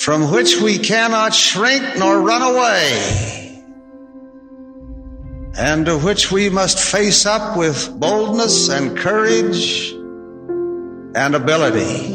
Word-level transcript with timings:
from 0.00 0.32
which 0.32 0.58
we 0.62 0.78
cannot 0.78 1.34
shrink 1.34 1.82
nor 1.98 2.22
run 2.22 2.40
away, 2.40 3.62
and 5.58 5.84
to 5.84 5.98
which 5.98 6.32
we 6.32 6.48
must 6.48 6.78
face 6.78 7.26
up 7.26 7.58
with 7.58 8.00
boldness 8.00 8.70
and 8.70 8.96
courage 8.96 9.90
and 11.14 11.34
ability. 11.34 12.14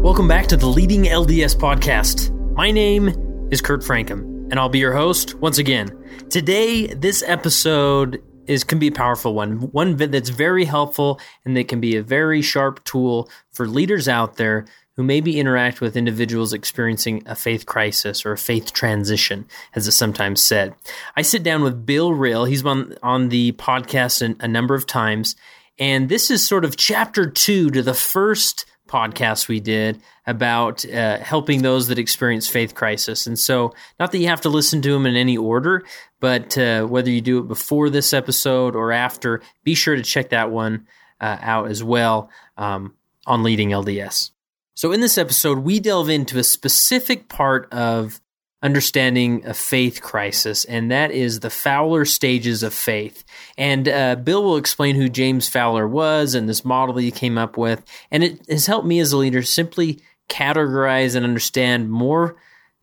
Welcome 0.00 0.28
back 0.28 0.46
to 0.46 0.56
the 0.56 0.66
Leading 0.66 1.04
LDS 1.04 1.56
podcast. 1.56 2.30
My 2.54 2.70
name 2.70 3.48
is 3.50 3.60
Kurt 3.60 3.80
Francom, 3.80 4.22
and 4.52 4.60
I'll 4.60 4.68
be 4.68 4.78
your 4.78 4.94
host 4.94 5.34
once 5.40 5.58
again. 5.58 5.90
Today, 6.30 6.86
this 6.86 7.24
episode 7.26 8.22
is 8.46 8.64
can 8.64 8.78
be 8.78 8.88
a 8.88 8.92
powerful 8.92 9.34
one, 9.34 9.70
one 9.72 9.96
that's 9.96 10.28
very 10.28 10.64
helpful 10.64 11.20
and 11.44 11.56
that 11.56 11.68
can 11.68 11.80
be 11.80 11.96
a 11.96 12.02
very 12.02 12.42
sharp 12.42 12.82
tool 12.84 13.28
for 13.52 13.66
leaders 13.66 14.08
out 14.08 14.36
there 14.36 14.66
who 14.96 15.02
maybe 15.02 15.40
interact 15.40 15.80
with 15.80 15.96
individuals 15.96 16.52
experiencing 16.52 17.22
a 17.26 17.34
faith 17.34 17.66
crisis 17.66 18.26
or 18.26 18.32
a 18.32 18.38
faith 18.38 18.72
transition, 18.72 19.46
as 19.74 19.88
it's 19.88 19.96
sometimes 19.96 20.42
said. 20.42 20.74
I 21.16 21.22
sit 21.22 21.42
down 21.42 21.62
with 21.62 21.86
Bill 21.86 22.12
Reel. 22.12 22.44
He's 22.44 22.64
on 22.64 22.94
on 23.02 23.28
the 23.28 23.52
podcast 23.52 24.36
a, 24.40 24.48
number 24.48 24.74
of 24.74 24.86
times, 24.86 25.36
and 25.78 26.08
this 26.08 26.30
is 26.30 26.46
sort 26.46 26.64
of 26.64 26.76
chapter 26.76 27.28
two 27.28 27.70
to 27.70 27.82
the 27.82 27.94
first 27.94 28.66
podcast 28.86 29.48
we 29.48 29.58
did 29.58 30.02
about 30.26 30.84
uh, 30.84 31.16
helping 31.18 31.62
those 31.62 31.88
that 31.88 31.98
experience 31.98 32.46
faith 32.46 32.74
crisis. 32.74 33.26
And 33.26 33.38
so, 33.38 33.72
not 33.98 34.12
that 34.12 34.18
you 34.18 34.28
have 34.28 34.42
to 34.42 34.50
listen 34.50 34.82
to 34.82 34.92
them 34.92 35.06
in 35.06 35.16
any 35.16 35.38
order, 35.38 35.84
but 36.20 36.58
uh, 36.58 36.84
whether 36.84 37.10
you 37.10 37.22
do 37.22 37.38
it 37.38 37.48
before 37.48 37.88
this 37.88 38.12
episode 38.12 38.76
or 38.76 38.92
after, 38.92 39.40
be 39.64 39.74
sure 39.74 39.96
to 39.96 40.02
check 40.02 40.30
that 40.30 40.50
one 40.50 40.86
uh, 41.20 41.38
out 41.40 41.70
as 41.70 41.82
well 41.82 42.28
um, 42.58 42.94
on 43.26 43.42
Leading 43.42 43.70
LDS. 43.70 44.31
So, 44.74 44.92
in 44.92 45.00
this 45.00 45.18
episode, 45.18 45.58
we 45.58 45.80
delve 45.80 46.08
into 46.08 46.38
a 46.38 46.44
specific 46.44 47.28
part 47.28 47.72
of 47.72 48.20
understanding 48.62 49.44
a 49.44 49.52
faith 49.52 50.00
crisis, 50.00 50.64
and 50.64 50.90
that 50.90 51.10
is 51.10 51.40
the 51.40 51.50
Fowler 51.50 52.04
stages 52.04 52.62
of 52.62 52.72
faith. 52.72 53.24
And 53.58 53.88
uh, 53.88 54.16
Bill 54.16 54.42
will 54.42 54.56
explain 54.56 54.94
who 54.94 55.08
James 55.08 55.48
Fowler 55.48 55.86
was 55.86 56.34
and 56.34 56.48
this 56.48 56.64
model 56.64 56.94
that 56.94 57.02
he 57.02 57.10
came 57.10 57.36
up 57.36 57.58
with. 57.58 57.84
And 58.10 58.24
it 58.24 58.46
has 58.48 58.66
helped 58.66 58.86
me 58.86 59.00
as 59.00 59.12
a 59.12 59.18
leader 59.18 59.42
simply 59.42 60.00
categorize 60.28 61.14
and 61.14 61.24
understand 61.26 61.90
more 61.90 62.36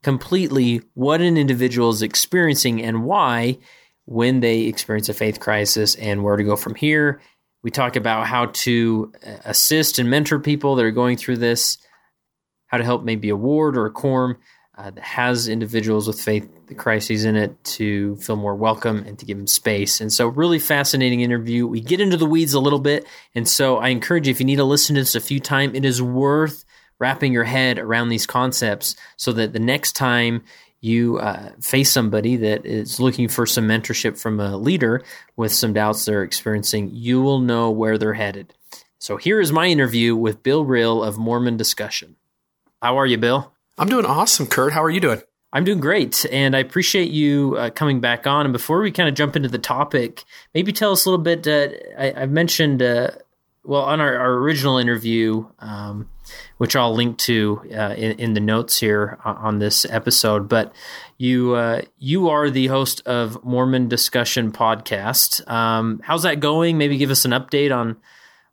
completely 0.04 0.82
what 0.94 1.22
an 1.22 1.38
individual 1.38 1.90
is 1.90 2.02
experiencing 2.02 2.84
and 2.84 3.04
why 3.04 3.58
when 4.06 4.42
they 4.42 4.62
experience 4.62 5.10
a 5.10 5.14
faith 5.14 5.40
crisis 5.40 5.96
and 5.96 6.24
where 6.24 6.36
to 6.36 6.44
go 6.44 6.56
from 6.56 6.76
here 6.76 7.20
we 7.64 7.72
talk 7.72 7.96
about 7.96 8.28
how 8.28 8.48
to 8.48 9.12
uh, 9.26 9.38
assist 9.46 10.00
and 10.00 10.10
mentor 10.10 10.40
people 10.40 10.76
that 10.76 10.86
are 10.86 10.92
going 10.92 11.18
through 11.18 11.38
this, 11.38 11.78
how 12.68 12.78
to 12.78 12.84
help 12.84 13.04
maybe 13.04 13.30
a 13.30 13.36
ward 13.36 13.78
or 13.78 13.86
a 13.86 13.92
quorum 13.92 14.38
uh, 14.78 14.92
that 14.92 15.04
has 15.04 15.48
individuals 15.48 16.08
with 16.08 16.20
faith 16.20 16.48
the 16.68 16.76
crises 16.76 17.26
in 17.26 17.36
it 17.36 17.62
to 17.64 18.16
feel 18.18 18.36
more 18.36 18.56
welcome 18.56 19.04
and 19.06 19.20
to 19.20 19.26
give 19.26 19.38
them 19.38 19.48
space. 19.48 20.00
And 20.00 20.14
so, 20.14 20.28
really 20.28 20.60
fascinating 20.60 21.22
interview. 21.22 21.68
We 21.68 21.82
get 21.82 22.00
into 22.00 22.16
the 22.16 22.26
weeds 22.26 22.54
a 22.54 22.60
little 22.60 22.80
bit. 22.80 23.06
And 23.36 23.48
so, 23.48 23.78
I 23.78 23.90
encourage 23.90 24.28
you, 24.28 24.32
if 24.32 24.40
you 24.40 24.46
need 24.46 24.58
to 24.58 24.64
listen 24.64 24.96
to 24.96 25.02
this 25.02 25.16
a 25.16 25.20
few 25.20 25.40
times, 25.40 25.76
it 25.76 25.84
is 25.84 26.02
worth 26.02 26.64
wrapping 27.00 27.34
your 27.34 27.44
head 27.44 27.80
around 27.80 28.10
these 28.10 28.28
concepts 28.28 28.96
so 29.18 29.34
that 29.34 29.52
the 29.52 29.60
next 29.60 29.94
time 29.94 30.44
you 30.82 31.18
uh, 31.20 31.52
face 31.62 31.92
somebody 31.92 32.36
that 32.38 32.66
is 32.66 33.00
looking 33.00 33.28
for 33.28 33.46
some 33.46 33.68
mentorship 33.68 34.18
from 34.18 34.40
a 34.40 34.58
leader 34.58 35.04
with 35.36 35.52
some 35.52 35.74
doubts 35.74 36.06
they're 36.06 36.24
experiencing, 36.24 36.90
you 36.94 37.22
will 37.22 37.40
know 37.40 37.70
where 37.70 37.98
they're 37.98 38.14
headed. 38.14 38.54
So 39.00 39.18
here 39.18 39.40
is 39.40 39.52
my 39.52 39.68
interview 39.68 40.16
with 40.16 40.44
Bill 40.44 40.66
Reel 40.66 41.04
of 41.04 41.18
Mormon 41.18 41.58
Discussion. 41.58 42.16
How 42.82 42.98
are 42.98 43.06
you, 43.06 43.18
Bill? 43.18 43.52
I'm 43.78 43.90
doing 43.90 44.06
awesome, 44.06 44.48
Kurt. 44.48 44.74
How 44.74 44.84
are 44.84 44.90
you 44.90 45.00
doing? 45.00 45.22
I'm 45.52 45.64
doing 45.64 45.80
great, 45.80 46.26
and 46.32 46.56
I 46.56 46.60
appreciate 46.60 47.10
you 47.10 47.56
uh, 47.58 47.70
coming 47.72 48.02
back 48.02 48.28
on. 48.28 48.46
And 48.46 48.54
before 48.54 48.82
we 48.82 48.92
kind 48.92 49.10
of 49.10 49.16
jump 49.16 49.36
into 49.36 49.50
the 49.50 49.58
topic, 49.58 50.24
maybe 50.54 50.72
tell 50.72 50.92
us 50.92 51.06
a 51.06 51.10
little 51.10 51.24
bit. 51.24 51.48
Uh, 51.48 51.70
I, 51.98 52.20
have 52.20 52.30
mentioned, 52.30 52.84
uh, 52.84 53.12
well, 53.64 53.82
on 53.84 54.00
our, 54.00 54.18
our 54.18 54.34
original 54.36 54.78
interview, 54.78 55.46
um, 55.60 56.10
which 56.58 56.76
I'll 56.76 56.94
link 56.94 57.18
to 57.20 57.62
uh, 57.72 57.94
in, 57.98 58.20
in, 58.20 58.34
the 58.34 58.40
notes 58.40 58.80
here 58.80 59.20
on 59.24 59.60
this 59.60 59.86
episode. 59.90 60.48
But 60.48 60.74
you 61.18 61.56
uh, 61.56 61.82
you 61.98 62.30
are 62.30 62.50
the 62.50 62.68
host 62.68 63.02
of 63.06 63.44
Mormon 63.44 63.88
Discussion 63.88 64.52
Podcast. 64.52 65.48
Um, 65.50 66.02
how's 66.04 66.24
that 66.24 66.40
going? 66.40 66.78
Maybe 66.78 66.98
give 66.98 67.12
us 67.12 67.26
an 67.26 67.32
update 67.32 67.76
on 67.76 67.98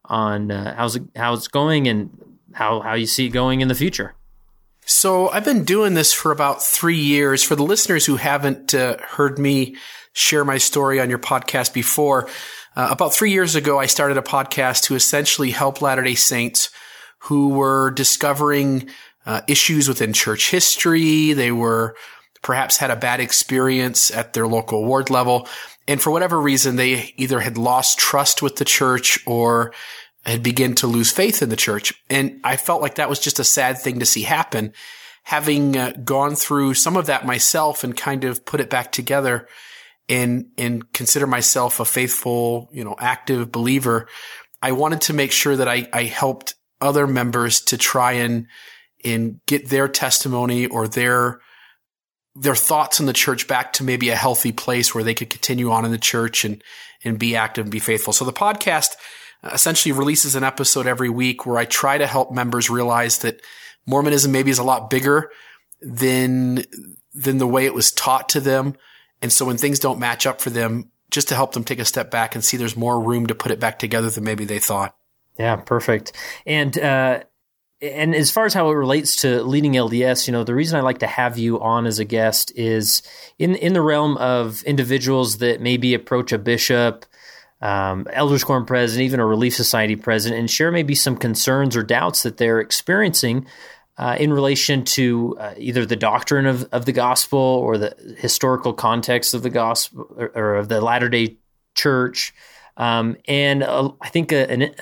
on 0.04 0.50
uh, 0.50 0.74
how's 0.76 0.96
it, 0.96 1.04
how 1.14 1.34
it's 1.34 1.48
going 1.48 1.88
and 1.88 2.10
how 2.52 2.80
how 2.80 2.94
you 2.94 3.06
see 3.06 3.26
it 3.26 3.30
going 3.30 3.60
in 3.60 3.68
the 3.68 3.74
future. 3.74 4.14
So 4.88 5.28
I've 5.28 5.44
been 5.44 5.64
doing 5.64 5.94
this 5.94 6.12
for 6.12 6.30
about 6.30 6.62
three 6.62 6.98
years. 6.98 7.42
For 7.42 7.56
the 7.56 7.64
listeners 7.64 8.06
who 8.06 8.16
haven't 8.16 8.74
uh, 8.74 8.98
heard 9.00 9.38
me 9.38 9.76
share 10.12 10.44
my 10.44 10.58
story 10.58 11.00
on 11.00 11.10
your 11.10 11.18
podcast 11.18 11.74
before, 11.74 12.28
uh, 12.76 12.88
about 12.90 13.14
three 13.14 13.32
years 13.32 13.54
ago, 13.54 13.80
I 13.80 13.86
started 13.86 14.18
a 14.18 14.22
podcast 14.22 14.84
to 14.84 14.94
essentially 14.94 15.50
help 15.50 15.80
Latter 15.80 16.02
Day 16.02 16.14
Saints 16.14 16.70
who 17.20 17.48
were 17.48 17.90
discovering 17.90 18.90
uh, 19.24 19.40
issues 19.48 19.88
within 19.88 20.12
church 20.12 20.50
history. 20.50 21.32
They 21.32 21.50
were 21.50 21.96
perhaps 22.42 22.76
had 22.76 22.90
a 22.90 22.96
bad 22.96 23.18
experience 23.18 24.10
at 24.10 24.34
their 24.34 24.46
local 24.46 24.84
ward 24.84 25.10
level. 25.10 25.48
And 25.88 26.00
for 26.00 26.10
whatever 26.10 26.40
reason, 26.40 26.76
they 26.76 27.14
either 27.16 27.40
had 27.40 27.56
lost 27.56 27.98
trust 27.98 28.42
with 28.42 28.56
the 28.56 28.64
church 28.64 29.18
or 29.26 29.72
had 30.24 30.42
begun 30.42 30.74
to 30.76 30.86
lose 30.86 31.10
faith 31.10 31.42
in 31.42 31.48
the 31.48 31.56
church. 31.56 31.94
And 32.10 32.40
I 32.44 32.56
felt 32.56 32.82
like 32.82 32.96
that 32.96 33.08
was 33.08 33.20
just 33.20 33.38
a 33.38 33.44
sad 33.44 33.78
thing 33.78 34.00
to 34.00 34.06
see 34.06 34.22
happen. 34.22 34.72
Having 35.22 35.76
uh, 35.76 35.92
gone 36.04 36.36
through 36.36 36.74
some 36.74 36.96
of 36.96 37.06
that 37.06 37.26
myself 37.26 37.82
and 37.82 37.96
kind 37.96 38.24
of 38.24 38.44
put 38.44 38.60
it 38.60 38.70
back 38.70 38.92
together 38.92 39.48
and, 40.08 40.50
and 40.56 40.92
consider 40.92 41.26
myself 41.26 41.80
a 41.80 41.84
faithful, 41.84 42.68
you 42.72 42.84
know, 42.84 42.94
active 42.98 43.50
believer, 43.50 44.08
I 44.62 44.72
wanted 44.72 45.02
to 45.02 45.12
make 45.12 45.32
sure 45.32 45.56
that 45.56 45.68
I, 45.68 45.88
I 45.92 46.04
helped 46.04 46.54
other 46.80 47.06
members 47.06 47.60
to 47.62 47.78
try 47.78 48.12
and 48.12 48.46
and 49.04 49.40
get 49.46 49.68
their 49.68 49.88
testimony 49.88 50.66
or 50.66 50.88
their 50.88 51.40
their 52.34 52.54
thoughts 52.54 53.00
in 53.00 53.06
the 53.06 53.12
church 53.12 53.48
back 53.48 53.72
to 53.74 53.84
maybe 53.84 54.10
a 54.10 54.16
healthy 54.16 54.52
place 54.52 54.94
where 54.94 55.04
they 55.04 55.14
could 55.14 55.30
continue 55.30 55.70
on 55.70 55.84
in 55.84 55.90
the 55.90 55.98
church 55.98 56.44
and 56.44 56.62
and 57.04 57.18
be 57.18 57.36
active 57.36 57.64
and 57.64 57.72
be 57.72 57.78
faithful. 57.78 58.12
So 58.12 58.24
the 58.24 58.32
podcast 58.32 58.96
essentially 59.44 59.92
releases 59.92 60.34
an 60.34 60.44
episode 60.44 60.86
every 60.86 61.08
week 61.08 61.46
where 61.46 61.58
I 61.58 61.64
try 61.64 61.98
to 61.98 62.06
help 62.06 62.32
members 62.32 62.68
realize 62.68 63.18
that 63.18 63.40
Mormonism 63.86 64.32
maybe 64.32 64.50
is 64.50 64.58
a 64.58 64.64
lot 64.64 64.90
bigger 64.90 65.30
than 65.80 66.64
than 67.14 67.38
the 67.38 67.46
way 67.46 67.64
it 67.64 67.74
was 67.74 67.92
taught 67.92 68.28
to 68.30 68.40
them. 68.40 68.74
And 69.22 69.32
so 69.32 69.44
when 69.44 69.56
things 69.56 69.78
don't 69.78 69.98
match 69.98 70.26
up 70.26 70.40
for 70.40 70.50
them, 70.50 70.90
just 71.10 71.28
to 71.28 71.34
help 71.34 71.52
them 71.52 71.64
take 71.64 71.78
a 71.78 71.84
step 71.84 72.10
back 72.10 72.34
and 72.34 72.44
see 72.44 72.56
there's 72.56 72.76
more 72.76 73.00
room 73.00 73.26
to 73.26 73.34
put 73.34 73.52
it 73.52 73.60
back 73.60 73.78
together 73.78 74.10
than 74.10 74.24
maybe 74.24 74.44
they 74.44 74.58
thought. 74.58 74.96
Yeah, 75.38 75.56
perfect. 75.56 76.12
And 76.46 76.76
uh, 76.78 77.20
and 77.80 78.14
as 78.14 78.30
far 78.30 78.46
as 78.46 78.54
how 78.54 78.70
it 78.70 78.74
relates 78.74 79.16
to 79.16 79.42
leading 79.42 79.72
LDS, 79.72 80.26
you 80.26 80.32
know, 80.32 80.44
the 80.44 80.54
reason 80.54 80.78
I 80.78 80.82
like 80.82 80.98
to 80.98 81.06
have 81.06 81.36
you 81.36 81.60
on 81.60 81.86
as 81.86 81.98
a 81.98 82.04
guest 82.04 82.52
is 82.56 83.02
in 83.38 83.54
in 83.54 83.72
the 83.74 83.82
realm 83.82 84.16
of 84.16 84.62
individuals 84.62 85.38
that 85.38 85.60
maybe 85.60 85.94
approach 85.94 86.32
a 86.32 86.38
bishop, 86.38 87.04
um, 87.60 88.06
elders 88.12 88.44
quorum 88.44 88.64
president, 88.64 89.04
even 89.04 89.20
a 89.20 89.26
relief 89.26 89.54
society 89.54 89.96
president, 89.96 90.40
and 90.40 90.50
share 90.50 90.72
maybe 90.72 90.94
some 90.94 91.16
concerns 91.16 91.76
or 91.76 91.82
doubts 91.82 92.22
that 92.22 92.38
they're 92.38 92.60
experiencing. 92.60 93.46
Uh, 93.98 94.14
in 94.20 94.30
relation 94.30 94.84
to 94.84 95.34
uh, 95.40 95.54
either 95.56 95.86
the 95.86 95.96
doctrine 95.96 96.44
of, 96.44 96.68
of 96.70 96.84
the 96.84 96.92
gospel 96.92 97.38
or 97.38 97.78
the 97.78 97.96
historical 98.18 98.74
context 98.74 99.32
of 99.32 99.42
the 99.42 99.48
gospel 99.48 100.06
or, 100.18 100.30
or 100.34 100.54
of 100.56 100.68
the 100.68 100.82
Latter 100.82 101.08
day 101.08 101.36
Church, 101.74 102.34
um, 102.76 103.16
and 103.26 103.62
uh, 103.62 103.90
I 104.00 104.08
think 104.08 104.32
a, 104.32 104.50
an 104.50 104.74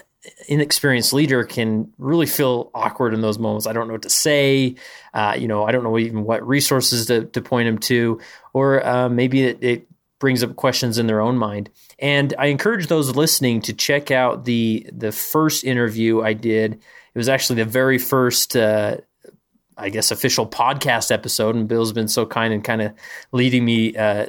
inexperienced 0.48 1.12
leader 1.12 1.44
can 1.44 1.92
really 1.98 2.26
feel 2.26 2.70
awkward 2.74 3.14
in 3.14 3.20
those 3.20 3.38
moments. 3.38 3.66
I 3.66 3.72
don't 3.72 3.86
know 3.86 3.94
what 3.94 4.02
to 4.02 4.10
say. 4.10 4.76
Uh, 5.12 5.36
you 5.38 5.48
know, 5.48 5.64
I 5.64 5.72
don't 5.72 5.84
know 5.84 5.98
even 5.98 6.24
what 6.24 6.46
resources 6.46 7.06
to, 7.06 7.24
to 7.26 7.42
point 7.42 7.68
him 7.68 7.78
to, 7.78 8.20
or 8.52 8.84
uh, 8.84 9.08
maybe 9.08 9.44
it, 9.44 9.62
it, 9.62 9.86
brings 10.20 10.42
up 10.42 10.56
questions 10.56 10.96
in 10.96 11.06
their 11.06 11.20
own 11.20 11.36
mind. 11.36 11.68
And 11.98 12.32
I 12.38 12.46
encourage 12.46 12.86
those 12.86 13.14
listening 13.14 13.60
to 13.62 13.74
check 13.74 14.10
out 14.10 14.46
the 14.46 14.88
the 14.90 15.12
first 15.12 15.64
interview 15.64 16.22
I 16.22 16.32
did. 16.32 16.80
It 17.14 17.18
was 17.18 17.28
actually 17.28 17.56
the 17.56 17.70
very 17.70 17.98
first, 17.98 18.56
uh, 18.56 18.98
I 19.76 19.88
guess, 19.90 20.10
official 20.10 20.46
podcast 20.46 21.10
episode. 21.10 21.54
And 21.54 21.68
Bill's 21.68 21.92
been 21.92 22.08
so 22.08 22.26
kind 22.26 22.52
and 22.52 22.64
kind 22.64 22.82
of 22.82 22.92
leading 23.32 23.64
me, 23.64 23.96
uh, 23.96 24.26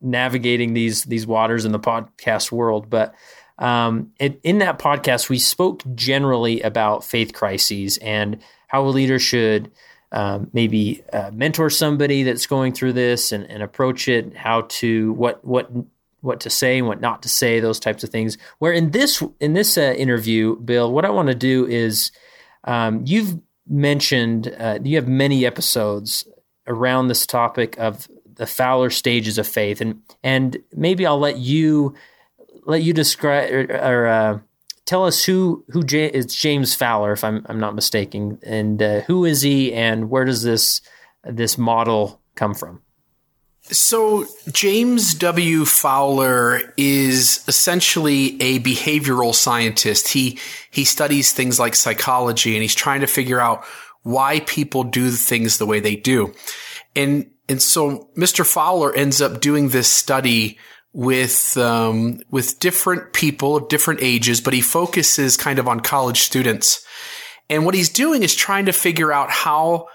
navigating 0.00 0.72
these 0.72 1.04
these 1.04 1.26
waters 1.26 1.64
in 1.64 1.72
the 1.72 1.80
podcast 1.80 2.52
world. 2.52 2.88
But 2.88 3.14
um, 3.58 4.12
it, 4.18 4.40
in 4.42 4.58
that 4.58 4.78
podcast, 4.78 5.28
we 5.28 5.38
spoke 5.38 5.82
generally 5.94 6.60
about 6.62 7.04
faith 7.04 7.32
crises 7.32 7.98
and 7.98 8.40
how 8.68 8.84
a 8.84 8.88
leader 8.88 9.18
should 9.18 9.70
um, 10.12 10.50
maybe 10.52 11.04
uh, 11.12 11.30
mentor 11.32 11.70
somebody 11.70 12.22
that's 12.22 12.46
going 12.46 12.72
through 12.72 12.94
this 12.94 13.32
and, 13.32 13.48
and 13.50 13.62
approach 13.62 14.08
it, 14.08 14.36
how 14.36 14.62
to 14.68 15.12
what 15.12 15.44
what 15.44 15.70
what 16.20 16.40
to 16.40 16.50
say 16.50 16.78
and 16.78 16.86
what 16.86 17.00
not 17.00 17.22
to 17.22 17.28
say, 17.28 17.60
those 17.60 17.80
types 17.80 18.04
of 18.04 18.10
things. 18.10 18.38
Where 18.58 18.72
in 18.72 18.90
this 18.90 19.22
in 19.40 19.54
this 19.54 19.76
uh, 19.76 19.94
interview, 19.96 20.56
Bill, 20.56 20.92
what 20.92 21.04
I 21.04 21.10
want 21.10 21.28
to 21.28 21.34
do 21.34 21.66
is 21.66 22.12
um, 22.64 23.02
you've 23.06 23.38
mentioned 23.68 24.54
uh, 24.58 24.78
you 24.82 24.96
have 24.96 25.08
many 25.08 25.46
episodes 25.46 26.26
around 26.66 27.08
this 27.08 27.26
topic 27.26 27.78
of 27.78 28.08
the 28.34 28.46
Fowler 28.46 28.90
stages 28.90 29.38
of 29.38 29.46
faith, 29.46 29.80
and 29.80 30.02
and 30.22 30.58
maybe 30.74 31.06
I'll 31.06 31.18
let 31.18 31.38
you 31.38 31.94
let 32.64 32.82
you 32.82 32.92
describe 32.92 33.52
or, 33.52 33.76
or 33.76 34.06
uh, 34.06 34.38
tell 34.86 35.06
us 35.06 35.24
who 35.24 35.64
who 35.70 35.82
J- 35.82 36.10
is 36.10 36.26
James 36.26 36.74
Fowler, 36.74 37.12
if 37.12 37.22
I'm 37.24 37.44
I'm 37.48 37.60
not 37.60 37.74
mistaken, 37.74 38.38
and 38.42 38.82
uh, 38.82 39.00
who 39.02 39.24
is 39.24 39.42
he, 39.42 39.72
and 39.72 40.10
where 40.10 40.24
does 40.24 40.42
this 40.42 40.80
this 41.24 41.58
model 41.58 42.20
come 42.34 42.54
from? 42.54 42.82
So, 43.72 44.26
James 44.50 45.14
W. 45.14 45.64
Fowler 45.64 46.72
is 46.76 47.44
essentially 47.46 48.40
a 48.42 48.58
behavioral 48.60 49.34
scientist. 49.34 50.08
He, 50.08 50.38
he 50.70 50.84
studies 50.84 51.32
things 51.32 51.58
like 51.60 51.76
psychology 51.76 52.54
and 52.54 52.62
he's 52.62 52.74
trying 52.74 53.02
to 53.02 53.06
figure 53.06 53.38
out 53.38 53.64
why 54.02 54.40
people 54.40 54.82
do 54.84 55.10
things 55.10 55.58
the 55.58 55.66
way 55.66 55.78
they 55.80 55.94
do. 55.94 56.34
And, 56.96 57.30
and 57.48 57.62
so 57.62 58.08
Mr. 58.16 58.44
Fowler 58.44 58.94
ends 58.94 59.20
up 59.20 59.40
doing 59.40 59.68
this 59.68 59.88
study 59.88 60.58
with, 60.92 61.56
um, 61.56 62.20
with 62.30 62.58
different 62.58 63.12
people 63.12 63.56
of 63.56 63.68
different 63.68 64.00
ages, 64.02 64.40
but 64.40 64.54
he 64.54 64.60
focuses 64.60 65.36
kind 65.36 65.58
of 65.58 65.68
on 65.68 65.80
college 65.80 66.22
students. 66.22 66.84
And 67.48 67.64
what 67.64 67.74
he's 67.74 67.88
doing 67.88 68.22
is 68.22 68.34
trying 68.34 68.66
to 68.66 68.72
figure 68.72 69.12
out 69.12 69.30
how 69.30 69.88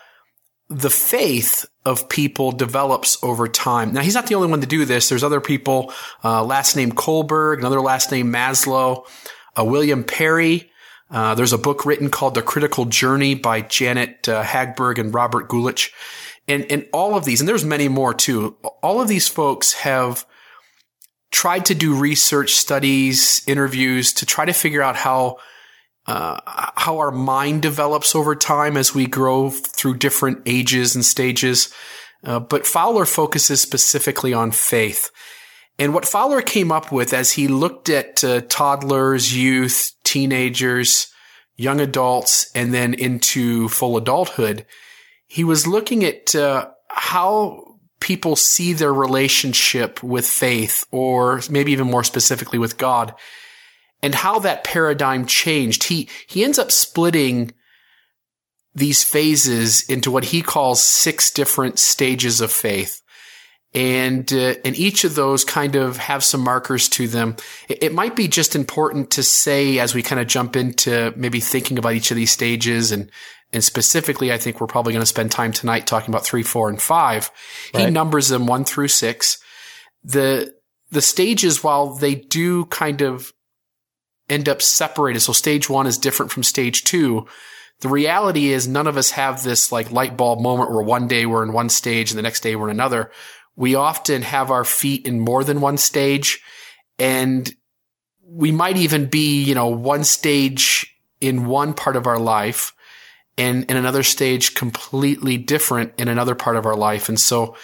the 0.69 0.89
faith 0.89 1.66
of 1.86 2.10
people 2.10 2.52
develops 2.52 3.24
over 3.24 3.48
time. 3.48 3.94
Now, 3.94 4.02
he's 4.02 4.16
not 4.16 4.28
the 4.28 4.36
only 4.36 4.48
one 4.48 4.62
to 4.62 4.68
do 4.68 4.86
this. 4.86 5.08
There's 5.08 5.24
other 5.24 5.42
people, 5.42 5.94
uh, 6.24 6.44
last 6.44 6.76
name 6.76 6.92
Kohlberg, 6.92 7.60
another 7.60 7.80
last 7.80 8.12
name 8.12 8.34
Maslow, 8.34 9.06
uh, 9.58 9.64
William 9.64 10.04
Perry. 10.04 10.72
Uh, 11.12 11.36
there's 11.36 11.54
a 11.54 11.58
book 11.58 11.86
written 11.86 12.10
called 12.10 12.34
The 12.34 12.42
Critical 12.42 12.86
Journey 12.86 13.36
by 13.36 13.62
Janet 13.62 14.28
uh, 14.28 14.44
Hagberg 14.44 14.98
and 14.98 15.14
Robert 15.14 15.48
Guelich. 15.48 15.92
And, 16.48 16.70
and 16.72 16.88
all 16.92 17.16
of 17.16 17.26
these, 17.26 17.40
and 17.40 17.48
there's 17.48 17.66
many 17.66 17.88
more 17.88 18.14
too, 18.14 18.58
all 18.81 19.02
of 19.02 19.08
these 19.08 19.28
folks 19.28 19.74
have 19.74 20.26
tried 21.31 21.66
to 21.66 21.76
do 21.76 21.96
research 21.96 22.54
studies, 22.54 23.44
interviews 23.48 24.14
to 24.14 24.26
try 24.26 24.46
to 24.46 24.54
figure 24.54 24.81
out 24.81 24.96
how 24.96 25.38
uh, 26.07 26.40
how 26.75 27.00
our 27.00 27.12
mind 27.12 27.62
develops 27.62 28.16
over 28.16 28.36
time 28.36 28.78
as 28.78 28.94
we 28.94 29.07
grow 29.07 29.50
through 29.50 29.98
different 29.98 30.42
ages 30.46 30.96
and 30.96 31.04
stages. 31.04 31.74
Uh, 32.24 32.40
but 32.40 32.68
Fowler 32.68 33.06
focuses 33.06 33.62
specifically 33.62 34.34
on 34.34 34.52
faith. 34.52 35.10
And 35.78 35.94
what 35.94 36.06
Fowler 36.06 36.42
came 36.42 36.72
up 36.72 36.92
with 36.92 37.13
as 37.13 37.34
he 37.34 37.48
looked 37.48 37.90
at 37.90 38.24
uh, 38.24 38.42
toddlers, 38.48 39.36
youth, 39.36 39.92
teenagers, 40.04 41.07
young 41.57 41.81
adults, 41.81 42.50
and 42.56 42.74
then 42.74 42.94
into 42.94 43.68
full 43.69 43.98
adulthood, 43.98 44.66
he 45.28 45.44
was 45.44 45.68
looking 45.68 46.04
at 46.04 46.34
uh, 46.36 46.69
how 46.88 47.78
people 48.00 48.36
see 48.36 48.74
their 48.74 48.94
relationship 48.94 50.02
with 50.04 50.28
faith, 50.28 50.86
or 50.92 51.42
maybe 51.50 51.72
even 51.72 51.88
more 51.88 52.04
specifically 52.04 52.60
with 52.60 52.78
God 52.78 53.13
and 54.01 54.13
how 54.13 54.39
that 54.39 54.63
paradigm 54.63 55.25
changed. 55.25 55.86
He, 55.86 56.09
he 56.27 56.44
ends 56.44 56.59
up 56.59 56.71
splitting 56.71 57.53
these 58.74 59.03
phases 59.03 59.89
into 59.89 60.12
what 60.12 60.25
he 60.25 60.42
calls 60.42 60.83
six 60.83 61.31
different 61.31 61.80
stages 61.80 62.42
of 62.42 62.51
faith. 62.51 63.01
And, 63.74 64.31
uh, 64.31 64.56
and 64.63 64.75
each 64.77 65.03
of 65.03 65.15
those 65.15 65.44
kind 65.44 65.75
of 65.75 65.97
have 65.97 66.24
some 66.24 66.42
markers 66.42 66.88
to 66.89 67.07
them. 67.07 67.36
It, 67.68 67.83
it 67.83 67.94
might 67.94 68.15
be 68.15 68.27
just 68.27 68.56
important 68.56 69.12
to 69.12 69.24
say 69.24 69.80
as 69.80 69.94
we 69.94 70.01
kind 70.01 70.21
of 70.21 70.27
jump 70.27 70.56
into 70.56 71.13
maybe 71.18 71.42
thinking 71.42 71.77
about 71.77 71.94
each 71.94 72.12
of 72.12 72.15
these 72.15 72.31
stages 72.31 72.92
and, 72.92 73.12
and 73.53 73.63
specifically, 73.63 74.33
I 74.33 74.38
think 74.38 74.59
we're 74.59 74.68
probably 74.68 74.92
going 74.92 75.03
to 75.03 75.07
spend 75.07 75.31
time 75.31 75.53
tonight 75.53 75.88
talking 75.88 76.09
about 76.09 76.25
three, 76.25 76.44
four, 76.44 76.68
and 76.68 76.81
five. 76.81 77.31
Right. 77.74 77.86
He 77.86 77.92
numbers 77.92 78.27
them 78.27 78.47
one 78.47 78.65
through 78.65 78.89
six. 78.89 79.38
The, 80.03 80.53
the 80.92 81.01
stages, 81.01 81.63
while 81.63 81.95
they 81.95 82.15
do 82.15 82.65
kind 82.65 83.01
of 83.01 83.31
end 84.30 84.50
up 84.50 84.62
separated. 84.62 85.19
So 85.19 85.33
stage 85.33 85.69
one 85.69 85.88
is 85.88 85.98
different 85.98 86.31
from 86.31 86.44
stage 86.44 86.83
two. 86.83 87.27
The 87.81 87.89
reality 87.89 88.51
is 88.51 88.68
none 88.68 88.88
of 88.88 88.98
us 88.98 89.12
have 89.12 89.44
this 89.44 89.72
like 89.72 89.92
light 89.92 90.16
bulb 90.18 90.39
moment 90.39 90.72
where 90.72 90.81
one 90.81 91.07
day 91.07 91.25
we're 91.25 91.44
in 91.44 91.54
one 91.54 91.69
stage 91.69 92.12
and 92.12 92.18
the 92.18 92.24
next 92.24 92.42
day 92.42 92.56
we're 92.56 92.69
in 92.69 92.75
another. 92.75 93.12
We 93.56 93.75
often 93.75 94.22
have 94.22 94.51
our 94.51 94.63
feet 94.63 95.06
in 95.06 95.19
more 95.19 95.44
than 95.44 95.62
one 95.62 95.77
stage 95.77 96.42
and 96.98 97.54
we 98.27 98.51
might 98.51 98.77
even 98.77 99.06
be, 99.07 99.44
you 99.44 99.56
know, 99.56 99.68
one 99.68 100.04
stage 100.04 100.95
in 101.21 101.45
one 101.45 101.74
part 101.74 101.95
of 101.95 102.07
our 102.07 102.19
life 102.19 102.74
and 103.38 103.69
in 103.69 103.78
another 103.78 104.04
stage 104.04 104.56
completely 104.56 105.38
different 105.38 105.94
in 105.98 106.07
another 106.07 106.36
part 106.36 106.56
of 106.56 106.66
our 106.66 106.75
life. 106.75 107.10
And 107.10 107.19
so 107.19 107.56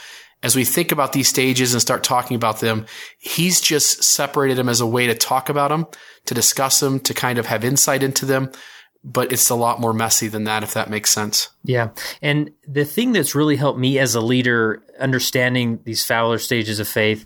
as 0.44 0.56
we 0.56 0.66
think 0.66 0.92
about 0.92 1.14
these 1.14 1.28
stages 1.28 1.74
and 1.74 1.82
start 1.82 2.04
talking 2.04 2.36
about 2.36 2.60
them, 2.60 2.86
he's 3.20 3.62
just 3.62 4.04
separated 4.04 4.58
them 4.58 4.70
as 4.70 4.82
a 4.82 4.86
way 4.86 5.08
to 5.08 5.16
talk 5.16 5.50
about 5.50 5.70
them, 5.70 5.86
to 6.26 6.34
discuss 6.34 6.80
them, 6.80 7.00
to 7.02 7.14
kind 7.14 7.38
of 7.38 7.46
have 7.46 7.64
insight 7.64 8.04
into 8.04 8.26
them. 8.26 8.52
But 9.04 9.32
it's 9.32 9.50
a 9.50 9.56
lot 9.56 9.80
more 9.80 9.94
messy 9.94 10.28
than 10.28 10.44
that, 10.44 10.62
if 10.62 10.76
that 10.76 10.90
makes 10.90 11.10
sense. 11.10 11.50
Yeah. 11.64 11.90
And 12.22 12.52
the 12.68 12.86
thing 12.86 13.14
that's 13.14 13.34
really 13.34 13.56
helped 13.56 13.80
me 13.80 13.98
as 13.98 14.14
a 14.14 14.22
leader 14.22 14.84
understanding 15.00 15.80
these 15.86 16.04
Fowler 16.04 16.38
stages 16.38 16.80
of 16.80 16.88
faith 16.88 17.26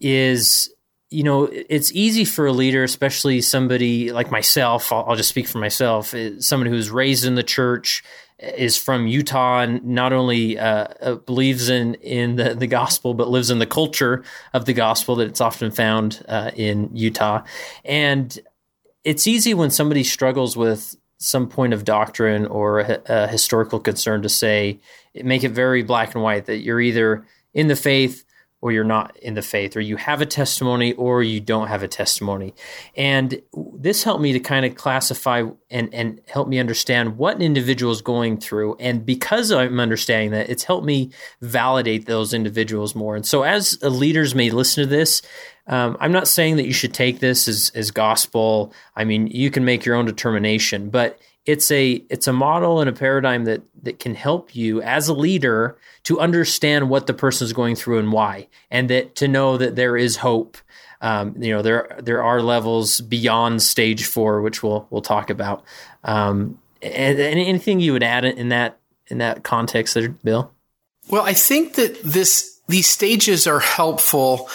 is 0.00 0.70
you 1.08 1.22
know, 1.22 1.48
it's 1.52 1.92
easy 1.92 2.24
for 2.24 2.46
a 2.46 2.52
leader, 2.52 2.82
especially 2.82 3.40
somebody 3.40 4.10
like 4.10 4.30
myself. 4.30 4.90
I'll, 4.90 5.14
just 5.14 5.28
speak 5.28 5.46
for 5.46 5.58
myself. 5.58 6.12
Eh, 6.14 6.32
someone 6.40 6.68
who's 6.68 6.90
raised 6.90 7.24
in 7.24 7.36
the 7.36 7.44
church, 7.44 8.02
is 8.38 8.76
from 8.76 9.06
Utah 9.06 9.60
and 9.60 9.84
not 9.84 10.12
only 10.12 10.58
uh, 10.58 10.88
uh, 11.00 11.14
believes 11.14 11.68
in 11.70 11.94
in 11.94 12.36
the, 12.36 12.54
the 12.54 12.66
gospel 12.66 13.14
but 13.14 13.28
lives 13.28 13.50
in 13.50 13.58
the 13.58 13.66
culture 13.66 14.22
of 14.52 14.66
the 14.66 14.74
gospel 14.74 15.16
that 15.16 15.28
it's 15.28 15.40
often 15.40 15.70
found 15.70 16.24
uh, 16.28 16.50
in 16.54 16.90
Utah. 16.92 17.42
And 17.84 18.38
it's 19.04 19.26
easy 19.26 19.54
when 19.54 19.70
somebody 19.70 20.04
struggles 20.04 20.56
with 20.56 20.96
some 21.18 21.48
point 21.48 21.72
of 21.72 21.84
doctrine 21.84 22.46
or 22.46 22.80
a, 22.80 23.02
a 23.06 23.26
historical 23.28 23.80
concern 23.80 24.20
to 24.20 24.28
say 24.28 24.78
make 25.14 25.42
it 25.44 25.52
very 25.52 25.82
black 25.82 26.14
and 26.14 26.22
white 26.22 26.44
that 26.44 26.58
you're 26.58 26.80
either 26.80 27.24
in 27.54 27.68
the 27.68 27.76
faith 27.76 28.25
or 28.60 28.72
you're 28.72 28.84
not 28.84 29.16
in 29.18 29.34
the 29.34 29.42
faith, 29.42 29.76
or 29.76 29.80
you 29.80 29.96
have 29.96 30.20
a 30.20 30.26
testimony 30.26 30.94
or 30.94 31.22
you 31.22 31.40
don't 31.40 31.68
have 31.68 31.82
a 31.82 31.88
testimony. 31.88 32.54
And 32.96 33.40
this 33.74 34.02
helped 34.02 34.22
me 34.22 34.32
to 34.32 34.40
kind 34.40 34.64
of 34.64 34.74
classify 34.74 35.44
and, 35.70 35.92
and 35.92 36.20
help 36.26 36.48
me 36.48 36.58
understand 36.58 37.18
what 37.18 37.36
an 37.36 37.42
individual 37.42 37.92
is 37.92 38.00
going 38.00 38.38
through. 38.38 38.76
And 38.80 39.04
because 39.04 39.52
I'm 39.52 39.78
understanding 39.78 40.30
that, 40.30 40.48
it's 40.48 40.64
helped 40.64 40.86
me 40.86 41.10
validate 41.42 42.06
those 42.06 42.32
individuals 42.32 42.94
more. 42.94 43.14
And 43.14 43.26
so, 43.26 43.42
as 43.42 43.80
leaders 43.82 44.34
may 44.34 44.50
listen 44.50 44.84
to 44.84 44.88
this, 44.88 45.22
um, 45.66 45.96
I'm 46.00 46.12
not 46.12 46.28
saying 46.28 46.56
that 46.56 46.66
you 46.66 46.72
should 46.72 46.94
take 46.94 47.18
this 47.18 47.48
as, 47.48 47.70
as 47.74 47.90
gospel. 47.90 48.72
I 48.94 49.04
mean, 49.04 49.26
you 49.26 49.50
can 49.50 49.64
make 49.64 49.84
your 49.84 49.96
own 49.96 50.06
determination, 50.06 50.90
but 50.90 51.18
it's 51.46 51.70
a 51.70 52.02
it's 52.10 52.26
a 52.26 52.32
model 52.32 52.80
and 52.80 52.90
a 52.90 52.92
paradigm 52.92 53.44
that 53.44 53.62
that 53.84 53.98
can 53.98 54.14
help 54.14 54.54
you 54.54 54.82
as 54.82 55.08
a 55.08 55.14
leader 55.14 55.78
to 56.02 56.20
understand 56.20 56.90
what 56.90 57.06
the 57.06 57.14
person 57.14 57.44
is 57.44 57.52
going 57.52 57.76
through 57.76 57.98
and 57.98 58.12
why, 58.12 58.48
and 58.70 58.90
that 58.90 59.14
to 59.16 59.28
know 59.28 59.56
that 59.56 59.76
there 59.76 59.96
is 59.96 60.16
hope. 60.16 60.58
Um, 61.00 61.40
you 61.40 61.52
know, 61.52 61.62
there 61.62 61.96
there 62.02 62.22
are 62.22 62.42
levels 62.42 63.00
beyond 63.00 63.62
stage 63.62 64.04
four, 64.04 64.42
which 64.42 64.62
we'll 64.62 64.86
we'll 64.90 65.02
talk 65.02 65.30
about. 65.30 65.64
Um, 66.02 66.58
and, 66.82 67.18
and 67.18 67.40
anything 67.40 67.80
you 67.80 67.92
would 67.92 68.02
add 68.02 68.24
in 68.24 68.48
that 68.48 68.78
in 69.06 69.18
that 69.18 69.44
context, 69.44 69.94
there, 69.94 70.08
Bill? 70.08 70.52
Well, 71.08 71.22
I 71.22 71.34
think 71.34 71.74
that 71.74 72.02
this 72.02 72.60
these 72.66 72.88
stages 72.88 73.46
are 73.46 73.60
helpful 73.60 74.48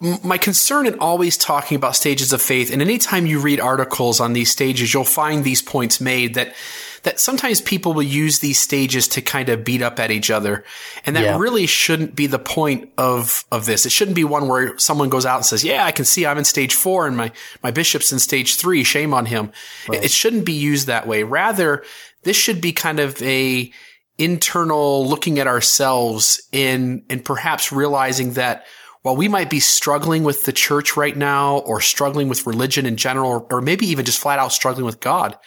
my 0.00 0.38
concern 0.38 0.86
in 0.86 0.98
always 0.98 1.36
talking 1.36 1.76
about 1.76 1.96
stages 1.96 2.32
of 2.32 2.42
faith, 2.42 2.72
and 2.72 2.82
anytime 2.82 3.26
you 3.26 3.40
read 3.40 3.60
articles 3.60 4.20
on 4.20 4.34
these 4.34 4.50
stages, 4.50 4.92
you'll 4.92 5.04
find 5.04 5.42
these 5.42 5.62
points 5.62 6.00
made 6.00 6.34
that 6.34 6.54
that 7.02 7.20
sometimes 7.20 7.60
people 7.60 7.94
will 7.94 8.02
use 8.02 8.40
these 8.40 8.58
stages 8.58 9.06
to 9.06 9.22
kind 9.22 9.48
of 9.48 9.64
beat 9.64 9.80
up 9.80 10.00
at 10.00 10.10
each 10.10 10.28
other. 10.28 10.64
And 11.04 11.14
that 11.14 11.22
yeah. 11.22 11.38
really 11.38 11.66
shouldn't 11.66 12.16
be 12.16 12.26
the 12.26 12.40
point 12.40 12.90
of, 12.98 13.44
of 13.52 13.64
this. 13.64 13.86
It 13.86 13.92
shouldn't 13.92 14.16
be 14.16 14.24
one 14.24 14.48
where 14.48 14.76
someone 14.76 15.08
goes 15.08 15.24
out 15.24 15.36
and 15.36 15.46
says, 15.46 15.62
yeah, 15.62 15.84
I 15.84 15.92
can 15.92 16.04
see 16.04 16.26
I'm 16.26 16.36
in 16.36 16.44
stage 16.44 16.74
four 16.74 17.06
and 17.06 17.16
my, 17.16 17.30
my 17.62 17.70
bishop's 17.70 18.10
in 18.10 18.18
stage 18.18 18.56
three. 18.56 18.82
Shame 18.82 19.14
on 19.14 19.24
him. 19.24 19.52
Right. 19.88 19.98
It, 19.98 20.06
it 20.06 20.10
shouldn't 20.10 20.44
be 20.44 20.54
used 20.54 20.88
that 20.88 21.06
way. 21.06 21.22
Rather, 21.22 21.84
this 22.24 22.36
should 22.36 22.60
be 22.60 22.72
kind 22.72 22.98
of 22.98 23.22
a 23.22 23.70
internal 24.18 25.06
looking 25.06 25.38
at 25.38 25.46
ourselves 25.46 26.42
in, 26.50 27.04
and 27.08 27.24
perhaps 27.24 27.70
realizing 27.70 28.32
that 28.32 28.66
while 29.06 29.14
we 29.14 29.28
might 29.28 29.48
be 29.48 29.60
struggling 29.60 30.24
with 30.24 30.42
the 30.42 30.52
church 30.52 30.96
right 30.96 31.16
now 31.16 31.58
or 31.58 31.80
struggling 31.80 32.28
with 32.28 32.44
religion 32.44 32.86
in 32.86 32.96
general, 32.96 33.46
or 33.52 33.60
maybe 33.60 33.86
even 33.86 34.04
just 34.04 34.18
flat 34.18 34.40
out 34.40 34.50
struggling 34.50 34.84
with 34.84 34.98
God, 34.98 35.38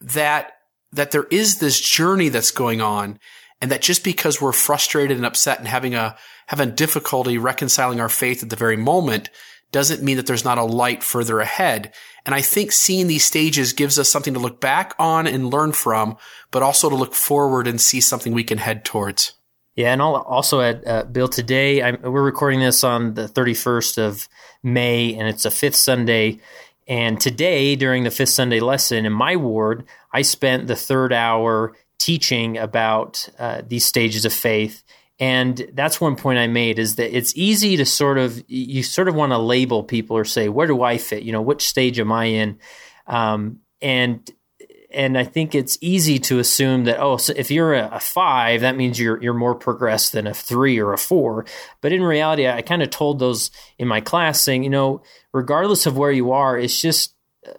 that 0.00 0.54
that 0.90 1.12
there 1.12 1.28
is 1.30 1.60
this 1.60 1.78
journey 1.78 2.30
that's 2.30 2.50
going 2.50 2.80
on 2.80 3.20
and 3.60 3.70
that 3.70 3.80
just 3.80 4.02
because 4.02 4.40
we're 4.40 4.50
frustrated 4.50 5.16
and 5.16 5.24
upset 5.24 5.60
and 5.60 5.68
having 5.68 5.94
a 5.94 6.16
having 6.48 6.74
difficulty 6.74 7.38
reconciling 7.38 8.00
our 8.00 8.08
faith 8.08 8.42
at 8.42 8.50
the 8.50 8.56
very 8.56 8.76
moment 8.76 9.30
doesn't 9.70 10.02
mean 10.02 10.16
that 10.16 10.26
there's 10.26 10.44
not 10.44 10.58
a 10.58 10.64
light 10.64 11.04
further 11.04 11.38
ahead. 11.38 11.94
And 12.26 12.34
I 12.34 12.40
think 12.40 12.72
seeing 12.72 13.06
these 13.06 13.24
stages 13.24 13.72
gives 13.72 14.00
us 14.00 14.08
something 14.08 14.34
to 14.34 14.40
look 14.40 14.60
back 14.60 14.96
on 14.98 15.28
and 15.28 15.48
learn 15.48 15.70
from, 15.70 16.16
but 16.50 16.64
also 16.64 16.90
to 16.90 16.96
look 16.96 17.14
forward 17.14 17.68
and 17.68 17.80
see 17.80 18.00
something 18.00 18.32
we 18.32 18.42
can 18.42 18.58
head 18.58 18.84
towards. 18.84 19.34
Yeah, 19.76 19.92
and 19.92 20.02
I'll 20.02 20.16
also 20.16 20.60
add, 20.60 20.82
uh, 20.86 21.04
Bill, 21.04 21.28
today 21.28 21.82
I'm, 21.82 22.02
we're 22.02 22.22
recording 22.22 22.60
this 22.60 22.84
on 22.84 23.14
the 23.14 23.28
31st 23.28 23.98
of 23.98 24.28
May, 24.62 25.14
and 25.14 25.28
it's 25.28 25.44
a 25.44 25.50
fifth 25.50 25.76
Sunday 25.76 26.40
and 26.90 27.20
today, 27.20 27.76
during 27.76 28.02
the 28.02 28.10
fifth 28.10 28.30
Sunday 28.30 28.58
lesson 28.58 29.06
in 29.06 29.12
my 29.12 29.36
ward, 29.36 29.86
I 30.12 30.22
spent 30.22 30.66
the 30.66 30.74
third 30.74 31.12
hour 31.12 31.76
teaching 31.98 32.58
about 32.58 33.28
uh, 33.38 33.62
these 33.64 33.84
stages 33.84 34.24
of 34.24 34.32
faith. 34.32 34.82
And 35.20 35.70
that's 35.72 36.00
one 36.00 36.16
point 36.16 36.40
I 36.40 36.48
made 36.48 36.80
is 36.80 36.96
that 36.96 37.16
it's 37.16 37.36
easy 37.36 37.76
to 37.76 37.86
sort 37.86 38.18
of, 38.18 38.42
you 38.48 38.82
sort 38.82 39.06
of 39.06 39.14
want 39.14 39.30
to 39.30 39.38
label 39.38 39.84
people 39.84 40.16
or 40.16 40.24
say, 40.24 40.48
where 40.48 40.66
do 40.66 40.82
I 40.82 40.98
fit? 40.98 41.22
You 41.22 41.30
know, 41.30 41.42
which 41.42 41.68
stage 41.68 42.00
am 42.00 42.10
I 42.10 42.24
in? 42.24 42.58
Um, 43.06 43.60
and 43.80 44.28
and 44.92 45.16
I 45.16 45.24
think 45.24 45.54
it's 45.54 45.78
easy 45.80 46.18
to 46.20 46.38
assume 46.38 46.84
that 46.84 47.00
oh, 47.00 47.16
so 47.16 47.32
if 47.36 47.50
you're 47.50 47.74
a, 47.74 48.00
five, 48.00 48.62
that 48.62 48.76
means 48.76 48.98
you're 48.98 49.22
you're 49.22 49.34
more 49.34 49.54
progressed 49.54 50.12
than 50.12 50.26
a 50.26 50.34
three 50.34 50.78
or 50.78 50.92
a 50.92 50.98
four. 50.98 51.46
But 51.80 51.92
in 51.92 52.02
reality, 52.02 52.48
I 52.48 52.62
kind 52.62 52.82
of 52.82 52.90
told 52.90 53.18
those 53.18 53.50
in 53.78 53.88
my 53.88 54.00
class, 54.00 54.40
saying, 54.40 54.64
you 54.64 54.70
know, 54.70 55.02
regardless 55.32 55.86
of 55.86 55.96
where 55.96 56.12
you 56.12 56.32
are, 56.32 56.58
it's 56.58 56.80
just 56.80 57.14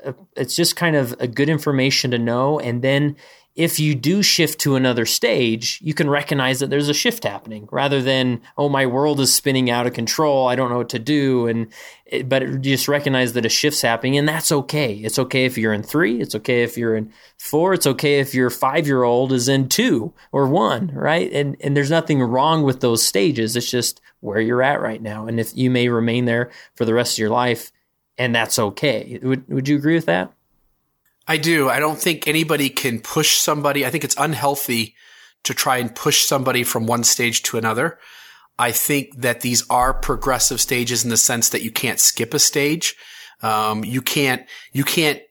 uh, 0.05 0.13
it's 0.35 0.55
just 0.55 0.75
kind 0.75 0.95
of 0.95 1.15
a 1.19 1.27
good 1.27 1.49
information 1.49 2.11
to 2.11 2.19
know, 2.19 2.59
and 2.59 2.81
then 2.81 3.15
if 3.55 3.79
you 3.79 3.95
do 3.95 4.23
shift 4.23 4.59
to 4.61 4.75
another 4.75 5.05
stage, 5.05 5.79
you 5.81 5.93
can 5.93 6.09
recognize 6.09 6.59
that 6.59 6.69
there's 6.69 6.87
a 6.87 6.93
shift 6.93 7.23
happening 7.25 7.67
rather 7.69 8.01
than, 8.01 8.41
oh, 8.57 8.69
my 8.69 8.85
world 8.85 9.19
is 9.19 9.33
spinning 9.33 9.69
out 9.69 9.85
of 9.85 9.93
control. 9.93 10.47
I 10.47 10.55
don't 10.55 10.69
know 10.69 10.77
what 10.77 10.89
to 10.89 10.99
do. 10.99 11.47
And, 11.47 11.67
it, 12.05 12.29
but 12.29 12.61
just 12.61 12.87
recognize 12.87 13.33
that 13.33 13.45
a 13.45 13.49
shift's 13.49 13.81
happening 13.81 14.17
and 14.17 14.27
that's 14.27 14.53
okay. 14.53 14.93
It's 14.93 15.19
okay 15.19 15.43
if 15.43 15.57
you're 15.57 15.73
in 15.73 15.83
three. 15.83 16.21
It's 16.21 16.33
okay 16.35 16.63
if 16.63 16.77
you're 16.77 16.95
in 16.95 17.11
four. 17.37 17.73
It's 17.73 17.87
okay 17.87 18.19
if 18.19 18.33
your 18.33 18.49
five 18.49 18.87
year 18.87 19.03
old 19.03 19.33
is 19.33 19.49
in 19.49 19.67
two 19.67 20.13
or 20.31 20.47
one, 20.47 20.91
right? 20.93 21.31
And, 21.33 21.57
and 21.59 21.75
there's 21.75 21.91
nothing 21.91 22.21
wrong 22.21 22.63
with 22.63 22.79
those 22.79 23.05
stages. 23.05 23.57
It's 23.57 23.69
just 23.69 23.99
where 24.21 24.39
you're 24.39 24.63
at 24.63 24.81
right 24.81 25.01
now. 25.01 25.27
And 25.27 25.41
if 25.41 25.55
you 25.57 25.69
may 25.69 25.89
remain 25.89 26.23
there 26.23 26.51
for 26.75 26.85
the 26.85 26.93
rest 26.93 27.15
of 27.15 27.19
your 27.19 27.29
life 27.29 27.71
and 28.17 28.33
that's 28.33 28.59
okay. 28.59 29.19
Would, 29.21 29.49
would 29.49 29.67
you 29.67 29.75
agree 29.75 29.95
with 29.95 30.05
that? 30.05 30.31
I 31.31 31.37
do. 31.37 31.69
I 31.69 31.79
don't 31.79 31.97
think 31.97 32.27
anybody 32.27 32.69
can 32.69 32.99
push 32.99 33.37
somebody. 33.37 33.85
I 33.85 33.89
think 33.89 34.03
it's 34.03 34.17
unhealthy 34.17 34.95
to 35.43 35.53
try 35.53 35.77
and 35.77 35.95
push 35.95 36.25
somebody 36.25 36.65
from 36.65 36.87
one 36.87 37.05
stage 37.05 37.41
to 37.43 37.57
another. 37.57 37.99
I 38.59 38.73
think 38.73 39.21
that 39.21 39.39
these 39.39 39.63
are 39.69 39.93
progressive 39.93 40.59
stages 40.59 41.05
in 41.05 41.09
the 41.09 41.15
sense 41.15 41.47
that 41.47 41.61
you 41.61 41.71
can't 41.71 42.01
skip 42.01 42.33
a 42.33 42.39
stage. 42.39 42.97
Um, 43.41 43.85
you 43.85 44.01
can't, 44.01 44.45
you 44.73 44.83
can't 44.83 45.21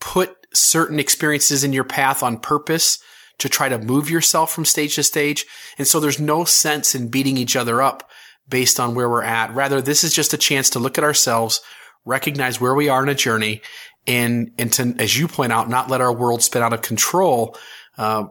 put 0.00 0.36
certain 0.52 0.98
experiences 0.98 1.62
in 1.62 1.72
your 1.72 1.84
path 1.84 2.24
on 2.24 2.38
purpose 2.38 2.98
to 3.38 3.48
try 3.48 3.68
to 3.68 3.78
move 3.78 4.10
yourself 4.10 4.52
from 4.52 4.64
stage 4.64 4.96
to 4.96 5.04
stage. 5.04 5.46
And 5.78 5.86
so 5.86 6.00
there's 6.00 6.18
no 6.18 6.44
sense 6.44 6.96
in 6.96 7.10
beating 7.10 7.36
each 7.36 7.54
other 7.54 7.80
up 7.80 8.10
based 8.48 8.80
on 8.80 8.96
where 8.96 9.08
we're 9.08 9.22
at. 9.22 9.54
Rather, 9.54 9.80
this 9.80 10.02
is 10.02 10.12
just 10.12 10.34
a 10.34 10.36
chance 10.36 10.68
to 10.70 10.80
look 10.80 10.98
at 10.98 11.04
ourselves, 11.04 11.60
recognize 12.04 12.60
where 12.60 12.74
we 12.74 12.88
are 12.88 13.04
in 13.04 13.08
a 13.08 13.14
journey 13.14 13.62
and 14.06 14.52
and 14.58 14.72
to, 14.74 14.94
as 14.98 15.16
you 15.16 15.28
point 15.28 15.52
out, 15.52 15.68
not 15.68 15.90
let 15.90 16.00
our 16.00 16.12
world 16.12 16.42
spin 16.42 16.62
out 16.62 16.72
of 16.72 16.82
control. 16.82 17.56
Uh, 17.96 18.26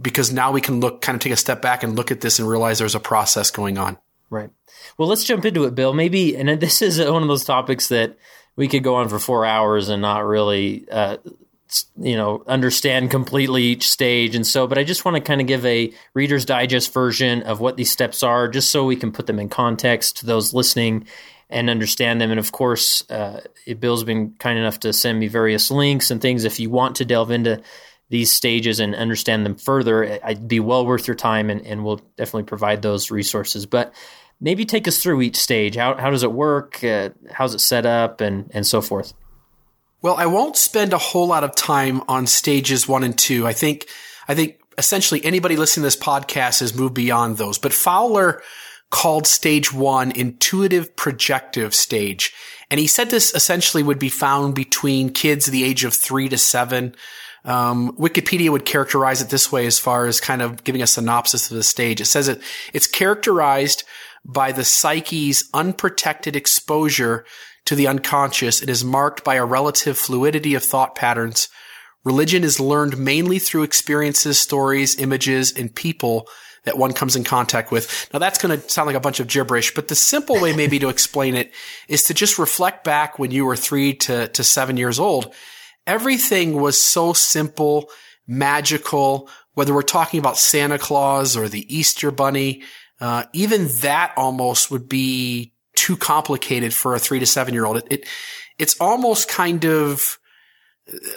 because 0.00 0.32
now 0.32 0.50
we 0.50 0.60
can 0.60 0.80
look, 0.80 1.02
kind 1.02 1.14
of 1.16 1.20
take 1.20 1.32
a 1.32 1.36
step 1.36 1.60
back 1.60 1.82
and 1.82 1.96
look 1.96 2.10
at 2.10 2.20
this 2.20 2.38
and 2.38 2.48
realize 2.48 2.78
there's 2.78 2.94
a 2.94 3.00
process 3.00 3.50
going 3.50 3.78
on. 3.78 3.98
Right. 4.30 4.50
Well, 4.96 5.08
let's 5.08 5.24
jump 5.24 5.44
into 5.44 5.64
it, 5.64 5.74
Bill. 5.74 5.92
Maybe, 5.92 6.36
and 6.36 6.60
this 6.60 6.82
is 6.82 6.98
one 6.98 7.22
of 7.22 7.28
those 7.28 7.44
topics 7.44 7.88
that 7.88 8.16
we 8.56 8.68
could 8.68 8.82
go 8.82 8.96
on 8.96 9.08
for 9.08 9.18
four 9.18 9.44
hours 9.44 9.88
and 9.88 10.00
not 10.02 10.24
really, 10.24 10.86
uh, 10.90 11.18
you 12.00 12.16
know, 12.16 12.42
understand 12.46 13.10
completely 13.10 13.62
each 13.64 13.88
stage. 13.88 14.34
And 14.34 14.46
so, 14.46 14.66
but 14.66 14.78
I 14.78 14.84
just 14.84 15.04
want 15.04 15.16
to 15.16 15.20
kind 15.20 15.40
of 15.40 15.46
give 15.46 15.66
a 15.66 15.92
Reader's 16.14 16.44
Digest 16.44 16.92
version 16.92 17.42
of 17.42 17.60
what 17.60 17.76
these 17.76 17.90
steps 17.90 18.22
are, 18.22 18.48
just 18.48 18.70
so 18.70 18.84
we 18.84 18.96
can 18.96 19.12
put 19.12 19.26
them 19.26 19.38
in 19.38 19.48
context 19.48 20.18
to 20.18 20.26
those 20.26 20.54
listening 20.54 21.06
and 21.50 21.70
understand 21.70 22.20
them. 22.20 22.30
And 22.30 22.40
of 22.40 22.52
course, 22.52 23.08
uh, 23.10 23.40
Bill's 23.78 24.04
been 24.04 24.34
kind 24.38 24.58
enough 24.58 24.80
to 24.80 24.92
send 24.92 25.18
me 25.18 25.28
various 25.28 25.70
links 25.70 26.10
and 26.10 26.20
things. 26.20 26.44
If 26.44 26.58
you 26.58 26.70
want 26.70 26.96
to 26.96 27.04
delve 27.04 27.30
into 27.30 27.62
these 28.10 28.32
stages 28.32 28.80
and 28.80 28.94
understand 28.94 29.44
them 29.44 29.56
further, 29.56 30.18
I'd 30.22 30.46
be 30.46 30.60
well 30.60 30.86
worth 30.86 31.06
your 31.06 31.16
time, 31.16 31.50
and, 31.50 31.66
and 31.66 31.84
we'll 31.84 32.00
definitely 32.16 32.44
provide 32.44 32.82
those 32.82 33.10
resources. 33.10 33.66
But 33.66 33.94
maybe 34.40 34.64
take 34.64 34.86
us 34.86 35.02
through 35.02 35.22
each 35.22 35.36
stage. 35.36 35.76
How, 35.76 35.94
how 35.96 36.10
does 36.10 36.22
it 36.22 36.32
work? 36.32 36.82
Uh, 36.84 37.10
how's 37.32 37.54
it 37.54 37.60
set 37.60 37.86
up, 37.86 38.20
and, 38.20 38.50
and 38.52 38.66
so 38.66 38.80
forth? 38.80 39.14
Well, 40.02 40.16
I 40.16 40.26
won't 40.26 40.56
spend 40.56 40.92
a 40.92 40.98
whole 40.98 41.26
lot 41.26 41.44
of 41.44 41.54
time 41.54 42.02
on 42.08 42.26
stages 42.26 42.86
one 42.86 43.04
and 43.04 43.16
two. 43.16 43.46
I 43.46 43.54
think, 43.54 43.88
I 44.28 44.34
think 44.34 44.60
essentially 44.76 45.24
anybody 45.24 45.56
listening 45.56 45.82
to 45.82 45.86
this 45.86 45.96
podcast 45.96 46.60
has 46.60 46.74
moved 46.74 46.94
beyond 46.94 47.38
those. 47.38 47.58
But 47.58 47.72
Fowler 47.72 48.42
called 48.94 49.26
stage 49.26 49.72
one 49.72 50.12
intuitive 50.12 50.94
projective 50.94 51.74
stage. 51.74 52.32
And 52.70 52.78
he 52.78 52.86
said 52.86 53.10
this 53.10 53.34
essentially 53.34 53.82
would 53.82 53.98
be 53.98 54.08
found 54.08 54.54
between 54.54 55.10
kids 55.10 55.46
the 55.46 55.64
age 55.64 55.82
of 55.82 55.92
three 55.92 56.28
to 56.28 56.38
seven. 56.38 56.94
Um, 57.44 57.96
Wikipedia 57.96 58.50
would 58.50 58.64
characterize 58.64 59.20
it 59.20 59.30
this 59.30 59.50
way 59.50 59.66
as 59.66 59.80
far 59.80 60.06
as 60.06 60.20
kind 60.20 60.42
of 60.42 60.62
giving 60.62 60.80
a 60.80 60.86
synopsis 60.86 61.50
of 61.50 61.56
the 61.56 61.64
stage. 61.64 62.00
It 62.00 62.04
says 62.04 62.28
it, 62.28 62.40
it's 62.72 62.86
characterized 62.86 63.82
by 64.24 64.52
the 64.52 64.64
psyche's 64.64 65.50
unprotected 65.52 66.36
exposure 66.36 67.24
to 67.64 67.74
the 67.74 67.88
unconscious. 67.88 68.62
It 68.62 68.70
is 68.70 68.84
marked 68.84 69.24
by 69.24 69.34
a 69.34 69.44
relative 69.44 69.98
fluidity 69.98 70.54
of 70.54 70.62
thought 70.62 70.94
patterns. 70.94 71.48
Religion 72.04 72.44
is 72.44 72.60
learned 72.60 72.96
mainly 72.96 73.40
through 73.40 73.64
experiences, 73.64 74.38
stories, 74.38 74.96
images, 75.00 75.50
and 75.50 75.74
people 75.74 76.28
that 76.64 76.78
one 76.78 76.92
comes 76.92 77.16
in 77.16 77.24
contact 77.24 77.70
with. 77.70 78.08
Now 78.12 78.18
that's 78.18 78.38
going 78.38 78.58
to 78.58 78.68
sound 78.68 78.86
like 78.86 78.96
a 78.96 79.00
bunch 79.00 79.20
of 79.20 79.28
gibberish, 79.28 79.74
but 79.74 79.88
the 79.88 79.94
simple 79.94 80.40
way 80.40 80.54
maybe 80.54 80.78
to 80.80 80.88
explain 80.88 81.34
it 81.34 81.52
is 81.88 82.04
to 82.04 82.14
just 82.14 82.38
reflect 82.38 82.84
back 82.84 83.18
when 83.18 83.30
you 83.30 83.44
were 83.44 83.56
three 83.56 83.94
to, 83.94 84.28
to 84.28 84.44
seven 84.44 84.76
years 84.76 84.98
old. 84.98 85.32
Everything 85.86 86.60
was 86.60 86.80
so 86.80 87.12
simple, 87.12 87.90
magical, 88.26 89.28
whether 89.52 89.74
we're 89.74 89.82
talking 89.82 90.18
about 90.18 90.38
Santa 90.38 90.78
Claus 90.78 91.36
or 91.36 91.48
the 91.48 91.74
Easter 91.74 92.10
Bunny, 92.10 92.62
uh, 93.00 93.24
even 93.32 93.68
that 93.80 94.14
almost 94.16 94.70
would 94.70 94.88
be 94.88 95.52
too 95.76 95.96
complicated 95.96 96.72
for 96.72 96.94
a 96.94 96.98
three 96.98 97.18
to 97.18 97.26
seven 97.26 97.52
year 97.52 97.66
old. 97.66 97.76
It, 97.76 97.86
it, 97.90 98.06
it's 98.58 98.80
almost 98.80 99.28
kind 99.28 99.64
of, 99.64 100.18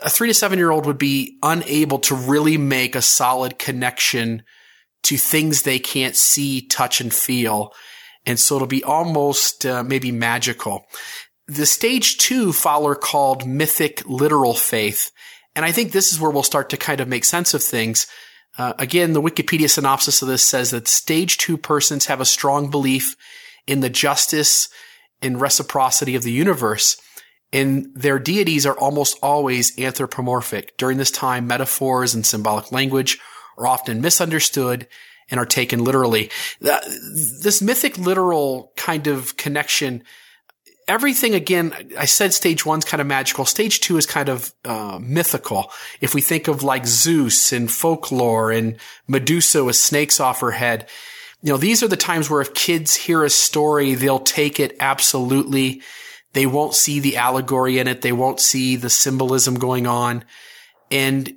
a 0.02 0.10
three 0.10 0.30
to 0.30 0.34
seven 0.34 0.60
year 0.60 0.72
old 0.72 0.86
would 0.86 0.98
be 0.98 1.38
unable 1.44 2.00
to 2.00 2.16
really 2.16 2.58
make 2.58 2.96
a 2.96 3.02
solid 3.02 3.60
connection 3.60 4.44
to 5.04 5.18
things 5.18 5.62
they 5.62 5.80
can't 5.80 6.16
see, 6.16 6.62
touch, 6.62 7.02
and 7.02 7.14
feel. 7.14 7.74
And 8.26 8.40
so 8.40 8.56
it'll 8.56 8.68
be 8.68 8.84
almost 8.84 9.66
uh, 9.66 9.84
maybe 9.84 10.12
magical. 10.12 10.86
The 11.48 11.66
stage 11.66 12.18
two 12.18 12.52
Fowler 12.52 12.96
called 12.96 13.48
mythic 13.48 14.04
literal 14.06 14.54
faith. 14.54 15.12
And 15.56 15.64
I 15.64 15.72
think 15.72 15.92
this 15.92 16.12
is 16.12 16.20
where 16.20 16.30
we'll 16.30 16.44
start 16.44 16.70
to 16.72 16.78
kind 16.78 17.00
of 17.00 17.08
make 17.08 17.26
sense 17.26 17.54
of 17.54 17.64
things. 17.64 18.06
Uh, 18.58 18.74
again, 18.80 19.14
the 19.14 19.22
Wikipedia 19.22 19.70
synopsis 19.70 20.22
of 20.22 20.28
this 20.28 20.44
says 20.44 20.72
that 20.72 20.88
stage 20.88 21.38
two 21.38 21.58
persons 21.58 22.08
have 22.08 22.20
a 22.20 22.26
strong 22.26 22.70
belief 22.70 23.16
in 23.66 23.80
the 23.80 23.90
justice 23.90 24.70
and 25.22 25.40
reciprocity 25.40 26.16
of 26.16 26.24
the 26.24 26.32
universe. 26.32 27.00
And 27.54 27.88
their 27.96 28.20
deities 28.20 28.66
are 28.66 28.78
almost 28.78 29.18
always 29.24 29.78
anthropomorphic. 29.80 30.76
During 30.78 30.98
this 30.98 31.12
time, 31.12 31.48
metaphors 31.48 32.14
and 32.14 32.26
symbolic 32.26 32.72
language 32.72 33.20
are 33.58 33.68
often 33.68 34.02
misunderstood 34.02 34.88
and 35.30 35.40
are 35.40 35.46
taken 35.46 35.84
literally. 35.84 36.30
This 36.62 37.62
mythic 37.62 37.98
literal 37.98 38.72
kind 38.76 39.08
of 39.08 39.36
connection 39.38 40.04
everything 40.88 41.36
again, 41.36 41.74
I 41.98 42.06
said 42.06 42.34
stage 42.34 42.66
one's 42.66 42.86
kind 42.86 43.02
of 43.02 43.08
magical. 43.08 43.46
Stage 43.46 43.82
two 43.82 43.98
is 43.98 44.06
kind 44.06 44.30
of 44.30 44.54
uh, 44.64 45.00
mythical. 45.02 45.72
If 46.02 46.14
we 46.14 46.22
think 46.22 46.48
of 46.48 46.64
like 46.64 46.88
Zeus 46.88 47.52
and 47.52 47.70
folklore 47.70 48.52
and 48.52 48.78
Medusa 49.08 49.64
with 49.64 49.76
snakes 49.76 50.20
off 50.20 50.40
her 50.40 50.52
head, 50.52 50.88
you 51.42 51.52
know, 51.52 51.58
these 51.58 51.84
are 51.84 51.88
the 51.88 51.98
times 51.98 52.30
where 52.30 52.42
if 52.42 52.54
kids 52.54 52.96
hear 52.96 53.24
a 53.24 53.30
story, 53.30 53.94
they'll 53.94 54.20
take 54.20 54.60
it 54.60 54.76
absolutely. 54.80 55.82
They 56.34 56.46
won't 56.46 56.74
see 56.74 57.00
the 57.00 57.18
allegory 57.18 57.80
in 57.80 57.88
it. 57.88 58.02
They 58.02 58.12
won't 58.12 58.40
see 58.40 58.76
the 58.76 58.90
symbolism 58.90 59.56
going 59.56 59.88
on. 59.88 60.24
And 60.90 61.36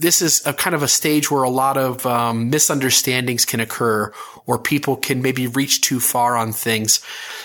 this 0.00 0.22
is 0.22 0.44
a 0.46 0.52
kind 0.52 0.74
of 0.74 0.82
a 0.82 0.88
stage 0.88 1.30
where 1.30 1.42
a 1.42 1.50
lot 1.50 1.76
of 1.76 2.06
um, 2.06 2.50
misunderstandings 2.50 3.44
can 3.44 3.60
occur 3.60 4.12
or 4.46 4.58
people 4.58 4.96
can 4.96 5.22
maybe 5.22 5.46
reach 5.46 5.82
too 5.82 6.00
far 6.00 6.36
on 6.36 6.52
things. 6.52 7.00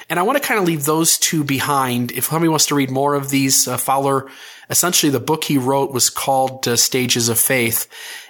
And 0.10 0.20
I 0.20 0.24
want 0.24 0.42
to 0.42 0.48
kind 0.48 0.60
of 0.60 0.66
leave 0.66 0.86
those 0.86 1.18
two 1.18 1.44
behind. 1.44 2.12
If 2.12 2.26
somebody 2.26 2.50
wants 2.50 2.68
to 2.68 2.76
read 2.76 2.90
more 2.90 3.14
of 3.14 3.30
these, 3.30 3.68
uh, 3.68 3.78
Fowler, 3.78 4.30
essentially 4.70 5.12
the 5.12 5.20
book 5.20 5.44
he 5.44 5.58
wrote 5.58 5.92
was 5.92 6.10
called 6.10 6.68
uh, 6.68 6.76
Stages 6.76 7.30
of 7.30 7.38
Faith. 7.38 7.88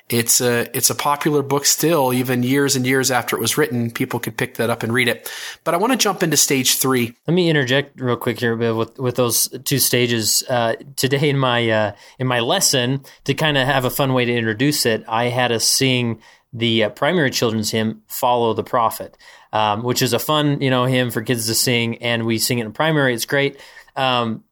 It's 0.08 0.40
a, 0.40 0.70
it's 0.78 0.92
a 0.92 0.96
popular 0.96 1.42
book 1.42 1.66
still, 1.66 2.14
even 2.14 2.44
years 2.44 2.76
and 2.76 2.86
years 2.86 3.10
after 3.10 3.36
it 3.36 3.40
was 3.40 3.58
written. 3.58 3.90
People 3.90 4.20
could 4.20 4.38
pick 4.38 4.56
that 4.56 4.70
up 4.70 4.84
and 4.84 4.94
read 4.94 5.08
it. 5.08 5.32
But 5.64 5.74
I 5.74 5.78
want 5.78 5.94
to 5.94 5.98
jump 5.98 6.22
into 6.22 6.38
stage 6.38 6.78
three. 6.78 7.16
Let 7.28 7.34
me 7.34 7.50
interject 7.50 8.00
real 8.00 8.16
quick 8.16 8.40
here 8.40 8.56
with, 8.56 9.00
with 9.00 9.16
those 9.16 9.48
two 9.64 9.80
stages. 9.80 10.44
Uh, 10.48 10.76
today 10.96 11.30
in 11.30 11.40
my, 11.40 11.68
uh, 11.70 11.96
in 12.20 12.28
my 12.28 12.40
lesson, 12.40 13.04
to 13.24 13.34
kind 13.34 13.58
of 13.58 13.66
have 13.66 13.84
a 13.84 13.90
fun 13.90 14.14
way 14.14 14.26
to 14.26 14.34
introduce 14.34 14.86
it, 14.86 15.04
I 15.08 15.26
had 15.26 15.52
us 15.52 15.66
sing 15.66 16.22
the 16.54 16.84
uh, 16.84 16.90
primary 16.90 17.32
children's 17.32 17.72
hymn, 17.72 18.04
Follow 18.08 18.54
the 18.54 18.64
Prophet, 18.64 19.18
um, 19.52 19.84
which 19.84 20.04
is 20.04 20.14
a 20.14 20.20
fun, 20.20 20.62
you 20.62 20.70
know, 20.70 20.86
hymn 20.86 21.10
for 21.10 21.24
kids 21.24 21.48
to 21.48 21.56
sing. 21.56 21.98
And 22.04 22.28
we 22.28 22.38
sing 22.38 22.60
it 22.60 22.66
in 22.66 22.74
primary. 22.74 23.16
It's 23.16 23.26
great. 23.26 23.60
Um, 23.96 24.44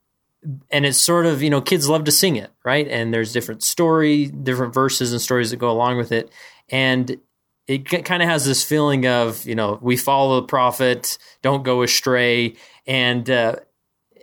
and 0.71 0.85
it's 0.85 0.97
sort 0.97 1.25
of 1.25 1.41
you 1.41 1.50
know 1.50 1.62
kids 1.62 1.88
love 1.88 2.03
to 2.05 2.12
sing 2.12 2.35
it 2.35 2.51
right? 2.63 2.88
And 2.88 3.13
there's 3.13 3.33
different 3.33 3.63
story 3.63 4.27
different 4.27 4.73
verses 4.73 5.12
and 5.12 5.21
stories 5.21 5.51
that 5.51 5.57
go 5.57 5.69
along 5.69 5.97
with 5.97 6.12
it. 6.12 6.31
And 6.69 7.17
it 7.67 7.85
kind 7.85 8.21
of 8.21 8.27
has 8.27 8.45
this 8.45 8.63
feeling 8.63 9.05
of 9.07 9.45
you 9.45 9.55
know 9.55 9.79
we 9.81 9.97
follow 9.97 10.41
the 10.41 10.47
prophet 10.47 11.17
don't 11.41 11.63
go 11.63 11.81
astray. 11.81 12.55
And 12.85 13.29
uh, 13.29 13.57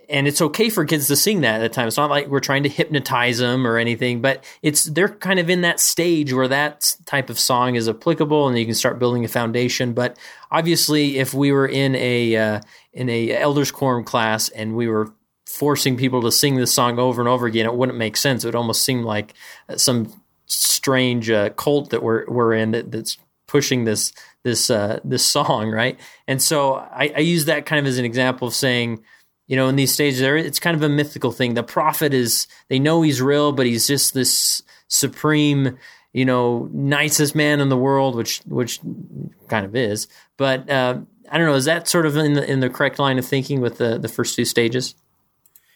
and 0.09 0.27
it's 0.27 0.41
okay 0.41 0.69
for 0.69 0.83
kids 0.83 1.07
to 1.07 1.15
sing 1.15 1.41
that 1.41 1.61
at 1.61 1.61
the 1.61 1.69
time. 1.69 1.87
It's 1.87 1.95
not 1.95 2.09
like 2.09 2.27
we're 2.27 2.41
trying 2.41 2.63
to 2.63 2.69
hypnotize 2.69 3.37
them 3.37 3.65
or 3.65 3.77
anything 3.77 4.21
but 4.21 4.43
it's 4.61 4.85
they're 4.85 5.09
kind 5.09 5.39
of 5.39 5.49
in 5.49 5.61
that 5.61 5.79
stage 5.79 6.33
where 6.33 6.47
that 6.47 6.95
type 7.05 7.29
of 7.29 7.39
song 7.39 7.75
is 7.75 7.87
applicable 7.87 8.47
and 8.47 8.57
you 8.57 8.65
can 8.65 8.75
start 8.75 8.99
building 8.99 9.25
a 9.25 9.29
foundation. 9.29 9.93
But 9.93 10.17
obviously 10.51 11.17
if 11.17 11.33
we 11.33 11.51
were 11.51 11.67
in 11.67 11.95
a 11.95 12.35
uh, 12.35 12.61
in 12.93 13.09
a 13.09 13.37
elders 13.37 13.71
quorum 13.71 14.03
class 14.03 14.49
and 14.49 14.75
we 14.75 14.87
were 14.87 15.13
forcing 15.51 15.97
people 15.97 16.21
to 16.21 16.31
sing 16.31 16.55
this 16.55 16.73
song 16.73 16.99
over 16.99 17.21
and 17.21 17.27
over 17.27 17.45
again, 17.45 17.65
it 17.65 17.75
wouldn't 17.75 17.97
make 17.97 18.17
sense. 18.17 18.43
It 18.43 18.47
would 18.47 18.55
almost 18.55 18.83
seem 18.83 19.03
like 19.03 19.33
some 19.75 20.21
strange 20.45 21.29
uh, 21.29 21.49
cult 21.51 21.91
that 21.91 22.03
we're 22.03 22.25
we're 22.27 22.53
in 22.53 22.71
that, 22.71 22.91
that's 22.91 23.17
pushing 23.47 23.83
this 23.83 24.13
this 24.43 24.69
uh, 24.69 24.99
this 25.03 25.25
song, 25.25 25.69
right? 25.69 25.99
And 26.27 26.41
so 26.41 26.75
I, 26.75 27.13
I, 27.15 27.19
use 27.19 27.45
that 27.45 27.65
kind 27.65 27.79
of 27.79 27.85
as 27.85 27.97
an 27.97 28.05
example 28.05 28.47
of 28.47 28.53
saying, 28.53 29.03
you 29.47 29.55
know, 29.55 29.67
in 29.67 29.75
these 29.75 29.93
stages, 29.93 30.19
there 30.19 30.37
it's 30.37 30.59
kind 30.59 30.75
of 30.75 30.83
a 30.83 30.89
mythical 30.89 31.31
thing. 31.31 31.53
The 31.53 31.63
prophet 31.63 32.13
is 32.13 32.47
they 32.69 32.79
know 32.79 33.01
he's 33.01 33.21
real, 33.21 33.51
but 33.51 33.65
he's 33.65 33.87
just 33.87 34.13
this 34.13 34.61
supreme, 34.87 35.77
you 36.13 36.25
know, 36.25 36.69
nicest 36.71 37.35
man 37.35 37.59
in 37.59 37.69
the 37.69 37.77
world, 37.77 38.15
which 38.15 38.39
which 38.45 38.79
kind 39.47 39.65
of 39.65 39.75
is. 39.75 40.07
But 40.37 40.69
uh, 40.69 40.99
I 41.29 41.37
don't 41.37 41.47
know. 41.47 41.55
Is 41.55 41.65
that 41.65 41.87
sort 41.87 42.05
of 42.05 42.17
in 42.17 42.33
the 42.33 42.49
in 42.49 42.61
the 42.61 42.69
correct 42.69 42.99
line 42.99 43.19
of 43.19 43.25
thinking 43.25 43.61
with 43.61 43.77
the 43.77 43.97
the 43.97 44.09
first 44.09 44.35
two 44.35 44.45
stages? 44.45 44.95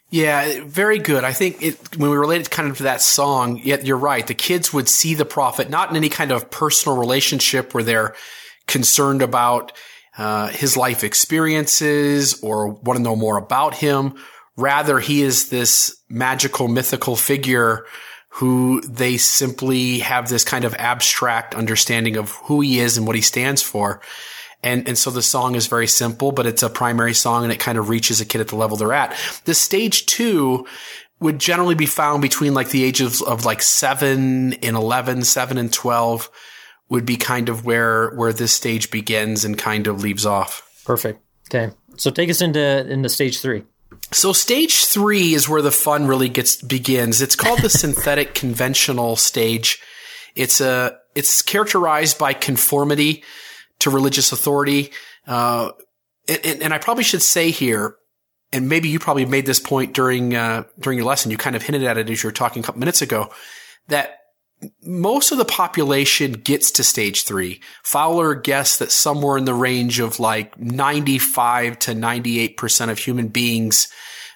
Yeah, 0.09 0.63
very 0.65 0.99
good. 0.99 1.23
I 1.23 1.33
think 1.33 1.61
it, 1.61 1.97
when 1.97 2.09
we 2.09 2.15
relate 2.17 2.41
it 2.41 2.51
kind 2.51 2.69
of 2.69 2.77
to 2.77 2.83
that 2.83 3.01
song, 3.01 3.59
yet 3.63 3.85
you're 3.85 3.97
right. 3.97 4.25
The 4.25 4.33
kids 4.33 4.71
would 4.71 4.87
see 4.87 5.15
the 5.15 5.25
prophet 5.25 5.69
not 5.69 5.89
in 5.89 5.95
any 5.95 6.09
kind 6.09 6.31
of 6.31 6.49
personal 6.51 6.97
relationship 6.97 7.73
where 7.73 7.83
they're 7.83 8.15
concerned 8.67 9.21
about 9.21 9.71
uh, 10.17 10.47
his 10.47 10.77
life 10.77 11.03
experiences 11.03 12.41
or 12.41 12.69
want 12.69 12.97
to 12.97 13.03
know 13.03 13.15
more 13.15 13.37
about 13.37 13.75
him. 13.75 14.15
Rather, 14.55 14.99
he 14.99 15.21
is 15.21 15.49
this 15.49 15.97
magical, 16.07 16.67
mythical 16.67 17.15
figure 17.15 17.85
who 18.29 18.81
they 18.81 19.17
simply 19.17 19.99
have 19.99 20.29
this 20.29 20.43
kind 20.43 20.65
of 20.65 20.73
abstract 20.75 21.55
understanding 21.55 22.15
of 22.15 22.31
who 22.31 22.61
he 22.61 22.79
is 22.79 22.97
and 22.97 23.07
what 23.07 23.15
he 23.15 23.21
stands 23.21 23.61
for. 23.61 24.01
And, 24.65 24.87
and 24.87 24.97
so 24.97 25.11
the 25.11 25.21
song 25.21 25.53
is 25.53 25.67
very 25.67 25.85
simple, 25.85 26.31
but 26.31 26.47
it's 26.47 26.63
a 26.63 26.69
primary 26.69 27.13
song 27.13 27.43
and 27.43 27.53
it 27.53 27.59
kind 27.59 27.77
of 27.77 27.87
reaches 27.87 28.19
a 28.19 28.25
kid 28.25 28.41
at 28.41 28.47
the 28.47 28.55
level 28.55 28.75
they're 28.75 28.93
at. 28.93 29.15
The 29.45 29.53
stage 29.53 30.07
two 30.07 30.65
would 31.19 31.37
generally 31.39 31.75
be 31.75 31.85
found 31.85 32.23
between 32.23 32.55
like 32.55 32.69
the 32.69 32.83
ages 32.83 33.21
of 33.21 33.45
like 33.45 33.61
seven 33.61 34.53
and 34.53 34.75
11, 34.75 35.23
seven 35.23 35.59
and 35.59 35.71
12 35.71 36.31
would 36.89 37.05
be 37.05 37.15
kind 37.15 37.47
of 37.47 37.63
where, 37.63 38.09
where 38.15 38.33
this 38.33 38.53
stage 38.53 38.89
begins 38.89 39.45
and 39.45 39.55
kind 39.55 39.85
of 39.85 40.01
leaves 40.01 40.25
off. 40.25 40.67
Perfect. 40.83 41.21
Okay. 41.47 41.71
So 41.97 42.09
take 42.09 42.31
us 42.31 42.41
into, 42.41 42.89
into 42.89 43.07
stage 43.07 43.39
three. 43.39 43.63
So 44.11 44.33
stage 44.33 44.85
three 44.85 45.35
is 45.35 45.47
where 45.47 45.61
the 45.61 45.71
fun 45.71 46.07
really 46.07 46.29
gets 46.29 46.61
begins. 46.61 47.21
It's 47.21 47.35
called 47.35 47.61
the 47.61 47.69
synthetic 47.83 48.33
conventional 48.33 49.15
stage. 49.15 49.79
It's 50.35 50.59
a 50.59 50.97
it's 51.13 51.41
characterized 51.41 52.17
by 52.19 52.33
conformity 52.33 53.23
to 53.79 53.89
religious 53.89 54.31
authority. 54.31 54.91
Uh, 55.27 55.71
and, 56.27 56.61
and, 56.61 56.73
I 56.73 56.77
probably 56.77 57.03
should 57.03 57.21
say 57.21 57.51
here, 57.51 57.95
and 58.51 58.69
maybe 58.69 58.89
you 58.89 58.99
probably 58.99 59.25
made 59.25 59.45
this 59.45 59.59
point 59.59 59.93
during 59.93 60.35
uh, 60.35 60.63
during 60.79 60.97
your 60.97 61.07
lesson. 61.07 61.31
You 61.31 61.37
kind 61.37 61.55
of 61.55 61.63
hinted 61.63 61.83
at 61.83 61.97
it 61.97 62.09
as 62.09 62.23
you 62.23 62.27
were 62.27 62.33
talking 62.33 62.63
a 62.63 62.65
couple 62.65 62.79
minutes 62.79 63.01
ago 63.01 63.31
that 63.87 64.19
most 64.83 65.31
of 65.31 65.37
the 65.37 65.45
population 65.45 66.33
gets 66.33 66.71
to 66.71 66.83
stage 66.83 67.23
three. 67.23 67.61
Fowler 67.83 68.35
guessed 68.35 68.79
that 68.79 68.91
somewhere 68.91 69.37
in 69.37 69.45
the 69.45 69.53
range 69.53 69.99
of 69.99 70.19
like 70.19 70.57
95 70.59 71.79
to 71.79 71.91
98% 71.91 72.89
of 72.89 72.97
human 72.97 73.27
beings, 73.27 73.87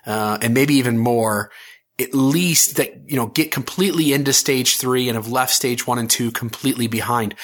uh, 0.06 0.38
and 0.42 0.54
maybe 0.54 0.76
even 0.76 0.98
more, 0.98 1.52
at 2.00 2.14
least 2.14 2.78
that, 2.78 3.10
you 3.10 3.16
know, 3.16 3.28
get 3.28 3.52
completely 3.52 4.14
into 4.14 4.34
stage 4.34 4.78
three 4.78 5.10
and 5.10 5.16
have 5.16 5.28
left 5.28 5.54
stage 5.54 5.88
one 5.88 6.00
and 6.00 6.10
two 6.10 6.32
completely 6.32 6.88
behind. 6.88 7.36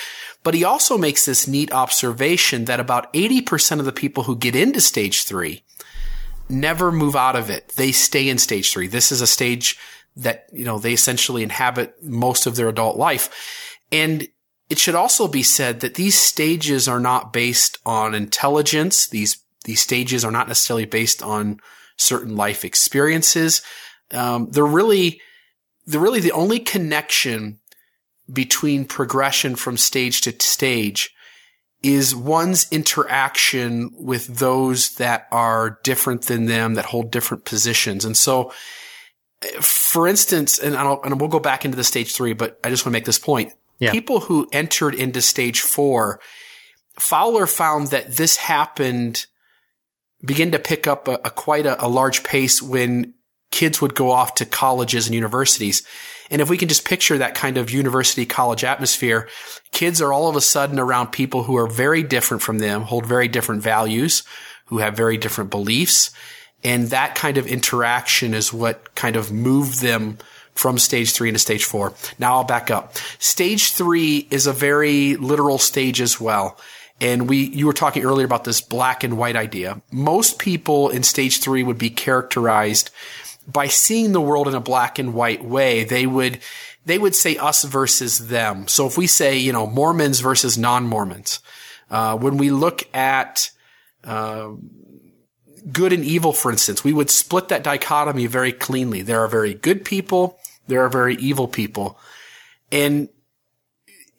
But 0.46 0.54
he 0.54 0.64
also 0.64 0.96
makes 0.96 1.26
this 1.26 1.48
neat 1.48 1.74
observation 1.74 2.66
that 2.66 2.80
about 2.80 3.12
80% 3.14 3.80
of 3.80 3.86
the 3.86 3.92
people 3.92 4.24
who 4.24 4.36
get 4.36 4.56
into 4.56 4.80
stage 4.80 5.24
three 5.24 5.64
never 6.48 6.92
move 6.92 7.16
out 7.16 7.36
of 7.36 7.50
it. 7.50 7.70
They 7.70 7.92
stay 7.92 8.30
in 8.30 8.38
stage 8.38 8.72
three. 8.72 8.86
This 8.86 9.12
is 9.12 9.22
a 9.22 9.28
stage 9.28 9.76
that, 10.16 10.46
you 10.54 10.64
know, 10.64 10.78
they 10.78 10.94
essentially 10.94 11.42
inhabit 11.42 11.96
most 12.04 12.46
of 12.46 12.56
their 12.56 12.70
adult 12.70 12.96
life. 12.96 13.76
And 13.92 14.28
it 14.70 14.78
should 14.78 14.94
also 14.94 15.28
be 15.28 15.42
said 15.42 15.80
that 15.80 15.96
these 15.96 16.22
stages 16.22 16.88
are 16.88 17.00
not 17.00 17.34
based 17.34 17.80
on 17.84 18.14
intelligence. 18.14 19.08
These, 19.08 19.40
these 19.64 19.82
stages 19.82 20.24
are 20.24 20.32
not 20.32 20.48
necessarily 20.48 20.86
based 20.86 21.24
on 21.24 21.60
certain 21.98 22.36
life 22.36 22.64
experiences. 22.64 23.64
Um, 24.12 24.52
they're 24.52 24.64
really, 24.64 25.22
they're 25.88 26.00
really 26.00 26.20
the 26.20 26.34
only 26.34 26.60
connection 26.60 27.62
between 28.32 28.86
progression 28.86 29.56
from 29.56 29.78
stage 29.78 30.22
to 30.22 30.34
stage 30.40 31.14
is 31.84 32.16
one's 32.16 32.68
interaction 32.72 33.92
with 33.94 34.26
those 34.40 34.96
that 34.96 35.28
are 35.32 35.80
different 35.84 36.24
than 36.24 36.46
them, 36.46 36.74
that 36.74 36.86
hold 36.86 37.12
different 37.12 37.46
positions. 37.46 38.04
And 38.04 38.18
so, 38.18 38.52
for 39.62 40.08
instance, 40.08 40.58
and, 40.58 40.76
and 40.76 41.20
we'll 41.20 41.30
go 41.30 41.40
back 41.40 41.64
into 41.64 41.78
the 41.78 41.84
stage 41.84 42.16
three, 42.16 42.34
but 42.34 42.60
I 42.64 42.70
just 42.70 42.86
want 42.86 42.94
to 42.94 42.98
make 42.98 43.06
this 43.06 43.20
point. 43.20 43.54
Yeah. 43.78 43.92
People 43.92 44.22
who 44.22 44.48
entered 44.52 44.96
into 44.96 45.22
stage 45.22 45.62
four, 45.62 46.20
Fowler 46.98 47.46
found 47.46 47.90
that 47.90 48.16
this 48.16 48.38
happened, 48.38 49.28
begin 50.26 50.52
to 50.54 50.60
pick 50.60 50.88
up 50.88 51.08
a, 51.08 51.20
a 51.26 51.30
quite 51.30 51.66
a, 51.66 51.86
a 51.86 51.88
large 51.88 52.24
pace 52.24 52.62
when 52.62 53.14
kids 53.52 53.82
would 53.82 53.94
go 53.94 54.10
off 54.10 54.36
to 54.36 54.46
colleges 54.46 55.06
and 55.06 55.14
universities. 55.14 55.86
And 56.32 56.42
if 56.42 56.50
we 56.50 56.58
can 56.58 56.68
just 56.68 56.86
picture 56.86 57.18
that 57.18 57.36
kind 57.36 57.58
of 57.58 57.72
university 57.72 58.26
college 58.26 58.64
atmosphere, 58.64 59.28
kids 59.72 60.02
are 60.02 60.12
all 60.12 60.28
of 60.28 60.36
a 60.36 60.42
sudden 60.42 60.80
around 60.80 61.08
people 61.08 61.44
who 61.44 61.58
are 61.58 61.68
very 61.68 62.04
different 62.04 62.42
from 62.42 62.60
them, 62.60 62.82
hold 62.82 63.06
very 63.06 63.28
different 63.28 63.62
values, 63.62 64.24
who 64.66 64.80
have 64.80 64.96
very 64.96 65.18
different 65.18 65.52
beliefs. 65.52 66.12
And 66.64 66.88
that 66.88 67.16
kind 67.16 67.38
of 67.38 67.46
interaction 67.46 68.34
is 68.34 68.52
what 68.52 68.96
kind 68.96 69.16
of 69.16 69.32
moved 69.32 69.82
them 69.82 70.18
from 70.56 70.80
stage 70.80 71.12
three 71.12 71.30
into 71.30 71.40
stage 71.40 71.66
four. 71.66 71.94
Now 72.18 72.36
I'll 72.36 72.44
back 72.44 72.72
up. 72.72 72.96
Stage 73.20 73.74
three 73.74 74.28
is 74.32 74.48
a 74.48 74.54
very 74.54 75.16
literal 75.18 75.58
stage 75.58 76.02
as 76.02 76.20
well. 76.20 76.58
And 77.02 77.30
we, 77.30 77.50
you 77.50 77.68
were 77.68 77.74
talking 77.74 78.06
earlier 78.06 78.26
about 78.26 78.46
this 78.46 78.62
black 78.62 79.04
and 79.04 79.18
white 79.18 79.36
idea. 79.36 79.82
Most 79.92 80.40
people 80.40 80.90
in 80.90 81.04
stage 81.04 81.42
three 81.42 81.62
would 81.62 81.78
be 81.78 81.90
characterized 81.90 82.90
by 83.48 83.68
seeing 83.68 84.12
the 84.12 84.22
world 84.22 84.48
in 84.48 84.56
a 84.56 84.60
black 84.60 85.00
and 85.00 85.14
white 85.14 85.44
way, 85.44 85.84
they 85.84 86.06
would, 86.06 86.40
they 86.86 86.98
would 86.98 87.16
say 87.16 87.38
us 87.38 87.64
versus 87.64 88.28
them. 88.28 88.68
So 88.68 88.88
if 88.88 88.98
we 88.98 89.08
say, 89.08 89.38
you 89.38 89.54
know, 89.54 89.68
Mormons 89.68 90.20
versus 90.20 90.58
non-Mormons, 90.58 91.40
uh, 91.90 92.18
when 92.18 92.38
we 92.38 92.50
look 92.50 92.84
at, 92.96 93.52
uh, 94.04 94.52
good 95.72 95.94
and 95.94 96.04
evil, 96.04 96.32
for 96.32 96.52
instance, 96.52 96.84
we 96.84 96.94
would 96.94 97.10
split 97.10 97.50
that 97.50 97.64
dichotomy 97.64 98.28
very 98.28 98.52
cleanly. 98.52 99.02
There 99.02 99.22
are 99.22 99.28
very 99.28 99.54
good 99.56 99.84
people. 99.84 100.40
There 100.68 100.84
are 100.84 100.90
very 100.90 101.16
evil 101.16 101.48
people. 101.48 102.00
And 102.72 103.10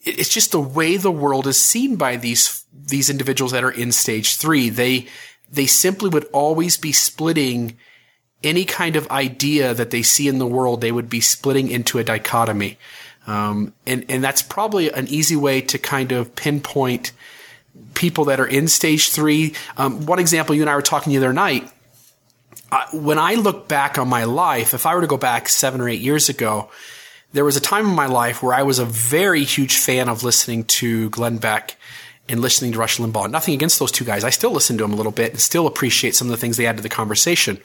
it's 0.02 0.28
just 0.28 0.52
the 0.52 0.60
way 0.60 0.96
the 0.96 1.10
world 1.10 1.46
is 1.46 1.60
seen 1.60 1.96
by 1.96 2.16
these, 2.16 2.64
these 2.72 3.10
individuals 3.10 3.52
that 3.52 3.64
are 3.64 3.70
in 3.70 3.92
stage 3.92 4.36
three. 4.36 4.70
They, 4.70 5.06
they 5.50 5.66
simply 5.66 6.08
would 6.08 6.26
always 6.32 6.76
be 6.76 6.92
splitting 6.92 7.76
any 8.42 8.64
kind 8.64 8.96
of 8.96 9.11
idea 9.11 9.75
that 9.75 9.90
they 9.90 10.03
see 10.03 10.29
in 10.29 10.38
the 10.38 10.46
world. 10.46 10.81
They 10.81 10.92
would 10.92 11.09
be 11.09 11.20
splitting 11.20 11.70
into 11.70 11.99
a 11.99 12.05
dichotomy. 12.05 12.79
Um, 13.27 13.72
and, 13.87 14.05
and 14.09 14.22
that's 14.22 14.42
probably 14.42 14.92
an 14.92 15.09
easy 15.09 15.37
way 15.37 15.61
to 15.62 15.79
kind 15.79 16.12
of 16.12 16.37
pinpoint 16.37 17.12
people 17.94 18.27
that 18.27 18.38
are 18.38 18.46
in 18.46 18.68
stage 18.68 19.11
three. 19.11 19.55
Um, 19.77 20.07
one 20.07 20.18
example, 20.18 20.55
you 20.55 20.62
and 20.62 20.70
I 20.70 20.77
were 20.77 20.83
talking 20.83 21.12
the 21.12 21.18
other 21.18 21.33
night. 21.33 21.70
Uh, 22.70 22.85
when 22.92 23.18
I 23.18 23.35
look 23.35 23.68
back 23.68 23.99
on 23.99 24.09
my 24.09 24.25
life, 24.25 24.75
if 24.75 24.87
I 24.87 24.94
were 24.94 25.01
to 25.01 25.07
go 25.07 25.16
back 25.16 25.49
seven 25.49 25.81
or 25.81 25.88
eight 25.88 26.01
years 26.01 26.29
ago, 26.29 26.70
there 27.33 27.44
was 27.44 27.57
a 27.57 27.61
time 27.61 27.87
in 27.87 27.94
my 27.94 28.07
life 28.07 28.42
where 28.42 28.55
I 28.55 28.62
was 28.62 28.79
a 28.79 28.85
very 28.85 29.44
huge 29.44 29.77
fan 29.77 30.09
of 30.09 30.22
listening 30.22 30.64
to 30.64 31.11
Glenn 31.11 31.38
Beck 31.38 31.77
and 32.29 32.40
listening 32.40 32.72
to 32.72 32.79
Rush 32.79 32.99
Limbaugh. 32.99 33.31
Nothing 33.31 33.55
against 33.55 33.79
those 33.79 33.92
two 33.92 34.05
guys. 34.05 34.25
I 34.25 34.31
still 34.31 34.53
listen 34.53 34.79
to 34.79 34.85
them 34.85 34.92
a 34.92 34.96
little 34.96 35.12
bit 35.12 35.33
and 35.33 35.40
still 35.40 35.66
appreciate 35.66 36.14
some 36.14 36.29
of 36.29 36.31
the 36.31 36.37
things 36.37 36.57
they 36.57 36.66
add 36.66 36.77
to 36.77 36.83
the 36.83 36.88
conversation. 36.88 37.59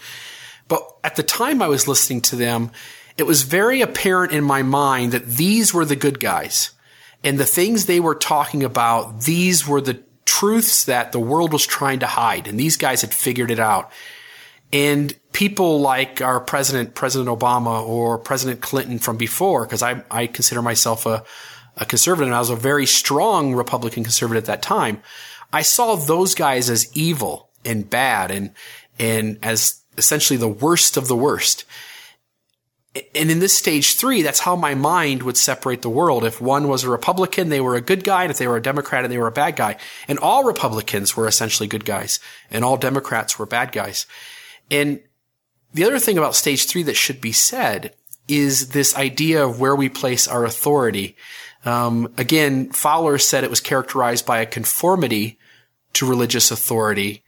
But 0.71 0.89
at 1.03 1.17
the 1.17 1.23
time 1.23 1.61
I 1.61 1.67
was 1.67 1.89
listening 1.89 2.21
to 2.21 2.37
them, 2.37 2.71
it 3.17 3.23
was 3.23 3.43
very 3.43 3.81
apparent 3.81 4.31
in 4.31 4.41
my 4.45 4.63
mind 4.63 5.11
that 5.11 5.27
these 5.27 5.73
were 5.73 5.83
the 5.83 5.97
good 5.97 6.17
guys. 6.17 6.71
And 7.25 7.37
the 7.37 7.45
things 7.45 7.87
they 7.87 7.99
were 7.99 8.15
talking 8.15 8.63
about, 8.63 9.23
these 9.23 9.67
were 9.67 9.81
the 9.81 10.01
truths 10.23 10.85
that 10.85 11.11
the 11.11 11.19
world 11.19 11.51
was 11.51 11.65
trying 11.65 11.99
to 11.99 12.07
hide. 12.07 12.47
And 12.47 12.57
these 12.57 12.77
guys 12.77 13.01
had 13.01 13.13
figured 13.13 13.51
it 13.51 13.59
out. 13.59 13.91
And 14.71 15.13
people 15.33 15.81
like 15.81 16.21
our 16.21 16.39
president, 16.39 16.95
President 16.95 17.29
Obama 17.29 17.85
or 17.85 18.17
President 18.17 18.61
Clinton 18.61 18.97
from 18.97 19.17
before, 19.17 19.65
because 19.65 19.83
I, 19.83 20.05
I 20.09 20.27
consider 20.27 20.61
myself 20.61 21.05
a, 21.05 21.25
a 21.75 21.85
conservative 21.85 22.27
and 22.27 22.35
I 22.35 22.39
was 22.39 22.49
a 22.49 22.55
very 22.55 22.85
strong 22.85 23.55
Republican 23.55 24.05
conservative 24.05 24.45
at 24.45 24.47
that 24.47 24.61
time. 24.61 25.03
I 25.51 25.63
saw 25.63 25.97
those 25.97 26.33
guys 26.33 26.69
as 26.69 26.95
evil 26.95 27.49
and 27.65 27.89
bad 27.89 28.31
and, 28.31 28.53
and 28.97 29.37
as 29.43 29.80
essentially 29.97 30.37
the 30.37 30.47
worst 30.47 30.97
of 30.97 31.07
the 31.07 31.15
worst. 31.15 31.65
And 33.15 33.31
in 33.31 33.39
this 33.39 33.57
stage 33.57 33.95
three, 33.95 34.21
that's 34.21 34.41
how 34.41 34.57
my 34.57 34.75
mind 34.75 35.23
would 35.23 35.37
separate 35.37 35.81
the 35.81 35.89
world. 35.89 36.25
If 36.25 36.41
one 36.41 36.67
was 36.67 36.83
a 36.83 36.89
Republican, 36.89 37.47
they 37.47 37.61
were 37.61 37.75
a 37.75 37.81
good 37.81 38.03
guy. 38.03 38.23
And 38.23 38.31
if 38.31 38.37
they 38.37 38.47
were 38.47 38.57
a 38.57 38.61
Democrat, 38.61 39.05
and 39.05 39.13
they 39.13 39.17
were 39.17 39.27
a 39.27 39.31
bad 39.31 39.55
guy. 39.55 39.77
And 40.09 40.19
all 40.19 40.43
Republicans 40.43 41.15
were 41.15 41.27
essentially 41.27 41.67
good 41.67 41.85
guys 41.85 42.19
and 42.49 42.65
all 42.65 42.75
Democrats 42.75 43.39
were 43.39 43.45
bad 43.45 43.71
guys. 43.71 44.05
And 44.69 44.99
the 45.73 45.85
other 45.85 45.99
thing 45.99 46.17
about 46.17 46.35
stage 46.35 46.65
three 46.65 46.83
that 46.83 46.95
should 46.95 47.21
be 47.21 47.31
said 47.31 47.95
is 48.27 48.69
this 48.69 48.95
idea 48.95 49.45
of 49.45 49.59
where 49.59 49.75
we 49.75 49.89
place 49.89 50.27
our 50.27 50.43
authority. 50.43 51.15
Um, 51.63 52.13
again, 52.17 52.71
Fowler 52.71 53.17
said 53.17 53.43
it 53.43 53.49
was 53.49 53.59
characterized 53.59 54.25
by 54.25 54.39
a 54.39 54.45
conformity 54.45 55.39
to 55.93 56.09
religious 56.09 56.51
authority. 56.51 57.23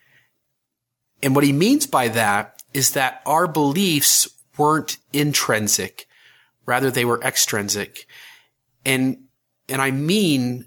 And 1.24 1.34
what 1.34 1.46
he 1.46 1.54
means 1.54 1.88
by 1.88 2.10
that 2.10 2.62
is 2.74 2.92
that 2.92 3.22
our 3.26 3.48
beliefs 3.48 4.30
weren't 4.58 4.98
intrinsic. 5.14 6.06
Rather, 6.66 6.92
they 6.92 7.06
were 7.06 7.22
extrinsic. 7.24 8.06
And, 8.86 9.24
and 9.70 9.82
I 9.82 9.92
mean, 9.92 10.66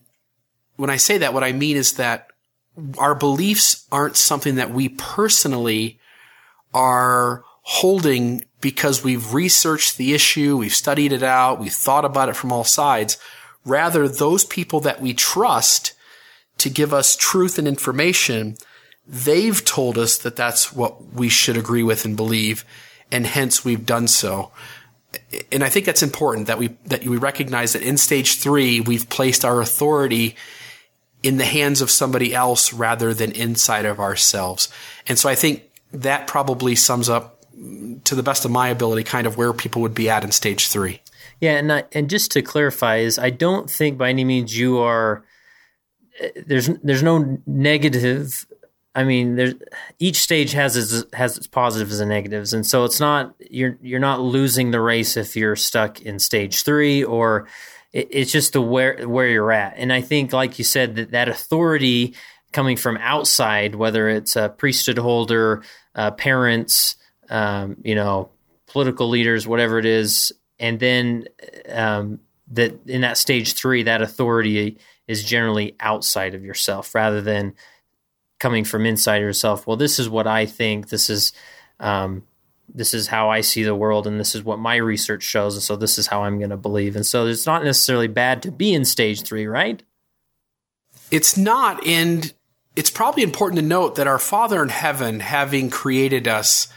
when 0.76 0.90
I 0.90 0.96
say 0.96 1.18
that, 1.18 1.34
what 1.34 1.44
I 1.44 1.52
mean 1.52 1.76
is 1.76 1.94
that 1.94 2.28
our 2.98 3.14
beliefs 3.14 3.86
aren't 3.92 4.16
something 4.16 4.56
that 4.56 4.70
we 4.70 4.88
personally 4.88 5.98
are 6.74 7.44
holding 7.62 8.44
because 8.60 9.04
we've 9.04 9.34
researched 9.34 9.96
the 9.96 10.14
issue, 10.14 10.56
we've 10.56 10.74
studied 10.74 11.12
it 11.12 11.22
out, 11.22 11.60
we've 11.60 11.72
thought 11.72 12.04
about 12.04 12.28
it 12.28 12.36
from 12.36 12.52
all 12.52 12.64
sides. 12.64 13.18
Rather, 13.64 14.08
those 14.08 14.44
people 14.44 14.80
that 14.80 15.00
we 15.00 15.12
trust 15.12 15.92
to 16.58 16.70
give 16.70 16.94
us 16.94 17.16
truth 17.16 17.58
and 17.58 17.68
information, 17.68 18.56
they've 19.06 19.64
told 19.64 19.98
us 19.98 20.18
that 20.18 20.36
that's 20.36 20.72
what 20.72 21.12
we 21.12 21.28
should 21.28 21.56
agree 21.56 21.82
with 21.82 22.04
and 22.04 22.16
believe 22.16 22.64
and 23.12 23.26
hence 23.26 23.64
we've 23.64 23.86
done 23.86 24.08
so. 24.08 24.50
And 25.52 25.62
I 25.62 25.68
think 25.68 25.86
that's 25.86 26.02
important 26.02 26.48
that 26.48 26.58
we 26.58 26.76
that 26.86 27.06
we 27.06 27.16
recognize 27.16 27.72
that 27.72 27.82
in 27.82 27.96
stage 27.96 28.38
three 28.38 28.80
we've 28.80 29.08
placed 29.08 29.44
our 29.44 29.60
authority 29.60 30.36
in 31.22 31.38
the 31.38 31.44
hands 31.44 31.80
of 31.80 31.90
somebody 31.90 32.34
else 32.34 32.72
rather 32.72 33.14
than 33.14 33.32
inside 33.32 33.86
of 33.86 33.98
ourselves. 33.98 34.68
And 35.08 35.18
so 35.18 35.28
I 35.28 35.34
think 35.34 35.62
that 35.92 36.26
probably 36.26 36.74
sums 36.74 37.08
up 37.08 37.44
to 38.04 38.14
the 38.14 38.22
best 38.22 38.44
of 38.44 38.50
my 38.50 38.68
ability 38.68 39.02
kind 39.02 39.26
of 39.26 39.36
where 39.36 39.52
people 39.52 39.82
would 39.82 39.94
be 39.94 40.10
at 40.10 40.24
in 40.24 40.32
stage 40.32 40.68
three. 40.68 41.00
Yeah, 41.40 41.56
and 41.56 41.72
I, 41.72 41.84
and 41.92 42.10
just 42.10 42.30
to 42.32 42.42
clarify 42.42 42.96
is 42.98 43.18
I 43.18 43.30
don't 43.30 43.70
think 43.70 43.96
by 43.96 44.10
any 44.10 44.24
means 44.24 44.56
you 44.56 44.78
are 44.78 45.24
there's 46.46 46.68
there's 46.82 47.02
no 47.02 47.38
negative 47.46 48.46
I 48.96 49.04
mean, 49.04 49.36
there's 49.36 49.54
each 49.98 50.16
stage 50.16 50.52
has 50.52 50.74
its 50.74 51.04
has 51.14 51.36
its 51.36 51.46
positives 51.46 52.00
and 52.00 52.08
negatives, 52.08 52.54
and 52.54 52.66
so 52.66 52.84
it's 52.84 52.98
not 52.98 53.34
you're 53.38 53.76
you're 53.82 54.00
not 54.00 54.22
losing 54.22 54.70
the 54.70 54.80
race 54.80 55.18
if 55.18 55.36
you're 55.36 55.54
stuck 55.54 56.00
in 56.00 56.18
stage 56.18 56.62
three, 56.62 57.04
or 57.04 57.46
it, 57.92 58.08
it's 58.10 58.32
just 58.32 58.54
the 58.54 58.62
where 58.62 59.06
where 59.06 59.28
you're 59.28 59.52
at. 59.52 59.74
And 59.76 59.92
I 59.92 60.00
think, 60.00 60.32
like 60.32 60.58
you 60.58 60.64
said, 60.64 60.96
that 60.96 61.10
that 61.10 61.28
authority 61.28 62.14
coming 62.52 62.78
from 62.78 62.96
outside, 62.96 63.74
whether 63.74 64.08
it's 64.08 64.34
a 64.34 64.48
priesthood 64.48 64.96
holder, 64.96 65.62
uh, 65.94 66.12
parents, 66.12 66.96
um, 67.28 67.76
you 67.84 67.94
know, 67.94 68.30
political 68.66 69.10
leaders, 69.10 69.46
whatever 69.46 69.78
it 69.78 69.84
is, 69.84 70.32
and 70.58 70.80
then 70.80 71.26
um, 71.68 72.20
that 72.52 72.86
in 72.86 73.02
that 73.02 73.18
stage 73.18 73.52
three, 73.52 73.82
that 73.82 74.00
authority 74.00 74.78
is 75.06 75.22
generally 75.22 75.76
outside 75.80 76.34
of 76.34 76.42
yourself 76.42 76.94
rather 76.94 77.20
than 77.20 77.54
coming 78.38 78.64
from 78.64 78.86
inside 78.86 79.18
yourself. 79.22 79.66
Well, 79.66 79.76
this 79.76 79.98
is 79.98 80.08
what 80.08 80.26
I 80.26 80.46
think. 80.46 80.88
This 80.88 81.10
is 81.10 81.32
um, 81.80 82.24
this 82.72 82.94
is 82.94 83.06
how 83.06 83.30
I 83.30 83.40
see 83.40 83.62
the 83.62 83.74
world, 83.74 84.06
and 84.06 84.18
this 84.18 84.34
is 84.34 84.42
what 84.42 84.58
my 84.58 84.76
research 84.76 85.22
shows, 85.22 85.54
and 85.54 85.62
so 85.62 85.76
this 85.76 85.98
is 85.98 86.08
how 86.08 86.24
I'm 86.24 86.38
going 86.38 86.50
to 86.50 86.56
believe. 86.56 86.96
And 86.96 87.06
so 87.06 87.26
it's 87.26 87.46
not 87.46 87.64
necessarily 87.64 88.08
bad 88.08 88.42
to 88.42 88.50
be 88.50 88.74
in 88.74 88.84
stage 88.84 89.22
three, 89.22 89.46
right? 89.46 89.82
It's 91.10 91.36
not, 91.36 91.86
and 91.86 92.32
it's 92.74 92.90
probably 92.90 93.22
important 93.22 93.60
to 93.60 93.66
note 93.66 93.94
that 93.94 94.08
our 94.08 94.18
Father 94.18 94.62
in 94.62 94.70
heaven, 94.70 95.20
having 95.20 95.70
created 95.70 96.26
us, 96.26 96.68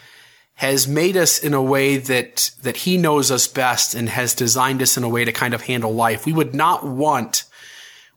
has 0.56 0.88
made 0.88 1.18
us 1.18 1.40
in 1.40 1.54
a 1.54 1.62
way 1.62 1.98
that 1.98 2.52
that 2.62 2.78
He 2.78 2.98
knows 2.98 3.32
us 3.32 3.48
best, 3.48 3.96
and 3.96 4.10
has 4.10 4.36
designed 4.36 4.82
us 4.82 4.98
in 4.98 5.04
a 5.04 5.10
way 5.10 5.26
to 5.26 5.32
kind 5.32 5.54
of 5.54 5.62
handle 5.62 5.94
life. 5.94 6.26
We 6.26 6.34
would 6.34 6.54
not 6.54 6.86
want 6.86 7.46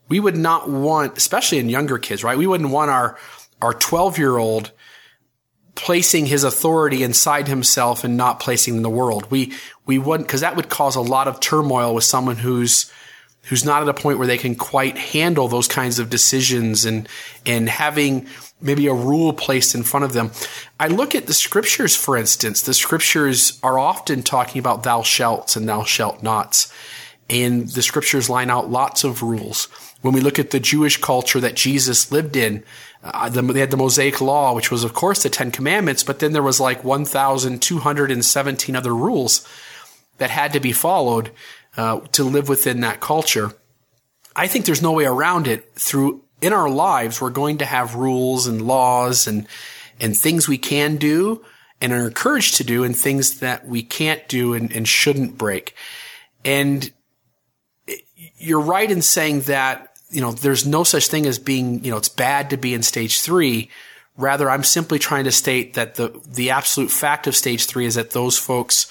we 0.08 0.20
would 0.20 0.36
not 0.36 0.68
want, 0.68 1.16
especially 1.16 1.58
in 1.58 1.68
younger 1.68 1.98
kids, 1.98 2.22
right? 2.22 2.38
We 2.38 2.46
wouldn't 2.46 2.70
want 2.70 2.90
our, 2.90 3.18
our 3.60 3.72
12 3.72 4.18
year 4.18 4.36
old 4.36 4.72
placing 5.74 6.26
his 6.26 6.44
authority 6.44 7.02
inside 7.02 7.48
himself 7.48 8.04
and 8.04 8.16
not 8.16 8.40
placing 8.40 8.76
in 8.76 8.82
the 8.82 8.90
world. 8.90 9.30
We, 9.30 9.54
we 9.86 9.98
wouldn't, 9.98 10.28
cause 10.28 10.40
that 10.40 10.56
would 10.56 10.68
cause 10.68 10.96
a 10.96 11.00
lot 11.00 11.28
of 11.28 11.40
turmoil 11.40 11.94
with 11.94 12.04
someone 12.04 12.36
who's, 12.36 12.92
who's 13.44 13.64
not 13.64 13.82
at 13.82 13.88
a 13.88 13.94
point 13.94 14.18
where 14.18 14.26
they 14.26 14.38
can 14.38 14.54
quite 14.54 14.98
handle 14.98 15.48
those 15.48 15.68
kinds 15.68 15.98
of 15.98 16.10
decisions 16.10 16.84
and, 16.84 17.08
and 17.46 17.68
having 17.68 18.26
maybe 18.60 18.86
a 18.86 18.94
rule 18.94 19.32
placed 19.32 19.74
in 19.74 19.82
front 19.82 20.04
of 20.04 20.12
them. 20.12 20.30
I 20.78 20.88
look 20.88 21.14
at 21.14 21.26
the 21.26 21.34
scriptures, 21.34 21.96
for 21.96 22.16
instance. 22.16 22.62
The 22.62 22.74
scriptures 22.74 23.58
are 23.62 23.78
often 23.78 24.22
talking 24.22 24.60
about 24.60 24.84
thou 24.84 25.02
shalt 25.02 25.56
and 25.56 25.68
thou 25.68 25.82
shalt 25.84 26.22
nots. 26.22 26.72
And 27.28 27.68
the 27.68 27.82
scriptures 27.82 28.30
line 28.30 28.50
out 28.50 28.70
lots 28.70 29.04
of 29.04 29.22
rules. 29.22 29.68
When 30.02 30.14
we 30.14 30.20
look 30.20 30.38
at 30.38 30.50
the 30.50 30.60
Jewish 30.60 30.98
culture 30.98 31.40
that 31.40 31.56
Jesus 31.56 32.12
lived 32.12 32.36
in, 32.36 32.64
uh, 33.02 33.28
the, 33.28 33.42
they 33.42 33.60
had 33.60 33.70
the 33.70 33.76
Mosaic 33.76 34.20
Law, 34.20 34.54
which 34.54 34.70
was, 34.70 34.84
of 34.84 34.94
course, 34.94 35.22
the 35.22 35.30
Ten 35.30 35.50
Commandments, 35.50 36.02
but 36.02 36.18
then 36.18 36.32
there 36.32 36.42
was 36.42 36.60
like 36.60 36.84
1,217 36.84 38.76
other 38.76 38.94
rules 38.94 39.46
that 40.18 40.30
had 40.30 40.52
to 40.52 40.60
be 40.60 40.72
followed 40.72 41.30
uh, 41.76 42.00
to 42.12 42.24
live 42.24 42.48
within 42.48 42.80
that 42.80 43.00
culture. 43.00 43.52
I 44.36 44.46
think 44.46 44.64
there's 44.66 44.82
no 44.82 44.92
way 44.92 45.04
around 45.04 45.46
it. 45.46 45.72
Through 45.74 46.22
in 46.40 46.52
our 46.52 46.68
lives, 46.68 47.20
we're 47.20 47.30
going 47.30 47.58
to 47.58 47.64
have 47.64 47.94
rules 47.94 48.46
and 48.46 48.62
laws 48.62 49.26
and 49.26 49.46
and 50.00 50.16
things 50.16 50.48
we 50.48 50.58
can 50.58 50.96
do 50.96 51.44
and 51.80 51.92
are 51.92 52.06
encouraged 52.06 52.56
to 52.56 52.64
do, 52.64 52.84
and 52.84 52.96
things 52.96 53.40
that 53.40 53.66
we 53.66 53.82
can't 53.82 54.28
do 54.28 54.54
and, 54.54 54.70
and 54.72 54.86
shouldn't 54.86 55.36
break. 55.36 55.74
And 56.44 56.92
you're 58.38 58.60
right 58.60 58.88
in 58.88 59.02
saying 59.02 59.42
that 59.42 59.91
you 60.12 60.20
know, 60.20 60.33
there's 60.33 60.66
no 60.66 60.85
such 60.85 61.09
thing 61.09 61.27
as 61.27 61.38
being, 61.38 61.85
you 61.85 61.90
know, 61.90 61.96
it's 61.96 62.09
bad 62.09 62.51
to 62.51 62.57
be 62.57 62.75
in 62.75 62.83
stage 62.83 63.20
three. 63.20 63.70
Rather, 64.16 64.51
I'm 64.51 64.62
simply 64.62 64.98
trying 64.98 65.25
to 65.25 65.33
state 65.33 65.75
that 65.75 65.94
the, 65.94 66.20
the 66.27 66.51
absolute 66.51 66.90
fact 66.90 67.27
of 67.27 67.35
stage 67.35 67.66
three 67.66 67.87
is 67.87 67.94
that 67.94 68.11
those 68.11 68.38
folks 68.38 68.87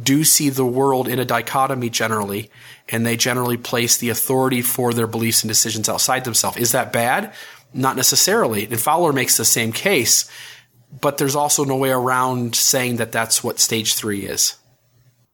do 0.00 0.24
see 0.24 0.48
the 0.48 0.64
world 0.64 1.08
in 1.08 1.18
a 1.18 1.24
dichotomy 1.24 1.90
generally, 1.90 2.50
and 2.88 3.04
they 3.04 3.16
generally 3.16 3.56
place 3.56 3.98
the 3.98 4.08
authority 4.10 4.62
for 4.62 4.94
their 4.94 5.08
beliefs 5.08 5.42
and 5.42 5.48
decisions 5.50 5.88
outside 5.88 6.24
themselves. 6.24 6.56
Is 6.56 6.72
that 6.72 6.92
bad? 6.92 7.34
Not 7.74 7.96
necessarily. 7.96 8.64
And 8.64 8.80
Fowler 8.80 9.12
makes 9.12 9.36
the 9.36 9.44
same 9.44 9.72
case. 9.72 10.30
but 10.98 11.18
there's 11.18 11.36
also 11.36 11.64
no 11.64 11.76
way 11.76 11.90
around 11.90 12.56
saying 12.56 12.96
that 12.96 13.12
that's 13.12 13.44
what 13.44 13.58
stage 13.58 13.94
three 13.94 14.20
is. 14.20 14.56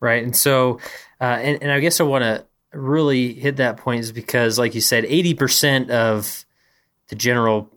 Right. 0.01 0.23
And 0.23 0.37
so, 0.37 0.81
uh, 1.21 1.25
and, 1.25 1.63
and 1.63 1.73
I 1.73 1.81
guess 1.81 2.01
I 2.01 2.05
want 2.05 2.23
to 2.23 2.45
really 2.77 3.33
hit 3.35 3.57
that 3.57 3.77
point 3.77 4.01
is 4.01 4.13
because, 4.13 4.59
like 4.59 4.75
you 4.75 4.81
said, 4.81 5.05
80% 5.05 5.91
of 5.91 6.45
the 7.09 7.17
general 7.17 7.71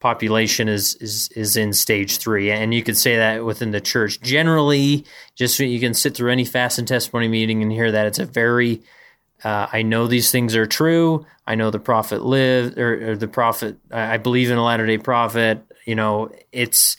population 0.00 0.68
is 0.68 0.96
is 0.96 1.28
is 1.28 1.56
in 1.56 1.72
stage 1.72 2.18
three, 2.18 2.50
and 2.50 2.74
you 2.74 2.82
could 2.82 2.98
say 2.98 3.16
that 3.16 3.44
within 3.44 3.70
the 3.70 3.80
church. 3.80 4.20
Generally, 4.20 5.04
just 5.34 5.58
you 5.60 5.80
can 5.80 5.94
sit 5.94 6.14
through 6.14 6.32
any 6.32 6.44
fast 6.44 6.78
and 6.78 6.88
testimony 6.88 7.28
meeting 7.28 7.62
and 7.62 7.70
hear 7.70 7.92
that 7.92 8.06
it's 8.06 8.18
a 8.18 8.26
very 8.26 8.82
uh, 9.44 9.66
I 9.72 9.82
know 9.82 10.06
these 10.06 10.30
things 10.30 10.54
are 10.54 10.66
true. 10.66 11.26
I 11.46 11.54
know 11.54 11.70
the 11.70 11.80
prophet 11.80 12.24
lived, 12.24 12.78
or, 12.78 13.12
or 13.12 13.16
the 13.16 13.28
prophet. 13.28 13.76
I 13.90 14.18
believe 14.18 14.50
in 14.50 14.58
a 14.58 14.64
latter 14.64 14.86
day 14.86 14.98
prophet. 14.98 15.64
You 15.84 15.94
know, 15.94 16.30
it's 16.52 16.96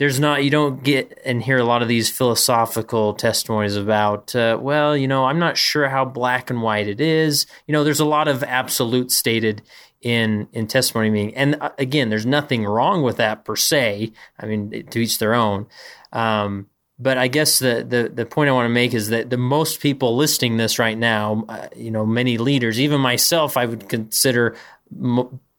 there's 0.00 0.18
not 0.18 0.42
you 0.42 0.50
don't 0.50 0.82
get 0.82 1.20
and 1.26 1.42
hear 1.42 1.58
a 1.58 1.64
lot 1.64 1.82
of 1.82 1.88
these 1.88 2.08
philosophical 2.08 3.12
testimonies 3.12 3.76
about 3.76 4.34
uh, 4.34 4.58
well 4.58 4.96
you 4.96 5.06
know 5.06 5.26
i'm 5.26 5.38
not 5.38 5.58
sure 5.58 5.90
how 5.90 6.04
black 6.04 6.50
and 6.50 6.62
white 6.62 6.88
it 6.88 7.00
is. 7.00 7.46
You 7.66 7.72
know 7.72 7.84
there's 7.84 8.00
a 8.00 8.04
lot 8.06 8.26
of 8.26 8.42
absolute 8.42 9.12
stated 9.12 9.62
in 10.00 10.48
in 10.52 10.66
testimony 10.66 11.10
meaning 11.10 11.36
and 11.36 11.56
uh, 11.60 11.70
again 11.78 12.08
there's 12.08 12.24
nothing 12.24 12.64
wrong 12.64 13.02
with 13.02 13.18
that 13.18 13.44
per 13.44 13.54
se. 13.54 14.12
I 14.38 14.46
mean 14.46 14.86
to 14.90 14.98
each 14.98 15.18
their 15.18 15.34
own. 15.34 15.66
Um, 16.12 16.66
but 16.98 17.16
I 17.16 17.28
guess 17.28 17.60
the, 17.60 17.82
the, 17.88 18.10
the 18.12 18.26
point 18.26 18.50
I 18.50 18.52
want 18.52 18.66
to 18.66 18.74
make 18.74 18.92
is 18.92 19.08
that 19.08 19.30
the 19.30 19.38
most 19.38 19.80
people 19.80 20.16
listening 20.16 20.58
this 20.58 20.78
right 20.78 20.98
now, 20.98 21.46
uh, 21.48 21.68
you 21.74 21.90
know, 21.90 22.04
many 22.04 22.36
leaders, 22.36 22.78
even 22.78 23.00
myself, 23.00 23.56
I 23.56 23.64
would 23.64 23.88
consider 23.88 24.54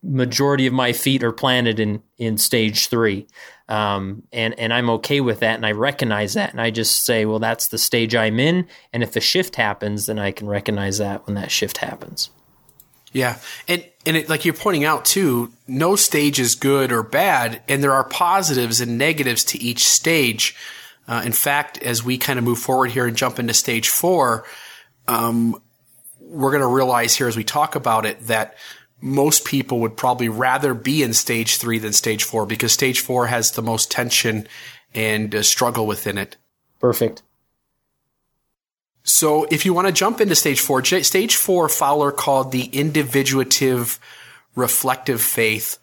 majority 0.04 0.68
of 0.68 0.74
my 0.74 0.94
feet 0.94 1.24
are 1.24 1.32
planted 1.32 1.80
in 1.80 2.02
in 2.18 2.38
stage 2.38 2.88
three, 2.88 3.28
um, 3.68 4.24
and 4.32 4.58
and 4.60 4.74
I'm 4.74 4.90
okay 4.92 5.22
with 5.22 5.40
that, 5.40 5.56
and 5.56 5.66
I 5.66 5.72
recognize 5.72 6.34
that, 6.34 6.52
and 6.52 6.62
I 6.62 6.72
just 6.72 7.06
say, 7.06 7.26
well, 7.26 7.40
that's 7.40 7.68
the 7.68 7.78
stage 7.78 8.16
I'm 8.16 8.40
in, 8.40 8.68
and 8.92 9.04
if 9.04 9.16
a 9.16 9.20
shift 9.20 9.56
happens, 9.56 10.06
then 10.08 10.20
I 10.20 10.32
can 10.32 10.48
recognize 10.48 10.98
that 10.98 11.26
when 11.26 11.36
that 11.36 11.52
shift 11.52 11.78
happens. 11.78 12.30
Yeah, 13.12 13.40
and 13.68 13.86
and 14.06 14.18
it, 14.18 14.30
like 14.30 14.46
you're 14.46 14.54
pointing 14.54 14.86
out 14.86 15.06
too, 15.06 15.52
no 15.68 15.96
stage 15.96 16.40
is 16.40 16.56
good 16.56 16.92
or 16.92 17.04
bad, 17.04 17.62
and 17.68 17.84
there 17.84 17.94
are 17.94 18.04
positives 18.04 18.82
and 18.82 18.98
negatives 18.98 19.44
to 19.46 19.60
each 19.60 19.88
stage. 19.88 20.56
Uh, 21.08 21.22
in 21.26 21.34
fact, 21.34 21.78
as 21.80 22.04
we 22.04 22.18
kind 22.18 22.40
of 22.40 22.46
move 22.46 22.60
forward 22.60 22.92
here 22.92 23.06
and 23.06 23.18
jump 23.18 23.38
into 23.38 23.54
stage 23.54 23.90
four, 23.90 24.46
um, 25.08 25.62
we're 26.20 26.52
going 26.52 26.62
to 26.62 26.68
realize 26.68 27.16
here 27.16 27.28
as 27.28 27.36
we 27.36 27.44
talk 27.44 27.76
about 27.76 28.06
it 28.06 28.20
that 28.28 28.56
most 29.02 29.46
people 29.46 29.80
would 29.80 29.98
probably 29.98 30.30
rather 30.30 30.74
be 30.74 31.04
in 31.04 31.14
stage 31.14 31.58
three 31.58 31.80
than 31.80 31.92
stage 31.92 32.24
four 32.24 32.46
because 32.46 32.72
stage 32.72 33.00
four 33.00 33.28
has 33.28 33.52
the 33.52 33.62
most 33.62 33.92
tension 33.92 34.48
and 34.94 35.34
uh, 35.34 35.42
struggle 35.42 35.88
within 35.88 36.18
it. 36.18 36.38
Perfect. 36.80 37.24
So 39.04 39.46
if 39.50 39.66
you 39.66 39.74
want 39.74 39.88
to 39.88 39.94
jump 39.94 40.22
into 40.22 40.36
stage 40.36 40.60
four, 40.60 40.84
stage 40.84 41.36
four, 41.36 41.68
Fowler 41.68 42.12
called 42.12 42.52
the 42.52 42.66
individuative 42.66 44.00
reflective 44.56 45.22
faith. 45.22 45.80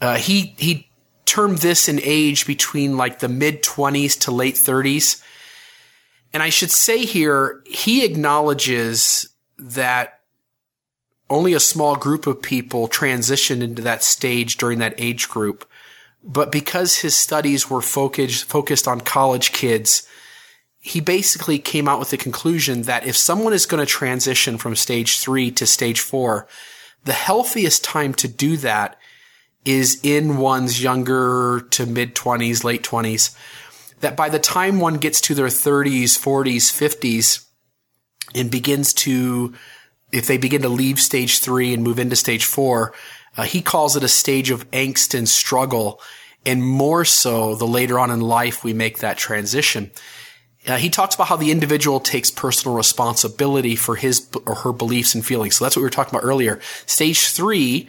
Uh, 0.00 0.16
he, 0.16 0.54
he 0.56 0.88
termed 1.26 1.58
this 1.58 1.88
an 1.88 2.00
age 2.02 2.46
between 2.46 2.96
like 2.96 3.18
the 3.18 3.28
mid 3.28 3.62
twenties 3.62 4.16
to 4.16 4.30
late 4.30 4.56
thirties. 4.56 5.22
And 6.32 6.42
I 6.42 6.48
should 6.48 6.70
say 6.70 7.04
here, 7.04 7.62
he 7.66 8.04
acknowledges 8.04 9.28
that 9.58 10.15
only 11.28 11.54
a 11.54 11.60
small 11.60 11.96
group 11.96 12.26
of 12.26 12.42
people 12.42 12.88
transitioned 12.88 13.62
into 13.62 13.82
that 13.82 14.02
stage 14.02 14.56
during 14.56 14.78
that 14.78 14.94
age 14.98 15.28
group. 15.28 15.68
But 16.22 16.52
because 16.52 16.98
his 16.98 17.16
studies 17.16 17.70
were 17.70 17.82
focused, 17.82 18.44
focused 18.44 18.88
on 18.88 19.00
college 19.00 19.52
kids, 19.52 20.06
he 20.78 21.00
basically 21.00 21.58
came 21.58 21.88
out 21.88 21.98
with 21.98 22.10
the 22.10 22.16
conclusion 22.16 22.82
that 22.82 23.06
if 23.06 23.16
someone 23.16 23.52
is 23.52 23.66
going 23.66 23.84
to 23.84 23.90
transition 23.90 24.56
from 24.56 24.76
stage 24.76 25.18
three 25.18 25.50
to 25.52 25.66
stage 25.66 26.00
four, 26.00 26.46
the 27.04 27.12
healthiest 27.12 27.82
time 27.82 28.14
to 28.14 28.28
do 28.28 28.56
that 28.58 28.98
is 29.64 30.00
in 30.04 30.36
one's 30.36 30.82
younger 30.82 31.66
to 31.70 31.86
mid 31.86 32.14
20s, 32.14 32.62
late 32.62 32.84
20s. 32.84 33.36
That 34.00 34.16
by 34.16 34.28
the 34.28 34.38
time 34.38 34.78
one 34.78 34.98
gets 34.98 35.20
to 35.22 35.34
their 35.34 35.46
30s, 35.46 36.18
40s, 36.18 36.70
50s, 36.70 37.46
and 38.34 38.50
begins 38.50 38.92
to 38.94 39.54
if 40.12 40.26
they 40.26 40.38
begin 40.38 40.62
to 40.62 40.68
leave 40.68 41.00
stage 41.00 41.40
three 41.40 41.74
and 41.74 41.82
move 41.82 41.98
into 41.98 42.16
stage 42.16 42.44
four, 42.44 42.92
uh, 43.36 43.42
he 43.42 43.60
calls 43.60 43.96
it 43.96 44.04
a 44.04 44.08
stage 44.08 44.50
of 44.50 44.70
angst 44.70 45.16
and 45.16 45.28
struggle. 45.28 46.00
And 46.44 46.64
more 46.64 47.04
so 47.04 47.54
the 47.54 47.66
later 47.66 47.98
on 47.98 48.10
in 48.10 48.20
life 48.20 48.62
we 48.62 48.72
make 48.72 48.98
that 48.98 49.18
transition. 49.18 49.90
Uh, 50.66 50.76
he 50.76 50.90
talks 50.90 51.14
about 51.14 51.28
how 51.28 51.36
the 51.36 51.50
individual 51.50 52.00
takes 52.00 52.30
personal 52.30 52.76
responsibility 52.76 53.76
for 53.76 53.94
his 53.94 54.28
or 54.46 54.56
her 54.56 54.72
beliefs 54.72 55.14
and 55.14 55.24
feelings. 55.24 55.56
So 55.56 55.64
that's 55.64 55.76
what 55.76 55.80
we 55.80 55.86
were 55.86 55.90
talking 55.90 56.16
about 56.16 56.26
earlier. 56.26 56.60
Stage 56.86 57.28
three, 57.28 57.88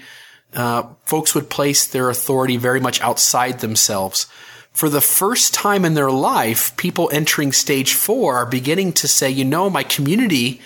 uh, 0.53 0.83
folks 1.05 1.33
would 1.33 1.49
place 1.49 1.87
their 1.87 2.09
authority 2.09 2.57
very 2.57 2.79
much 2.79 3.01
outside 3.01 3.59
themselves. 3.59 4.27
For 4.71 4.89
the 4.89 5.01
first 5.01 5.55
time 5.55 5.85
in 5.85 5.95
their 5.95 6.11
life, 6.11 6.75
people 6.77 7.09
entering 7.11 7.51
stage 7.51 7.93
four 7.93 8.35
are 8.35 8.45
beginning 8.45 8.93
to 8.93 9.07
say, 9.07 9.29
you 9.29 9.43
know, 9.43 9.71
my 9.71 9.83
community 9.83 10.61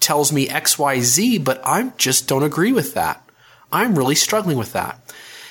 tells 0.00 0.32
me 0.32 0.48
XYZ, 0.48 1.42
but 1.44 1.60
I 1.64 1.92
just 1.96 2.28
don't 2.28 2.42
agree 2.42 2.72
with 2.72 2.94
that. 2.94 3.24
I'm 3.70 3.96
really 3.96 4.14
struggling 4.14 4.58
with 4.58 4.72
that. 4.72 5.00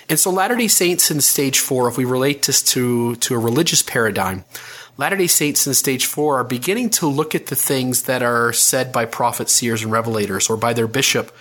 And 0.10 0.18
so 0.18 0.32
Latter 0.32 0.56
day 0.56 0.68
Saints 0.68 1.12
in 1.12 1.22
stage 1.22 1.60
four, 1.60 1.88
if 1.88 1.98
we 1.98 2.06
relate 2.06 2.44
this 2.44 2.62
to, 2.64 3.16
to 3.18 3.36
a 3.36 3.40
religious 3.40 3.84
paradigm, 3.84 4.46
Latter 4.98 5.18
day 5.18 5.28
Saints 5.28 5.68
in 5.68 5.74
stage 5.74 6.06
four 6.06 6.40
are 6.40 6.44
beginning 6.44 6.90
to 6.92 7.08
look 7.08 7.36
at 7.36 7.48
the 7.48 7.56
things 7.56 8.04
that 8.04 8.24
are 8.24 8.54
said 8.54 8.92
by 8.92 9.06
prophets, 9.06 9.54
seers, 9.54 9.84
and 9.84 9.92
revelators, 9.92 10.50
or 10.50 10.58
by 10.58 10.74
their 10.74 10.88
bishop, 10.88 11.36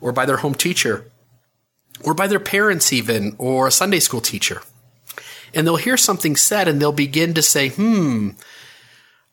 or 0.00 0.12
by 0.12 0.24
their 0.24 0.38
home 0.38 0.54
teacher, 0.54 1.10
or 2.04 2.14
by 2.14 2.26
their 2.26 2.40
parents, 2.40 2.92
even, 2.92 3.34
or 3.38 3.66
a 3.66 3.72
Sunday 3.72 4.00
school 4.00 4.20
teacher. 4.20 4.62
And 5.52 5.66
they'll 5.66 5.76
hear 5.76 5.96
something 5.96 6.36
said 6.36 6.68
and 6.68 6.80
they'll 6.80 6.92
begin 6.92 7.34
to 7.34 7.42
say, 7.42 7.68
hmm, 7.68 8.30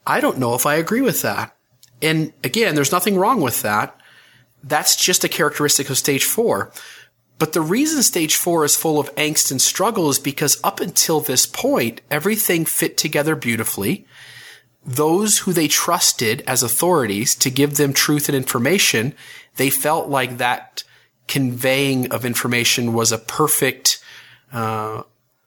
I 0.05 0.19
don't 0.19 0.39
know 0.39 0.55
if 0.55 0.65
I 0.65 0.75
agree 0.75 1.01
with 1.01 1.21
that. 1.21 1.55
And 2.01 2.33
again, 2.43 2.75
there's 2.75 2.91
nothing 2.91 3.17
wrong 3.17 3.41
with 3.41 3.61
that. 3.61 3.99
That's 4.63 4.95
just 4.95 5.23
a 5.23 5.29
characteristic 5.29 5.89
of 5.89 5.97
stage 5.97 6.23
four. 6.23 6.71
But 7.37 7.53
the 7.53 7.61
reason 7.61 8.03
stage 8.03 8.35
four 8.35 8.65
is 8.65 8.75
full 8.75 8.99
of 8.99 9.13
angst 9.15 9.49
and 9.49 9.61
struggle 9.61 10.09
is 10.09 10.19
because 10.19 10.59
up 10.63 10.81
until 10.81 11.21
this 11.21 11.45
point, 11.45 12.01
everything 12.11 12.65
fit 12.65 12.97
together 12.97 13.35
beautifully. 13.35 14.05
Those 14.85 15.39
who 15.39 15.53
they 15.53 15.69
trusted 15.69 16.43
as 16.45 16.63
authorities 16.63 17.35
to 17.35 17.49
give 17.49 17.77
them 17.77 17.93
truth 17.93 18.27
and 18.27 18.35
information, 18.35 19.13
they 19.55 19.69
felt 19.69 20.09
like 20.09 20.37
that 20.37 20.83
conveying 21.27 22.11
of 22.11 22.25
information 22.25 22.93
was 22.93 23.11
a 23.11 23.17
perfect, 23.17 24.03
uh, 24.51 25.03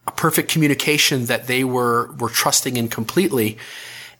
a 0.07 0.11
perfect 0.12 0.51
communication 0.51 1.27
that 1.27 1.47
they 1.47 1.62
were, 1.62 2.12
were 2.12 2.31
trusting 2.31 2.77
in 2.77 2.88
completely. 2.88 3.59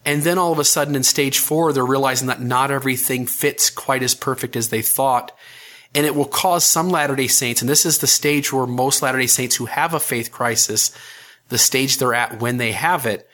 And 0.05 0.23
then 0.23 0.39
all 0.39 0.53
of 0.53 0.59
a 0.59 0.65
sudden 0.65 0.97
in 0.97 1.03
stage 1.03 1.39
four, 1.39 1.73
they're 1.73 1.85
realizing 1.87 2.29
that 2.29 2.41
not 2.41 2.71
everything 2.71 3.27
fits 3.27 3.71
quite 3.71 4.03
as 4.03 4.15
perfect 4.15 4.57
as 4.57 4.69
they 4.69 4.83
thought. 4.83 5.37
And 5.95 6.07
it 6.07 6.17
will 6.17 6.27
cause 6.27 6.65
some 6.65 6.89
Latter-day 6.89 7.27
Saints, 7.27 7.61
and 7.61 7.69
this 7.69 7.85
is 7.85 7.99
the 7.99 8.07
stage 8.07 8.53
where 8.53 8.67
most 8.67 9.03
Latter-day 9.03 9.27
Saints 9.27 9.57
who 9.57 9.67
have 9.67 9.93
a 9.93 10.01
faith 10.01 10.33
crisis, 10.33 10.91
the 11.51 11.59
stage 11.59 11.99
they're 11.99 12.15
at 12.15 12.41
when 12.41 12.57
they 12.57 12.73
have 12.73 13.05
it, 13.05 13.29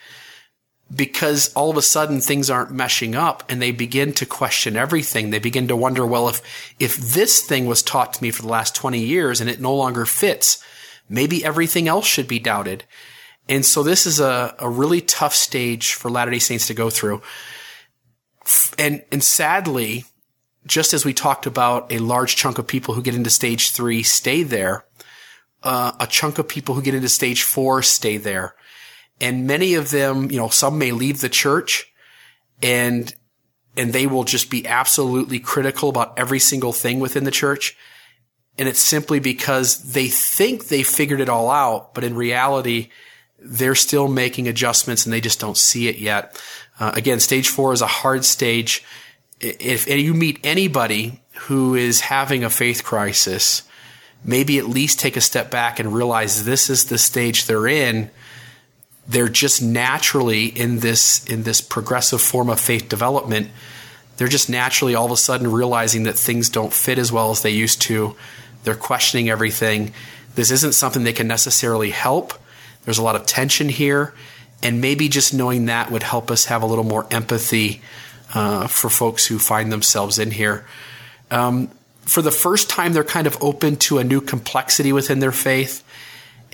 because 0.94 1.52
all 1.54 1.70
of 1.70 1.76
a 1.76 1.82
sudden 1.82 2.20
things 2.20 2.50
aren't 2.50 2.72
meshing 2.72 3.14
up 3.14 3.44
and 3.48 3.60
they 3.60 3.70
begin 3.70 4.12
to 4.14 4.26
question 4.26 4.76
everything. 4.76 5.30
They 5.30 5.38
begin 5.38 5.68
to 5.68 5.76
wonder, 5.76 6.06
well, 6.06 6.28
if, 6.28 6.74
if 6.78 6.96
this 6.96 7.42
thing 7.42 7.66
was 7.66 7.82
taught 7.82 8.14
to 8.14 8.22
me 8.22 8.30
for 8.30 8.42
the 8.42 8.48
last 8.48 8.74
20 8.74 8.98
years 8.98 9.40
and 9.40 9.50
it 9.50 9.60
no 9.60 9.74
longer 9.74 10.06
fits, 10.06 10.62
maybe 11.08 11.44
everything 11.44 11.88
else 11.88 12.06
should 12.06 12.26
be 12.26 12.38
doubted. 12.38 12.84
And 13.48 13.64
so 13.64 13.82
this 13.82 14.04
is 14.06 14.20
a, 14.20 14.54
a 14.58 14.68
really 14.68 15.00
tough 15.00 15.34
stage 15.34 15.94
for 15.94 16.10
Latter-day 16.10 16.38
Saints 16.38 16.66
to 16.66 16.74
go 16.74 16.90
through. 16.90 17.22
And, 18.78 19.02
and 19.10 19.22
sadly, 19.24 20.04
just 20.66 20.92
as 20.92 21.04
we 21.04 21.14
talked 21.14 21.46
about 21.46 21.90
a 21.92 21.98
large 21.98 22.36
chunk 22.36 22.58
of 22.58 22.66
people 22.66 22.94
who 22.94 23.02
get 23.02 23.14
into 23.14 23.30
stage 23.30 23.70
three 23.70 24.02
stay 24.02 24.42
there, 24.42 24.84
uh, 25.62 25.92
a 25.98 26.06
chunk 26.06 26.38
of 26.38 26.46
people 26.46 26.74
who 26.74 26.82
get 26.82 26.94
into 26.94 27.08
stage 27.08 27.42
four 27.42 27.82
stay 27.82 28.16
there. 28.18 28.54
And 29.20 29.46
many 29.46 29.74
of 29.74 29.90
them, 29.90 30.30
you 30.30 30.36
know, 30.36 30.48
some 30.48 30.78
may 30.78 30.92
leave 30.92 31.20
the 31.20 31.28
church 31.28 31.90
and, 32.62 33.12
and 33.76 33.92
they 33.92 34.06
will 34.06 34.24
just 34.24 34.50
be 34.50 34.66
absolutely 34.66 35.40
critical 35.40 35.88
about 35.88 36.18
every 36.18 36.38
single 36.38 36.72
thing 36.72 37.00
within 37.00 37.24
the 37.24 37.30
church. 37.30 37.76
And 38.58 38.68
it's 38.68 38.78
simply 38.78 39.20
because 39.20 39.92
they 39.92 40.08
think 40.08 40.68
they 40.68 40.82
figured 40.82 41.20
it 41.20 41.28
all 41.28 41.50
out, 41.50 41.94
but 41.94 42.04
in 42.04 42.14
reality, 42.14 42.90
they're 43.40 43.74
still 43.74 44.08
making 44.08 44.48
adjustments 44.48 45.06
and 45.06 45.12
they 45.12 45.20
just 45.20 45.40
don't 45.40 45.56
see 45.56 45.88
it 45.88 45.98
yet. 45.98 46.40
Uh, 46.80 46.92
again, 46.94 47.20
stage 47.20 47.48
four 47.48 47.72
is 47.72 47.82
a 47.82 47.86
hard 47.86 48.24
stage. 48.24 48.84
If, 49.40 49.86
if 49.86 50.00
you 50.00 50.14
meet 50.14 50.40
anybody 50.42 51.20
who 51.42 51.74
is 51.74 52.00
having 52.00 52.42
a 52.42 52.50
faith 52.50 52.82
crisis, 52.84 53.62
maybe 54.24 54.58
at 54.58 54.66
least 54.66 54.98
take 54.98 55.16
a 55.16 55.20
step 55.20 55.50
back 55.50 55.78
and 55.78 55.94
realize 55.94 56.44
this 56.44 56.68
is 56.68 56.86
the 56.86 56.98
stage 56.98 57.46
they're 57.46 57.68
in. 57.68 58.10
They're 59.06 59.28
just 59.28 59.62
naturally 59.62 60.46
in 60.46 60.80
this 60.80 61.24
in 61.24 61.44
this 61.44 61.60
progressive 61.60 62.20
form 62.20 62.50
of 62.50 62.60
faith 62.60 62.88
development. 62.88 63.48
They're 64.16 64.28
just 64.28 64.50
naturally 64.50 64.94
all 64.94 65.06
of 65.06 65.12
a 65.12 65.16
sudden 65.16 65.50
realizing 65.50 66.02
that 66.02 66.18
things 66.18 66.50
don't 66.50 66.72
fit 66.72 66.98
as 66.98 67.12
well 67.12 67.30
as 67.30 67.42
they 67.42 67.50
used 67.50 67.80
to. 67.82 68.16
They're 68.64 68.74
questioning 68.74 69.30
everything. 69.30 69.94
This 70.34 70.50
isn't 70.50 70.74
something 70.74 71.04
they 71.04 71.12
can 71.12 71.28
necessarily 71.28 71.90
help 71.90 72.34
there's 72.84 72.98
a 72.98 73.02
lot 73.02 73.16
of 73.16 73.26
tension 73.26 73.68
here 73.68 74.14
and 74.62 74.80
maybe 74.80 75.08
just 75.08 75.32
knowing 75.32 75.66
that 75.66 75.90
would 75.90 76.02
help 76.02 76.30
us 76.30 76.46
have 76.46 76.62
a 76.62 76.66
little 76.66 76.84
more 76.84 77.06
empathy 77.10 77.80
uh, 78.34 78.66
for 78.66 78.90
folks 78.90 79.26
who 79.26 79.38
find 79.38 79.70
themselves 79.72 80.18
in 80.18 80.30
here 80.30 80.66
um, 81.30 81.68
for 82.00 82.22
the 82.22 82.30
first 82.30 82.68
time 82.70 82.92
they're 82.92 83.04
kind 83.04 83.26
of 83.26 83.36
open 83.42 83.76
to 83.76 83.98
a 83.98 84.04
new 84.04 84.20
complexity 84.20 84.92
within 84.92 85.18
their 85.18 85.32
faith 85.32 85.84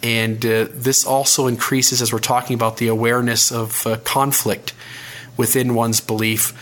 and 0.04 0.44
uh, 0.44 0.66
this 0.70 1.06
also 1.06 1.46
increases 1.46 2.02
as 2.02 2.12
we're 2.12 2.18
talking 2.18 2.54
about 2.54 2.76
the 2.76 2.88
awareness 2.88 3.50
of 3.50 3.86
uh, 3.86 3.96
conflict 4.04 4.74
within 5.38 5.74
one's 5.74 6.02
belief. 6.02 6.52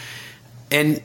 And 0.70 1.02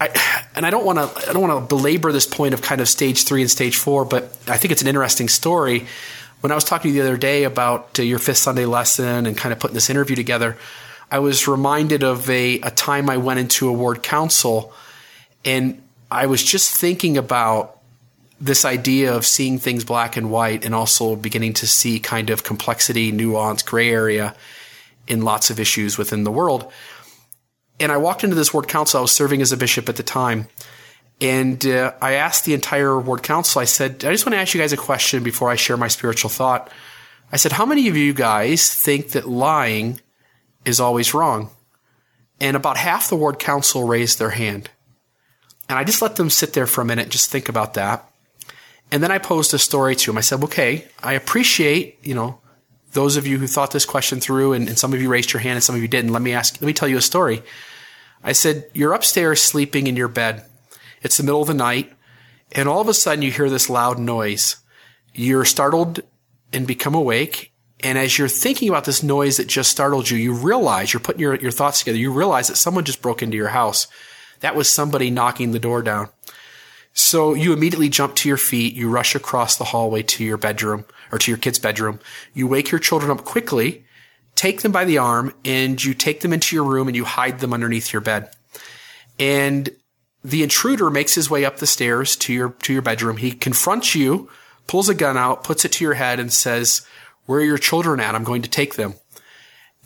I, 0.00 0.10
and 0.54 0.64
I 0.64 0.70
don't 0.70 0.84
want 0.84 0.98
to 0.98 1.28
I 1.28 1.32
don't 1.32 1.42
want 1.42 1.60
to 1.60 1.74
belabor 1.74 2.12
this 2.12 2.26
point 2.26 2.54
of 2.54 2.62
kind 2.62 2.80
of 2.80 2.88
stage 2.88 3.24
three 3.24 3.40
and 3.40 3.50
stage 3.50 3.76
four, 3.76 4.04
but 4.04 4.24
I 4.46 4.56
think 4.58 4.70
it's 4.70 4.82
an 4.82 4.88
interesting 4.88 5.28
story. 5.28 5.86
When 6.44 6.52
I 6.52 6.56
was 6.56 6.64
talking 6.64 6.90
to 6.90 6.94
you 6.94 7.02
the 7.02 7.08
other 7.08 7.16
day 7.16 7.44
about 7.44 7.98
uh, 7.98 8.02
your 8.02 8.18
fifth 8.18 8.36
Sunday 8.36 8.66
lesson 8.66 9.24
and 9.24 9.34
kind 9.34 9.50
of 9.50 9.58
putting 9.58 9.72
this 9.72 9.88
interview 9.88 10.14
together, 10.14 10.58
I 11.10 11.20
was 11.20 11.48
reminded 11.48 12.02
of 12.02 12.28
a, 12.28 12.60
a 12.60 12.70
time 12.70 13.08
I 13.08 13.16
went 13.16 13.40
into 13.40 13.66
a 13.66 13.72
ward 13.72 14.02
council, 14.02 14.70
and 15.42 15.82
I 16.10 16.26
was 16.26 16.44
just 16.44 16.74
thinking 16.74 17.16
about 17.16 17.80
this 18.42 18.66
idea 18.66 19.14
of 19.14 19.24
seeing 19.24 19.58
things 19.58 19.86
black 19.86 20.18
and 20.18 20.30
white 20.30 20.66
and 20.66 20.74
also 20.74 21.16
beginning 21.16 21.54
to 21.54 21.66
see 21.66 21.98
kind 21.98 22.28
of 22.28 22.44
complexity, 22.44 23.10
nuance, 23.10 23.62
gray 23.62 23.90
area 23.90 24.36
in 25.08 25.22
lots 25.22 25.48
of 25.48 25.58
issues 25.58 25.96
within 25.96 26.24
the 26.24 26.30
world. 26.30 26.70
And 27.80 27.90
I 27.90 27.96
walked 27.96 28.22
into 28.22 28.36
this 28.36 28.52
ward 28.52 28.68
council. 28.68 28.98
I 28.98 29.00
was 29.00 29.12
serving 29.12 29.40
as 29.40 29.50
a 29.50 29.56
bishop 29.56 29.88
at 29.88 29.96
the 29.96 30.02
time. 30.02 30.48
And 31.20 31.64
uh, 31.66 31.92
I 32.02 32.14
asked 32.14 32.44
the 32.44 32.54
entire 32.54 32.98
ward 32.98 33.22
council, 33.22 33.60
I 33.60 33.64
said, 33.64 34.04
I 34.04 34.10
just 34.10 34.26
want 34.26 34.34
to 34.34 34.40
ask 34.40 34.52
you 34.52 34.60
guys 34.60 34.72
a 34.72 34.76
question 34.76 35.22
before 35.22 35.50
I 35.50 35.56
share 35.56 35.76
my 35.76 35.88
spiritual 35.88 36.30
thought. 36.30 36.70
I 37.32 37.36
said, 37.36 37.52
How 37.52 37.66
many 37.66 37.88
of 37.88 37.96
you 37.96 38.12
guys 38.12 38.72
think 38.74 39.10
that 39.10 39.28
lying 39.28 40.00
is 40.64 40.80
always 40.80 41.14
wrong? 41.14 41.50
And 42.40 42.56
about 42.56 42.76
half 42.76 43.08
the 43.08 43.16
ward 43.16 43.38
council 43.38 43.84
raised 43.84 44.18
their 44.18 44.30
hand. 44.30 44.70
And 45.68 45.78
I 45.78 45.84
just 45.84 46.02
let 46.02 46.16
them 46.16 46.30
sit 46.30 46.52
there 46.52 46.66
for 46.66 46.80
a 46.80 46.84
minute, 46.84 47.08
just 47.08 47.30
think 47.30 47.48
about 47.48 47.74
that. 47.74 48.08
And 48.92 49.02
then 49.02 49.10
I 49.10 49.18
posed 49.18 49.54
a 49.54 49.58
story 49.58 49.96
to 49.96 50.06
them. 50.06 50.18
I 50.18 50.20
said, 50.20 50.42
okay, 50.44 50.86
I 51.02 51.14
appreciate, 51.14 51.98
you 52.02 52.14
know, 52.14 52.40
those 52.92 53.16
of 53.16 53.26
you 53.26 53.38
who 53.38 53.46
thought 53.46 53.72
this 53.72 53.86
question 53.86 54.20
through 54.20 54.52
and, 54.52 54.68
and, 54.68 54.78
some 54.78 54.92
of 54.92 55.02
you 55.02 55.08
raised 55.08 55.32
your 55.32 55.40
hand 55.40 55.56
and 55.56 55.64
some 55.64 55.74
of 55.74 55.82
you 55.82 55.88
didn't. 55.88 56.12
Let 56.12 56.22
me 56.22 56.32
ask, 56.32 56.60
let 56.60 56.66
me 56.66 56.72
tell 56.72 56.86
you 56.86 56.96
a 56.96 57.02
story. 57.02 57.42
I 58.22 58.32
said, 58.32 58.70
you're 58.72 58.92
upstairs 58.92 59.42
sleeping 59.42 59.86
in 59.86 59.96
your 59.96 60.08
bed. 60.08 60.44
It's 61.04 61.18
the 61.18 61.22
middle 61.22 61.42
of 61.42 61.46
the 61.46 61.54
night 61.54 61.92
and 62.52 62.68
all 62.68 62.80
of 62.80 62.88
a 62.88 62.94
sudden 62.94 63.22
you 63.22 63.30
hear 63.30 63.50
this 63.50 63.68
loud 63.68 63.98
noise. 63.98 64.56
You're 65.12 65.44
startled 65.44 66.00
and 66.52 66.66
become 66.66 66.94
awake. 66.94 67.52
And 67.80 67.98
as 67.98 68.16
you're 68.16 68.28
thinking 68.28 68.68
about 68.68 68.84
this 68.84 69.02
noise 69.02 69.36
that 69.36 69.48
just 69.48 69.70
startled 69.70 70.08
you, 70.08 70.16
you 70.16 70.32
realize 70.32 70.92
you're 70.92 71.00
putting 71.00 71.20
your, 71.20 71.34
your 71.34 71.50
thoughts 71.50 71.80
together. 71.80 71.98
You 71.98 72.12
realize 72.12 72.48
that 72.48 72.56
someone 72.56 72.84
just 72.84 73.02
broke 73.02 73.22
into 73.22 73.36
your 73.36 73.48
house. 73.48 73.88
That 74.40 74.54
was 74.54 74.70
somebody 74.70 75.10
knocking 75.10 75.50
the 75.50 75.58
door 75.58 75.82
down. 75.82 76.08
So 76.92 77.34
you 77.34 77.52
immediately 77.52 77.88
jump 77.88 78.14
to 78.16 78.28
your 78.28 78.38
feet. 78.38 78.74
You 78.74 78.88
rush 78.88 79.14
across 79.14 79.56
the 79.56 79.64
hallway 79.64 80.02
to 80.04 80.24
your 80.24 80.36
bedroom 80.36 80.84
or 81.10 81.18
to 81.18 81.30
your 81.30 81.38
kid's 81.38 81.58
bedroom. 81.58 81.98
You 82.32 82.46
wake 82.46 82.70
your 82.70 82.78
children 82.78 83.10
up 83.10 83.24
quickly, 83.24 83.84
take 84.36 84.62
them 84.62 84.70
by 84.72 84.84
the 84.84 84.98
arm, 84.98 85.34
and 85.44 85.82
you 85.82 85.92
take 85.92 86.20
them 86.20 86.32
into 86.32 86.54
your 86.54 86.64
room 86.64 86.86
and 86.86 86.96
you 86.96 87.04
hide 87.04 87.40
them 87.40 87.52
underneath 87.52 87.92
your 87.92 88.00
bed. 88.00 88.30
And 89.18 89.68
the 90.24 90.42
intruder 90.42 90.90
makes 90.90 91.14
his 91.14 91.28
way 91.28 91.44
up 91.44 91.58
the 91.58 91.66
stairs 91.66 92.16
to 92.16 92.32
your, 92.32 92.50
to 92.62 92.72
your 92.72 92.82
bedroom. 92.82 93.18
He 93.18 93.32
confronts 93.32 93.94
you, 93.94 94.30
pulls 94.66 94.88
a 94.88 94.94
gun 94.94 95.18
out, 95.18 95.44
puts 95.44 95.66
it 95.66 95.72
to 95.72 95.84
your 95.84 95.94
head 95.94 96.18
and 96.18 96.32
says, 96.32 96.86
where 97.26 97.40
are 97.40 97.44
your 97.44 97.58
children 97.58 98.00
at? 98.00 98.14
I'm 98.14 98.24
going 98.24 98.42
to 98.42 98.50
take 98.50 98.74
them. 98.74 98.94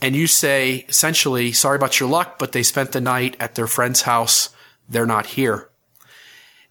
And 0.00 0.14
you 0.14 0.28
say, 0.28 0.86
essentially, 0.88 1.50
sorry 1.50 1.74
about 1.74 1.98
your 1.98 2.08
luck, 2.08 2.38
but 2.38 2.52
they 2.52 2.62
spent 2.62 2.92
the 2.92 3.00
night 3.00 3.36
at 3.40 3.56
their 3.56 3.66
friend's 3.66 4.02
house. 4.02 4.50
They're 4.88 5.06
not 5.06 5.26
here. 5.26 5.68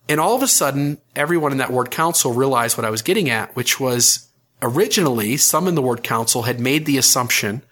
And 0.08 0.22
all 0.22 0.34
of 0.34 0.42
a 0.42 0.48
sudden, 0.48 1.00
everyone 1.14 1.52
in 1.52 1.58
that 1.58 1.72
ward 1.72 1.92
council 1.92 2.32
realized 2.32 2.78
what 2.78 2.86
I 2.86 2.90
was 2.90 3.02
getting 3.02 3.30
at, 3.30 3.54
which 3.54 3.82
was 3.82 4.30
originally 4.62 5.36
some 5.36 5.68
in 5.68 5.76
the 5.76 5.82
ward 5.82 6.04
council 6.04 6.44
had 6.44 6.62
made 6.62 6.86
the 6.86 6.98
assumption 6.98 7.64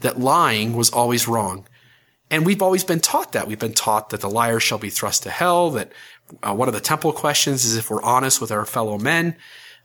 that 0.00 0.18
lying 0.18 0.74
was 0.74 0.88
always 0.88 1.28
wrong. 1.28 1.66
And 2.30 2.44
we've 2.44 2.62
always 2.62 2.84
been 2.84 3.00
taught 3.00 3.32
that. 3.32 3.46
We've 3.46 3.58
been 3.58 3.72
taught 3.72 4.10
that 4.10 4.20
the 4.20 4.30
liar 4.30 4.58
shall 4.58 4.78
be 4.78 4.90
thrust 4.90 5.22
to 5.22 5.30
hell, 5.30 5.70
that 5.70 5.92
uh, 6.42 6.54
one 6.54 6.68
of 6.68 6.74
the 6.74 6.80
temple 6.80 7.12
questions 7.12 7.64
is 7.64 7.76
if 7.76 7.90
we're 7.90 8.02
honest 8.02 8.40
with 8.40 8.50
our 8.50 8.64
fellow 8.64 8.98
men. 8.98 9.36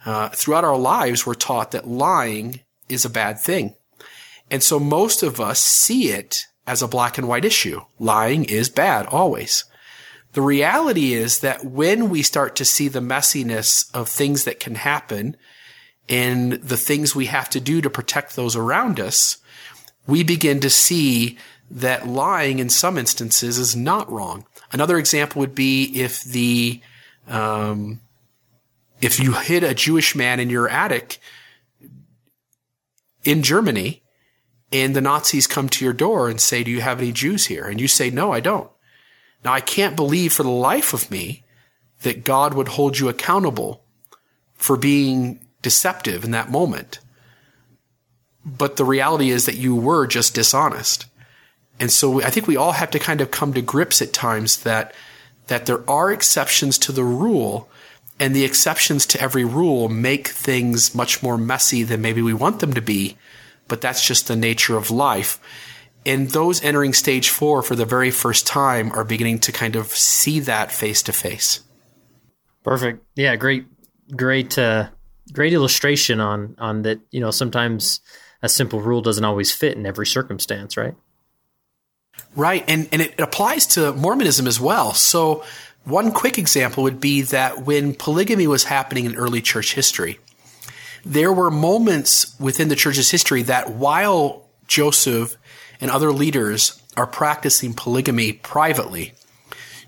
Uh, 0.04 0.30
throughout 0.30 0.64
our 0.64 0.78
lives, 0.78 1.26
we're 1.26 1.36
taught 1.36 1.72
that 1.72 1.88
lying 1.88 2.62
is 2.90 3.06
a 3.06 3.10
bad 3.10 3.40
thing. 3.40 3.76
And 4.50 4.64
so 4.64 4.80
most 4.80 5.22
of 5.22 5.40
us 5.40 5.60
see 5.60 6.10
it 6.10 6.46
as 6.66 6.82
a 6.82 6.88
black 6.88 7.18
and 7.18 7.28
white 7.28 7.46
issue. 7.46 7.82
Lying 8.00 8.44
is 8.46 8.70
bad, 8.70 9.06
always. 9.06 9.66
The 10.34 10.42
reality 10.42 11.14
is 11.14 11.40
that 11.40 11.66
when 11.66 12.10
we 12.10 12.24
start 12.24 12.56
to 12.56 12.66
see 12.66 12.88
the 12.88 13.00
messiness 13.00 13.94
of 13.94 14.10
things 14.10 14.46
that 14.46 14.60
can 14.60 14.76
happen 14.76 15.38
and 16.10 16.54
the 16.54 16.78
things 16.78 17.16
we 17.16 17.26
have 17.28 17.50
to 17.52 17.60
do 17.60 17.82
to 17.82 17.90
protect 17.90 18.36
those 18.36 18.56
around 18.56 19.00
us, 19.00 19.38
we 20.08 20.24
begin 20.24 20.60
to 20.62 20.70
see 20.70 21.38
that 21.72 22.08
lying 22.08 22.60
in 22.60 22.70
some 22.70 22.98
instances 22.98 23.58
is 23.58 23.76
not 23.76 24.12
wrong. 24.12 24.46
Another 24.72 24.98
example 24.98 25.40
would 25.40 25.56
be 25.56 25.86
if 26.02 26.24
the, 26.24 26.82
um, 27.28 28.02
if 29.00 29.20
you 29.20 29.34
hid 29.34 29.64
a 29.64 29.74
Jewish 29.74 30.16
man 30.16 30.40
in 30.40 30.50
your 30.50 30.68
attic 30.68 31.20
in 33.24 33.42
Germany 33.42 34.04
and 34.72 34.96
the 34.96 35.02
Nazis 35.02 35.48
come 35.48 35.70
to 35.70 35.86
your 35.86 35.94
door 35.94 36.30
and 36.30 36.42
say, 36.42 36.64
do 36.64 36.72
you 36.72 36.82
have 36.82 37.00
any 37.00 37.12
Jews 37.12 37.46
here? 37.46 37.66
And 37.66 37.80
you 37.80 37.88
say, 37.88 38.10
no, 38.10 38.32
I 38.32 38.42
don't. 38.42 38.70
Now, 39.44 39.54
I 39.54 39.62
can't 39.62 39.96
believe 39.96 40.34
for 40.34 40.44
the 40.44 40.50
life 40.50 40.94
of 40.94 41.10
me 41.10 41.44
that 42.04 42.24
God 42.24 42.54
would 42.54 42.70
hold 42.70 43.00
you 43.00 43.10
accountable 43.10 43.84
for 44.56 44.78
being 44.78 45.46
deceptive 45.62 46.24
in 46.24 46.32
that 46.32 46.52
moment. 46.52 47.00
But 48.46 48.76
the 48.76 48.86
reality 48.86 49.30
is 49.30 49.46
that 49.46 49.56
you 49.56 49.76
were 49.76 50.08
just 50.08 50.36
dishonest. 50.36 51.06
And 51.82 51.92
so 51.92 52.22
I 52.22 52.30
think 52.30 52.48
we 52.48 52.56
all 52.56 52.72
have 52.72 52.92
to 52.92 53.00
kind 53.00 53.20
of 53.20 53.32
come 53.32 53.54
to 53.54 53.62
grips 53.62 54.02
at 54.02 54.14
times 54.14 54.64
that, 54.64 54.96
that 55.48 55.66
there 55.66 55.90
are 55.90 56.12
exceptions 56.12 56.78
to 56.78 56.94
the 56.94 57.04
rule 57.04 57.70
and 58.20 58.34
the 58.34 58.46
exceptions 58.46 59.06
to 59.08 59.20
every 59.20 59.44
rule 59.44 59.90
make 59.90 60.30
things 60.30 60.96
much 60.96 61.22
more 61.22 61.38
messy 61.38 61.84
than 61.84 62.02
maybe 62.02 62.22
we 62.22 62.34
want 62.34 62.60
them 62.60 62.74
to 62.74 62.82
be. 62.82 63.18
But 63.68 63.82
that's 63.82 64.06
just 64.06 64.28
the 64.28 64.36
nature 64.38 64.78
of 64.78 64.92
life 64.92 65.40
and 66.06 66.30
those 66.30 66.64
entering 66.64 66.94
stage 66.94 67.30
four 67.30 67.62
for 67.62 67.76
the 67.76 67.86
very 67.86 68.12
first 68.12 68.48
time 68.48 68.92
are 68.94 69.04
beginning 69.04 69.40
to 69.40 69.52
kind 69.52 69.76
of 69.76 69.88
see 69.88 70.40
that 70.42 70.72
face 70.72 71.04
to 71.04 71.14
face. 71.14 71.62
Perfect. 72.64 73.04
Yeah, 73.16 73.36
great, 73.36 73.66
great, 74.16 74.58
uh, 74.58 74.90
great 75.32 75.54
illustration 75.54 76.20
on 76.20 76.56
on 76.58 76.84
that. 76.84 77.00
You 77.12 77.20
know, 77.20 77.32
sometimes 77.32 78.02
a 78.42 78.50
simple 78.50 78.82
rule 78.82 79.02
doesn't 79.02 79.24
always 79.24 79.52
fit 79.52 79.78
in 79.78 79.86
every 79.86 80.08
circumstance, 80.08 80.76
right? 80.76 80.96
Right, 82.36 82.64
and 82.68 82.88
and 82.92 83.02
it 83.02 83.20
applies 83.20 83.66
to 83.68 83.94
Mormonism 83.94 84.48
as 84.48 84.60
well. 84.60 84.94
So, 84.94 85.44
one 85.84 86.12
quick 86.12 86.38
example 86.38 86.84
would 86.84 87.02
be 87.02 87.22
that 87.24 87.66
when 87.66 87.94
polygamy 87.94 88.48
was 88.48 88.66
happening 88.66 89.06
in 89.06 89.16
early 89.16 89.42
church 89.42 89.74
history, 89.74 90.20
there 91.04 91.34
were 91.34 91.52
moments 91.52 92.36
within 92.40 92.70
the 92.70 92.76
church's 92.76 93.12
history 93.12 93.42
that 93.44 93.72
while 93.72 94.48
Joseph 94.68 95.36
and 95.82 95.92
other 95.92 96.12
leaders 96.12 96.82
are 96.96 97.08
practicing 97.08 97.74
polygamy 97.74 98.34
privately. 98.34 99.14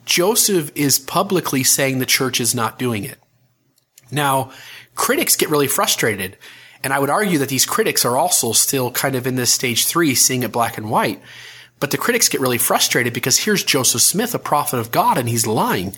Joseph 0.06 0.72
is 0.76 1.00
publicly 1.00 1.63
saying 1.63 2.00
the 2.00 2.06
church 2.06 2.41
is 2.41 2.54
not 2.54 2.80
doing 2.80 3.04
it. 3.04 3.17
Now, 4.12 4.52
critics 4.96 5.36
get 5.36 5.50
really 5.50 5.67
frustrated. 5.67 6.38
And 6.84 6.91
I 6.91 7.00
would 7.00 7.10
argue 7.10 7.38
that 7.38 7.50
these 7.50 7.65
critics 7.65 8.04
are 8.04 8.17
also 8.17 8.52
still 8.52 8.92
kind 8.92 9.15
of 9.15 9.25
in 9.25 9.36
this 9.36 9.52
stage 9.52 9.86
three, 9.86 10.15
seeing 10.15 10.44
it 10.44 10.52
black 10.52 10.77
and 10.77 10.90
white. 10.90 11.21
But 11.84 11.92
the 11.92 11.98
critics 11.98 12.29
get 12.29 12.40
really 12.40 12.58
frustrated 12.58 13.12
because 13.12 13.40
here's 13.40 13.62
Joseph 13.62 14.02
Smith, 14.02 14.34
a 14.34 14.40
prophet 14.40 14.79
of 14.79 14.90
God, 14.90 15.17
and 15.17 15.27
he's 15.27 15.46
lying. 15.46 15.98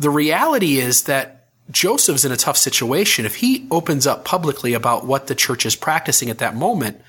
The 0.00 0.10
reality 0.10 0.78
is 0.78 1.04
that 1.04 1.46
Joseph's 1.70 2.24
in 2.24 2.32
a 2.32 2.36
tough 2.36 2.56
situation. 2.56 3.24
If 3.24 3.36
he 3.36 3.68
opens 3.70 4.04
up 4.08 4.24
publicly 4.24 4.74
about 4.74 5.06
what 5.06 5.28
the 5.28 5.36
church 5.36 5.64
is 5.64 5.76
practicing 5.76 6.28
at 6.28 6.38
that 6.38 6.56
moment, 6.56 7.00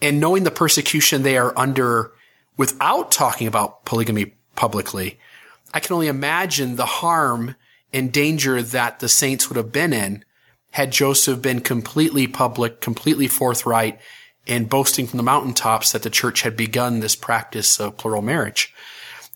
and 0.00 0.20
knowing 0.20 0.44
the 0.44 0.52
persecution 0.52 1.24
they 1.24 1.36
are 1.36 1.52
under 1.58 2.12
without 2.56 3.10
talking 3.10 3.48
about 3.48 3.84
polygamy 3.84 4.34
publicly, 4.54 5.18
I 5.74 5.80
can 5.80 5.94
only 5.94 6.06
imagine 6.06 6.76
the 6.76 6.86
harm 6.86 7.56
and 7.92 8.12
danger 8.12 8.62
that 8.62 9.00
the 9.00 9.08
saints 9.08 9.48
would 9.48 9.56
have 9.56 9.72
been 9.72 9.92
in 9.92 10.24
had 10.70 10.92
Joseph 10.92 11.42
been 11.42 11.62
completely 11.62 12.28
public, 12.28 12.80
completely 12.80 13.26
forthright, 13.26 13.98
and 14.48 14.68
boasting 14.68 15.06
from 15.06 15.18
the 15.18 15.22
mountaintops 15.22 15.92
that 15.92 16.02
the 16.02 16.10
church 16.10 16.42
had 16.42 16.56
begun 16.56 17.00
this 17.00 17.14
practice 17.14 17.78
of 17.78 17.96
plural 17.96 18.22
marriage. 18.22 18.74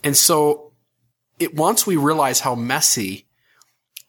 And 0.03 0.17
so 0.17 0.73
it, 1.39 1.55
once 1.55 1.87
we 1.87 1.97
realize 1.97 2.41
how 2.41 2.55
messy 2.55 3.27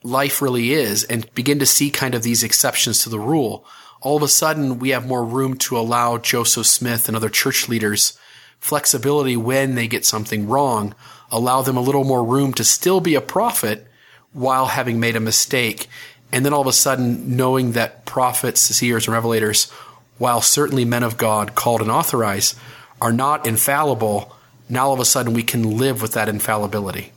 life 0.01 0.41
really 0.41 0.73
is 0.73 1.03
and 1.03 1.31
begin 1.33 1.59
to 1.59 1.65
see 1.65 1.89
kind 1.89 2.15
of 2.15 2.23
these 2.23 2.43
exceptions 2.43 3.03
to 3.03 3.09
the 3.09 3.19
rule, 3.19 3.65
all 4.01 4.17
of 4.17 4.23
a 4.23 4.27
sudden 4.27 4.79
we 4.79 4.89
have 4.89 5.07
more 5.07 5.23
room 5.23 5.55
to 5.57 5.77
allow 5.77 6.17
Joseph 6.17 6.67
Smith 6.67 7.07
and 7.07 7.15
other 7.15 7.29
church 7.29 7.69
leaders 7.69 8.17
flexibility 8.59 9.35
when 9.35 9.75
they 9.75 9.87
get 9.87 10.05
something 10.05 10.47
wrong, 10.47 10.95
allow 11.29 11.61
them 11.61 11.75
a 11.75 11.81
little 11.81 12.05
more 12.05 12.23
room 12.23 12.53
to 12.53 12.63
still 12.63 13.01
be 13.01 13.15
a 13.15 13.21
prophet 13.21 13.85
while 14.31 14.67
having 14.67 14.99
made 14.99 15.17
a 15.17 15.19
mistake. 15.19 15.87
And 16.31 16.45
then 16.45 16.53
all 16.53 16.61
of 16.61 16.67
a 16.67 16.73
sudden 16.73 17.35
knowing 17.35 17.73
that 17.73 18.05
prophets, 18.05 18.61
seers, 18.61 19.07
and 19.07 19.15
revelators, 19.15 19.71
while 20.18 20.41
certainly 20.41 20.86
men 20.86 21.03
of 21.03 21.18
God 21.18 21.55
called 21.55 21.82
and 21.82 21.91
authorized, 21.91 22.57
are 23.01 23.14
not 23.14 23.45
infallible, 23.45 24.36
now 24.70 24.88
all 24.88 24.93
of 24.93 24.99
a 24.99 25.05
sudden 25.05 25.34
we 25.34 25.43
can 25.43 25.78
live 25.78 26.01
with 26.01 26.14
that 26.14 26.30
infallibility. 26.30 27.11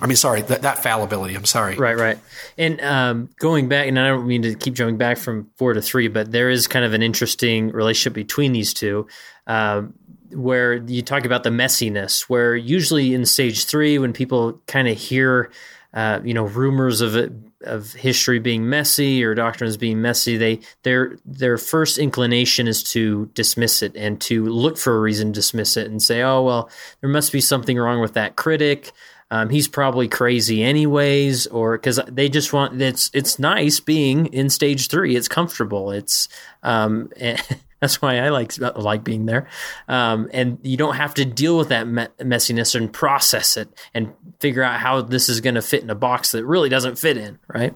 I 0.00 0.06
mean, 0.06 0.16
sorry, 0.16 0.42
that, 0.42 0.62
that 0.62 0.78
fallibility. 0.82 1.34
I'm 1.34 1.44
sorry. 1.44 1.76
Right, 1.76 1.96
right. 1.96 2.18
And 2.56 2.80
um, 2.80 3.30
going 3.38 3.68
back, 3.68 3.88
and 3.88 3.98
I 3.98 4.08
don't 4.08 4.26
mean 4.26 4.42
to 4.42 4.54
keep 4.54 4.74
jumping 4.74 4.96
back 4.96 5.18
from 5.18 5.50
four 5.56 5.74
to 5.74 5.82
three, 5.82 6.08
but 6.08 6.30
there 6.30 6.50
is 6.50 6.68
kind 6.68 6.84
of 6.84 6.94
an 6.94 7.02
interesting 7.02 7.70
relationship 7.70 8.14
between 8.14 8.52
these 8.52 8.72
two. 8.72 9.08
Um, 9.46 9.94
where 10.30 10.74
you 10.74 11.00
talk 11.02 11.24
about 11.24 11.42
the 11.42 11.50
messiness, 11.50 12.22
where 12.22 12.54
usually 12.54 13.14
in 13.14 13.24
stage 13.24 13.64
three, 13.64 13.98
when 13.98 14.12
people 14.12 14.60
kind 14.66 14.86
of 14.86 14.98
hear, 14.98 15.50
uh, 15.94 16.20
you 16.22 16.34
know, 16.34 16.44
rumors 16.44 17.00
of 17.00 17.16
it, 17.16 17.32
of 17.62 17.92
history 17.92 18.38
being 18.38 18.68
messy 18.68 19.24
or 19.24 19.34
doctrines 19.34 19.76
being 19.76 20.00
messy, 20.00 20.36
they 20.36 20.60
their 20.82 21.18
their 21.24 21.58
first 21.58 21.98
inclination 21.98 22.68
is 22.68 22.82
to 22.82 23.26
dismiss 23.34 23.82
it 23.82 23.96
and 23.96 24.20
to 24.22 24.46
look 24.46 24.78
for 24.78 24.96
a 24.96 25.00
reason 25.00 25.32
to 25.32 25.38
dismiss 25.38 25.76
it 25.76 25.90
and 25.90 26.02
say, 26.02 26.22
oh 26.22 26.42
well, 26.42 26.70
there 27.00 27.10
must 27.10 27.32
be 27.32 27.40
something 27.40 27.76
wrong 27.76 28.00
with 28.00 28.14
that 28.14 28.36
critic. 28.36 28.92
Um, 29.30 29.50
he's 29.50 29.68
probably 29.68 30.08
crazy 30.08 30.62
anyways, 30.62 31.46
or 31.48 31.76
because 31.76 32.00
they 32.08 32.28
just 32.28 32.52
want 32.52 32.80
it's 32.80 33.10
it's 33.12 33.38
nice 33.38 33.78
being 33.80 34.26
in 34.26 34.48
stage 34.48 34.88
three. 34.88 35.16
It's 35.16 35.28
comfortable. 35.28 35.90
It's 35.90 36.28
um, 36.62 37.10
That's 37.80 38.02
why 38.02 38.18
I 38.18 38.30
like 38.30 38.58
like 38.58 39.04
being 39.04 39.26
there. 39.26 39.48
Um, 39.86 40.28
and 40.32 40.58
you 40.62 40.76
don't 40.76 40.96
have 40.96 41.14
to 41.14 41.24
deal 41.24 41.56
with 41.56 41.68
that 41.68 41.86
me- 41.86 42.08
messiness 42.20 42.74
and 42.74 42.92
process 42.92 43.56
it 43.56 43.68
and 43.94 44.12
figure 44.40 44.62
out 44.62 44.80
how 44.80 45.02
this 45.02 45.28
is 45.28 45.40
going 45.40 45.54
to 45.54 45.62
fit 45.62 45.82
in 45.82 45.90
a 45.90 45.94
box 45.94 46.32
that 46.32 46.44
really 46.44 46.68
doesn't 46.68 46.98
fit 46.98 47.16
in, 47.16 47.38
right? 47.46 47.74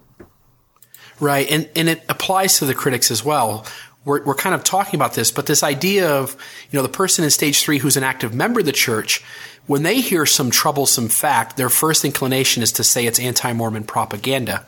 Right, 1.20 1.48
and 1.50 1.68
and 1.76 1.88
it 1.88 2.02
applies 2.08 2.58
to 2.58 2.64
the 2.64 2.74
critics 2.74 3.10
as 3.10 3.24
well. 3.24 3.64
We're, 4.04 4.24
we're 4.24 4.34
kind 4.34 4.56
of 4.56 4.64
talking 4.64 4.98
about 4.98 5.14
this, 5.14 5.30
but 5.30 5.46
this 5.46 5.62
idea 5.62 6.10
of 6.10 6.36
you 6.70 6.76
know 6.76 6.82
the 6.82 6.88
person 6.88 7.22
in 7.22 7.30
stage 7.30 7.62
three 7.62 7.78
who's 7.78 7.96
an 7.96 8.02
active 8.02 8.34
member 8.34 8.58
of 8.58 8.66
the 8.66 8.72
church, 8.72 9.22
when 9.68 9.84
they 9.84 10.00
hear 10.00 10.26
some 10.26 10.50
troublesome 10.50 11.08
fact, 11.08 11.56
their 11.56 11.68
first 11.68 12.04
inclination 12.04 12.64
is 12.64 12.72
to 12.72 12.82
say 12.82 13.06
it's 13.06 13.20
anti-Mormon 13.20 13.84
propaganda. 13.84 14.66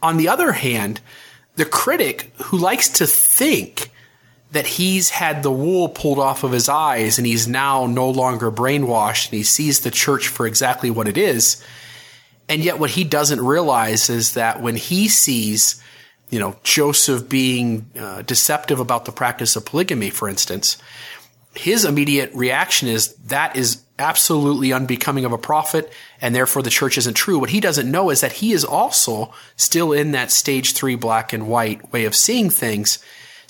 On 0.00 0.16
the 0.16 0.28
other 0.28 0.52
hand, 0.52 1.00
the 1.56 1.64
critic 1.64 2.32
who 2.44 2.56
likes 2.56 2.88
to 2.90 3.06
think 3.06 3.90
that 4.52 4.66
he's 4.66 5.10
had 5.10 5.42
the 5.42 5.52
wool 5.52 5.88
pulled 5.88 6.18
off 6.18 6.42
of 6.42 6.52
his 6.52 6.68
eyes 6.68 7.18
and 7.18 7.26
he's 7.26 7.46
now 7.46 7.86
no 7.86 8.10
longer 8.10 8.50
brainwashed 8.50 9.26
and 9.26 9.36
he 9.36 9.44
sees 9.44 9.80
the 9.80 9.90
church 9.90 10.28
for 10.28 10.46
exactly 10.46 10.90
what 10.90 11.08
it 11.08 11.16
is. 11.16 11.64
And 12.48 12.62
yet 12.64 12.80
what 12.80 12.90
he 12.90 13.04
doesn't 13.04 13.40
realize 13.40 14.10
is 14.10 14.34
that 14.34 14.60
when 14.60 14.74
he 14.74 15.08
sees, 15.08 15.80
you 16.30 16.40
know, 16.40 16.56
Joseph 16.64 17.28
being 17.28 17.88
uh, 17.96 18.22
deceptive 18.22 18.80
about 18.80 19.04
the 19.04 19.12
practice 19.12 19.54
of 19.54 19.64
polygamy, 19.64 20.10
for 20.10 20.28
instance, 20.28 20.76
his 21.54 21.84
immediate 21.84 22.32
reaction 22.34 22.88
is 22.88 23.14
that 23.26 23.54
is 23.54 23.82
absolutely 24.00 24.72
unbecoming 24.72 25.24
of 25.24 25.32
a 25.32 25.38
prophet 25.38 25.92
and 26.20 26.34
therefore 26.34 26.62
the 26.62 26.70
church 26.70 26.98
isn't 26.98 27.14
true. 27.14 27.38
What 27.38 27.50
he 27.50 27.60
doesn't 27.60 27.90
know 27.90 28.10
is 28.10 28.20
that 28.20 28.32
he 28.32 28.52
is 28.52 28.64
also 28.64 29.32
still 29.56 29.92
in 29.92 30.10
that 30.12 30.32
stage 30.32 30.72
three 30.72 30.96
black 30.96 31.32
and 31.32 31.46
white 31.46 31.92
way 31.92 32.04
of 32.04 32.16
seeing 32.16 32.50
things 32.50 32.98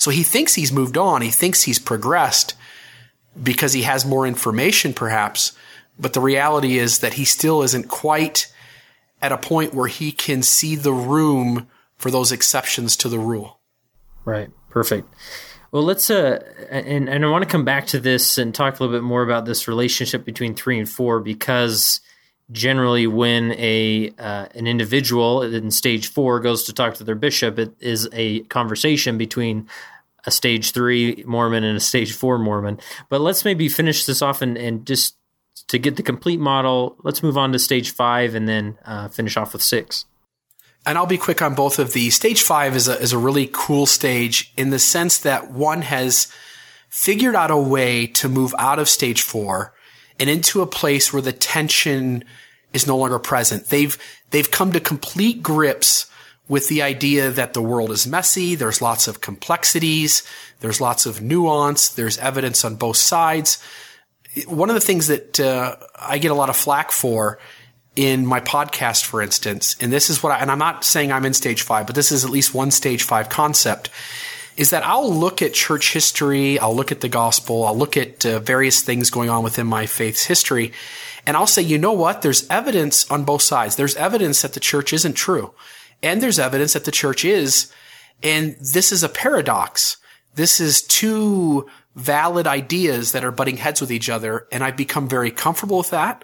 so 0.01 0.09
he 0.09 0.23
thinks 0.23 0.55
he's 0.55 0.71
moved 0.71 0.97
on. 0.97 1.21
He 1.21 1.29
thinks 1.29 1.61
he's 1.61 1.77
progressed 1.77 2.55
because 3.41 3.73
he 3.73 3.83
has 3.83 4.03
more 4.03 4.25
information, 4.25 4.95
perhaps. 4.95 5.55
But 5.99 6.13
the 6.13 6.19
reality 6.19 6.79
is 6.79 7.01
that 7.01 7.13
he 7.13 7.23
still 7.23 7.61
isn't 7.61 7.87
quite 7.87 8.51
at 9.21 9.31
a 9.31 9.37
point 9.37 9.75
where 9.75 9.87
he 9.87 10.11
can 10.11 10.41
see 10.41 10.75
the 10.75 10.91
room 10.91 11.67
for 11.97 12.09
those 12.09 12.31
exceptions 12.31 12.97
to 12.97 13.09
the 13.09 13.19
rule. 13.19 13.59
Right. 14.25 14.49
Perfect. 14.71 15.07
Well, 15.71 15.83
let's 15.83 16.09
uh, 16.09 16.39
and 16.71 17.07
and 17.07 17.23
I 17.23 17.29
want 17.29 17.43
to 17.43 17.49
come 17.49 17.63
back 17.63 17.85
to 17.87 17.99
this 17.99 18.39
and 18.39 18.55
talk 18.55 18.79
a 18.79 18.83
little 18.83 18.97
bit 18.97 19.03
more 19.03 19.21
about 19.21 19.45
this 19.45 19.67
relationship 19.67 20.25
between 20.25 20.55
three 20.55 20.79
and 20.79 20.89
four 20.89 21.19
because 21.19 22.00
generally 22.51 23.07
when 23.07 23.51
a 23.53 24.13
uh, 24.19 24.47
an 24.55 24.67
individual 24.67 25.41
in 25.41 25.71
stage 25.71 26.07
four 26.07 26.39
goes 26.39 26.63
to 26.65 26.73
talk 26.73 26.95
to 26.95 27.03
their 27.03 27.15
bishop, 27.15 27.57
it 27.59 27.73
is 27.79 28.09
a 28.13 28.41
conversation 28.41 29.17
between 29.17 29.67
a 30.25 30.31
stage 30.31 30.71
three 30.71 31.23
Mormon 31.25 31.63
and 31.63 31.77
a 31.77 31.81
stage 31.81 32.13
four 32.13 32.37
Mormon. 32.37 32.79
But 33.09 33.21
let's 33.21 33.45
maybe 33.45 33.69
finish 33.69 34.05
this 34.05 34.21
off 34.21 34.41
and, 34.41 34.57
and 34.57 34.85
just 34.85 35.15
to 35.67 35.79
get 35.79 35.95
the 35.95 36.03
complete 36.03 36.39
model, 36.39 36.95
let's 37.03 37.23
move 37.23 37.37
on 37.37 37.51
to 37.53 37.59
stage 37.59 37.91
five 37.91 38.35
and 38.35 38.47
then 38.47 38.77
uh, 38.85 39.07
finish 39.07 39.37
off 39.37 39.53
with 39.53 39.61
six. 39.61 40.05
And 40.85 40.97
I'll 40.97 41.05
be 41.05 41.17
quick 41.17 41.41
on 41.41 41.53
both 41.53 41.79
of 41.79 41.93
these. 41.93 42.15
Stage 42.15 42.41
five 42.41 42.75
is 42.75 42.87
a, 42.87 42.99
is 42.99 43.13
a 43.13 43.17
really 43.17 43.49
cool 43.51 43.85
stage 43.85 44.51
in 44.57 44.71
the 44.71 44.79
sense 44.79 45.19
that 45.19 45.51
one 45.51 45.83
has 45.83 46.31
figured 46.89 47.35
out 47.35 47.51
a 47.51 47.57
way 47.57 48.07
to 48.07 48.27
move 48.27 48.53
out 48.57 48.79
of 48.79 48.89
stage 48.89 49.21
four 49.21 49.73
and 50.21 50.29
into 50.29 50.61
a 50.61 50.67
place 50.67 51.11
where 51.11 51.21
the 51.23 51.33
tension 51.33 52.23
is 52.73 52.85
no 52.85 52.95
longer 52.95 53.17
present. 53.17 53.65
They've, 53.65 53.97
they've 54.29 54.51
come 54.51 54.71
to 54.73 54.79
complete 54.79 55.41
grips 55.41 56.05
with 56.47 56.67
the 56.67 56.83
idea 56.83 57.31
that 57.31 57.53
the 57.53 57.61
world 57.61 57.89
is 57.89 58.05
messy. 58.05 58.53
There's 58.53 58.83
lots 58.83 59.07
of 59.07 59.19
complexities. 59.19 60.21
There's 60.59 60.79
lots 60.79 61.07
of 61.07 61.23
nuance. 61.23 61.89
There's 61.89 62.19
evidence 62.19 62.63
on 62.63 62.75
both 62.75 62.97
sides. 62.97 63.57
One 64.45 64.69
of 64.69 64.75
the 64.75 64.79
things 64.79 65.07
that 65.07 65.39
uh, 65.39 65.77
I 65.99 66.19
get 66.19 66.29
a 66.29 66.35
lot 66.35 66.49
of 66.49 66.55
flack 66.55 66.91
for 66.91 67.39
in 67.95 68.27
my 68.27 68.41
podcast, 68.41 69.05
for 69.05 69.23
instance, 69.23 69.75
and 69.81 69.91
this 69.91 70.11
is 70.11 70.21
what 70.21 70.33
I, 70.33 70.37
and 70.37 70.51
I'm 70.51 70.59
not 70.59 70.85
saying 70.85 71.11
I'm 71.11 71.25
in 71.25 71.33
stage 71.33 71.63
five, 71.63 71.87
but 71.87 71.95
this 71.95 72.11
is 72.11 72.23
at 72.23 72.29
least 72.29 72.53
one 72.53 72.69
stage 72.69 73.03
five 73.03 73.27
concept, 73.27 73.89
is 74.57 74.69
that 74.71 74.85
I'll 74.85 75.11
look 75.13 75.41
at 75.41 75.53
church 75.53 75.93
history, 75.93 76.59
I'll 76.59 76.75
look 76.75 76.91
at 76.91 77.01
the 77.01 77.09
gospel, 77.09 77.65
I'll 77.65 77.77
look 77.77 77.97
at 77.97 78.25
uh, 78.25 78.39
various 78.39 78.81
things 78.81 79.09
going 79.09 79.29
on 79.29 79.43
within 79.43 79.67
my 79.67 79.85
faith's 79.85 80.25
history, 80.25 80.73
and 81.25 81.37
I'll 81.37 81.47
say, 81.47 81.61
you 81.61 81.77
know 81.77 81.93
what? 81.93 82.21
There's 82.21 82.49
evidence 82.49 83.09
on 83.11 83.23
both 83.23 83.41
sides. 83.41 83.75
There's 83.75 83.95
evidence 83.95 84.41
that 84.41 84.53
the 84.53 84.59
church 84.59 84.91
isn't 84.93 85.13
true. 85.13 85.53
And 86.01 86.21
there's 86.21 86.39
evidence 86.39 86.73
that 86.73 86.85
the 86.85 86.91
church 86.91 87.23
is. 87.23 87.71
And 88.23 88.55
this 88.55 88.91
is 88.91 89.03
a 89.03 89.09
paradox. 89.09 89.97
This 90.35 90.59
is 90.59 90.81
two 90.81 91.67
valid 91.95 92.47
ideas 92.47 93.11
that 93.11 93.23
are 93.23 93.31
butting 93.31 93.57
heads 93.57 93.81
with 93.81 93.91
each 93.91 94.09
other. 94.09 94.47
And 94.51 94.63
I've 94.63 94.77
become 94.77 95.07
very 95.07 95.31
comfortable 95.31 95.77
with 95.77 95.91
that. 95.91 96.23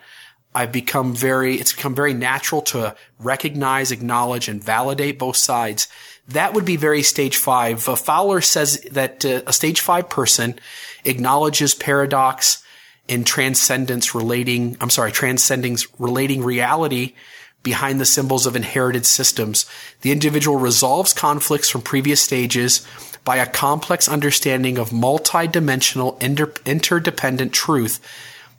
I've 0.57 0.71
become 0.71 1.13
very, 1.13 1.53
it's 1.53 1.73
become 1.73 1.93
very 1.93 2.15
natural 2.15 2.63
to 2.73 2.95
recognize, 3.19 3.91
acknowledge, 3.91 4.49
and 4.49 4.63
validate 4.63 5.19
both 5.19 5.35
sides. 5.35 5.87
That 6.29 6.55
would 6.55 6.65
be 6.65 6.77
very 6.77 7.03
stage 7.03 7.37
five. 7.37 7.87
Uh, 7.87 7.95
Fowler 7.95 8.41
says 8.41 8.81
that 8.91 9.23
uh, 9.23 9.43
a 9.45 9.53
stage 9.53 9.81
five 9.81 10.09
person 10.09 10.57
acknowledges 11.05 11.75
paradox 11.75 12.63
and 13.07 13.23
transcendence 13.23 14.15
relating, 14.15 14.77
I'm 14.81 14.89
sorry, 14.89 15.11
transcending 15.11 15.77
relating 15.99 16.43
reality 16.43 17.13
behind 17.61 18.01
the 18.01 18.05
symbols 18.05 18.47
of 18.47 18.55
inherited 18.55 19.05
systems. 19.05 19.67
The 20.01 20.11
individual 20.11 20.57
resolves 20.57 21.13
conflicts 21.13 21.69
from 21.69 21.83
previous 21.83 22.19
stages 22.19 22.83
by 23.23 23.35
a 23.37 23.45
complex 23.45 24.09
understanding 24.09 24.79
of 24.79 24.89
multidimensional 24.89 26.19
inter- 26.19 26.53
interdependent 26.65 27.53
truth 27.53 27.99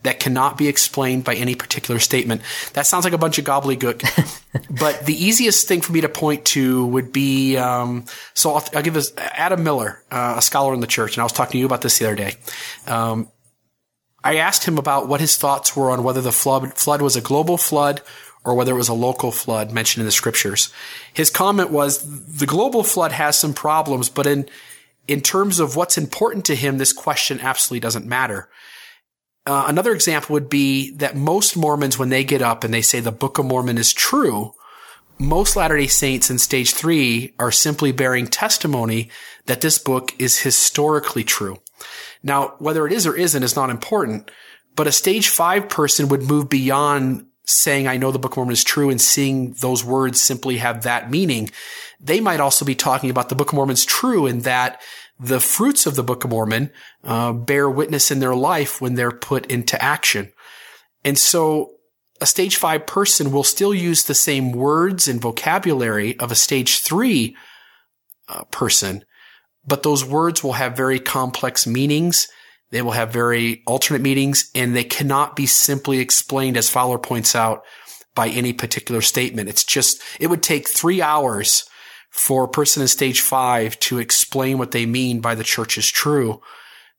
that 0.04 0.20
cannot 0.20 0.56
be 0.56 0.68
explained 0.68 1.24
by 1.24 1.34
any 1.34 1.54
particular 1.54 1.98
statement. 1.98 2.42
That 2.74 2.86
sounds 2.86 3.04
like 3.04 3.12
a 3.12 3.18
bunch 3.18 3.38
of 3.38 3.44
gobbledygook, 3.44 4.00
but 4.80 5.04
the 5.04 5.14
easiest 5.14 5.66
thing 5.66 5.80
for 5.80 5.92
me 5.92 6.00
to 6.02 6.08
point 6.08 6.44
to 6.46 6.86
would 6.86 7.12
be 7.12 7.56
um, 7.56 8.04
so 8.34 8.54
I'll, 8.54 8.64
I'll, 8.74 8.82
give 8.82 8.96
us 8.96 9.12
Adam 9.16 9.64
Miller, 9.64 10.02
uh, 10.10 10.34
a 10.38 10.42
scholar 10.42 10.72
in 10.72 10.80
the 10.80 10.86
church, 10.86 11.16
and 11.16 11.20
I 11.20 11.24
was 11.24 11.32
talking 11.32 11.52
to 11.52 11.58
you 11.58 11.66
about 11.66 11.82
this 11.82 11.98
the 11.98 12.06
other 12.06 12.16
day. 12.16 12.34
Um, 12.86 13.28
I 14.22 14.36
asked 14.36 14.64
him 14.64 14.78
about 14.78 15.08
what 15.08 15.20
his 15.20 15.36
thoughts 15.36 15.76
were 15.76 15.90
on 15.90 16.02
whether 16.02 16.20
the 16.20 16.32
flood, 16.32 16.74
flood 16.74 17.02
was 17.02 17.16
a 17.16 17.20
global 17.20 17.56
flood 17.56 18.02
or 18.44 18.54
whether 18.54 18.72
it 18.72 18.76
was 18.76 18.88
a 18.88 18.94
local 18.94 19.30
flood 19.30 19.72
mentioned 19.72 20.02
in 20.02 20.06
the 20.06 20.12
scriptures. 20.12 20.72
His 21.12 21.30
comment 21.30 21.70
was 21.70 22.36
the 22.38 22.46
global 22.46 22.82
flood 22.82 23.12
has 23.12 23.38
some 23.38 23.54
problems, 23.54 24.08
but 24.08 24.26
in 24.26 24.48
in 25.06 25.22
terms 25.22 25.58
of 25.58 25.74
what's 25.74 25.96
important 25.96 26.44
to 26.44 26.54
him, 26.54 26.76
this 26.76 26.92
question 26.92 27.40
absolutely 27.40 27.80
doesn't 27.80 28.06
matter. 28.06 28.48
Uh, 29.48 29.64
another 29.66 29.94
example 29.94 30.34
would 30.34 30.50
be 30.50 30.90
that 30.96 31.16
most 31.16 31.56
Mormons, 31.56 31.98
when 31.98 32.10
they 32.10 32.22
get 32.22 32.42
up 32.42 32.64
and 32.64 32.74
they 32.74 32.82
say 32.82 33.00
the 33.00 33.10
Book 33.10 33.38
of 33.38 33.46
Mormon 33.46 33.78
is 33.78 33.94
true, 33.94 34.52
most 35.18 35.56
Latter 35.56 35.78
day 35.78 35.86
Saints 35.86 36.30
in 36.30 36.38
stage 36.38 36.74
three 36.74 37.34
are 37.38 37.50
simply 37.50 37.90
bearing 37.90 38.26
testimony 38.26 39.10
that 39.46 39.62
this 39.62 39.78
book 39.78 40.14
is 40.18 40.40
historically 40.40 41.24
true. 41.24 41.58
Now, 42.22 42.56
whether 42.58 42.86
it 42.86 42.92
is 42.92 43.06
or 43.06 43.16
isn't 43.16 43.42
is 43.42 43.56
not 43.56 43.70
important, 43.70 44.30
but 44.76 44.86
a 44.86 44.92
stage 44.92 45.30
five 45.30 45.70
person 45.70 46.08
would 46.08 46.22
move 46.22 46.50
beyond 46.50 47.24
saying, 47.46 47.88
I 47.88 47.96
know 47.96 48.12
the 48.12 48.18
Book 48.18 48.32
of 48.32 48.36
Mormon 48.36 48.52
is 48.52 48.62
true 48.62 48.90
and 48.90 49.00
seeing 49.00 49.52
those 49.54 49.82
words 49.82 50.20
simply 50.20 50.58
have 50.58 50.82
that 50.82 51.10
meaning. 51.10 51.48
They 51.98 52.20
might 52.20 52.40
also 52.40 52.66
be 52.66 52.74
talking 52.74 53.08
about 53.08 53.30
the 53.30 53.34
Book 53.34 53.48
of 53.48 53.54
Mormon's 53.54 53.86
true 53.86 54.26
and 54.26 54.42
that 54.42 54.82
the 55.20 55.40
fruits 55.40 55.86
of 55.86 55.96
the 55.96 56.02
Book 56.02 56.24
of 56.24 56.30
Mormon 56.30 56.70
uh, 57.02 57.32
bear 57.32 57.68
witness 57.68 58.10
in 58.10 58.20
their 58.20 58.34
life 58.34 58.80
when 58.80 58.94
they're 58.94 59.10
put 59.10 59.46
into 59.46 59.80
action. 59.82 60.32
And 61.04 61.18
so 61.18 61.72
a 62.20 62.26
stage 62.26 62.56
five 62.56 62.86
person 62.86 63.32
will 63.32 63.44
still 63.44 63.74
use 63.74 64.04
the 64.04 64.14
same 64.14 64.52
words 64.52 65.08
and 65.08 65.20
vocabulary 65.20 66.18
of 66.18 66.30
a 66.30 66.36
stage 66.36 66.80
three 66.80 67.36
uh, 68.28 68.44
person, 68.44 69.04
but 69.66 69.82
those 69.82 70.04
words 70.04 70.42
will 70.42 70.54
have 70.54 70.76
very 70.76 70.98
complex 70.98 71.66
meanings. 71.66 72.28
They 72.70 72.82
will 72.82 72.92
have 72.92 73.12
very 73.12 73.62
alternate 73.66 74.02
meanings 74.02 74.50
and 74.54 74.76
they 74.76 74.84
cannot 74.84 75.36
be 75.36 75.46
simply 75.46 75.98
explained 75.98 76.56
as 76.56 76.70
Fowler 76.70 76.98
points 76.98 77.34
out 77.34 77.62
by 78.14 78.28
any 78.28 78.52
particular 78.52 79.00
statement. 79.00 79.48
It's 79.48 79.64
just, 79.64 80.02
it 80.20 80.26
would 80.26 80.42
take 80.42 80.68
three 80.68 81.00
hours 81.00 81.68
for 82.10 82.44
a 82.44 82.48
person 82.48 82.82
in 82.82 82.88
stage 82.88 83.20
five 83.20 83.78
to 83.80 83.98
explain 83.98 84.58
what 84.58 84.72
they 84.72 84.86
mean 84.86 85.20
by 85.20 85.34
the 85.34 85.44
church 85.44 85.78
is 85.78 85.88
true. 85.88 86.40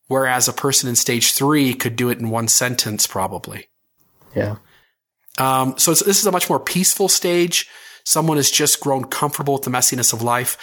Whereas 0.07 0.47
a 0.47 0.53
person 0.53 0.89
in 0.89 0.95
stage 0.95 1.33
three 1.33 1.73
could 1.73 1.95
do 1.95 2.09
it 2.09 2.19
in 2.19 2.29
one 2.29 2.47
sentence, 2.47 3.05
probably. 3.05 3.67
Yeah. 4.35 4.57
Um, 5.37 5.77
so 5.77 5.91
this 5.91 6.19
is 6.19 6.25
a 6.25 6.31
much 6.31 6.49
more 6.49 6.59
peaceful 6.59 7.07
stage. 7.07 7.67
Someone 8.05 8.37
has 8.37 8.49
just 8.49 8.79
grown 8.79 9.05
comfortable 9.05 9.53
with 9.53 9.63
the 9.63 9.69
messiness 9.69 10.13
of 10.13 10.21
life. 10.21 10.57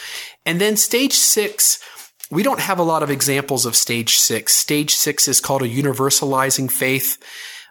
And 0.45 0.61
then 0.61 0.77
stage 0.77 1.13
six, 1.13 1.83
we 2.31 2.43
don't 2.43 2.61
have 2.61 2.79
a 2.79 2.85
lot 2.85 3.03
of 3.03 3.11
examples 3.11 3.67
of 3.67 3.77
stage 3.77 4.17
six. 4.17 4.55
Stage 4.55 4.95
six 4.95 5.29
is 5.29 5.41
called 5.41 5.63
a 5.63 5.69
universalizing 5.69 6.71
faith. 6.71 7.19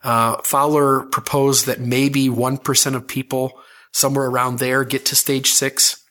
Uh, 0.04 0.38
Fowler 0.44 1.08
proposed 1.08 1.66
that 1.66 1.82
maybe 1.82 2.30
1% 2.30 2.96
of 2.96 3.08
people 3.08 3.60
somewhere 3.92 4.28
around 4.28 4.60
there 4.60 4.84
get 4.84 5.06
to 5.08 5.16
stage 5.16 5.52
six. 5.52 6.05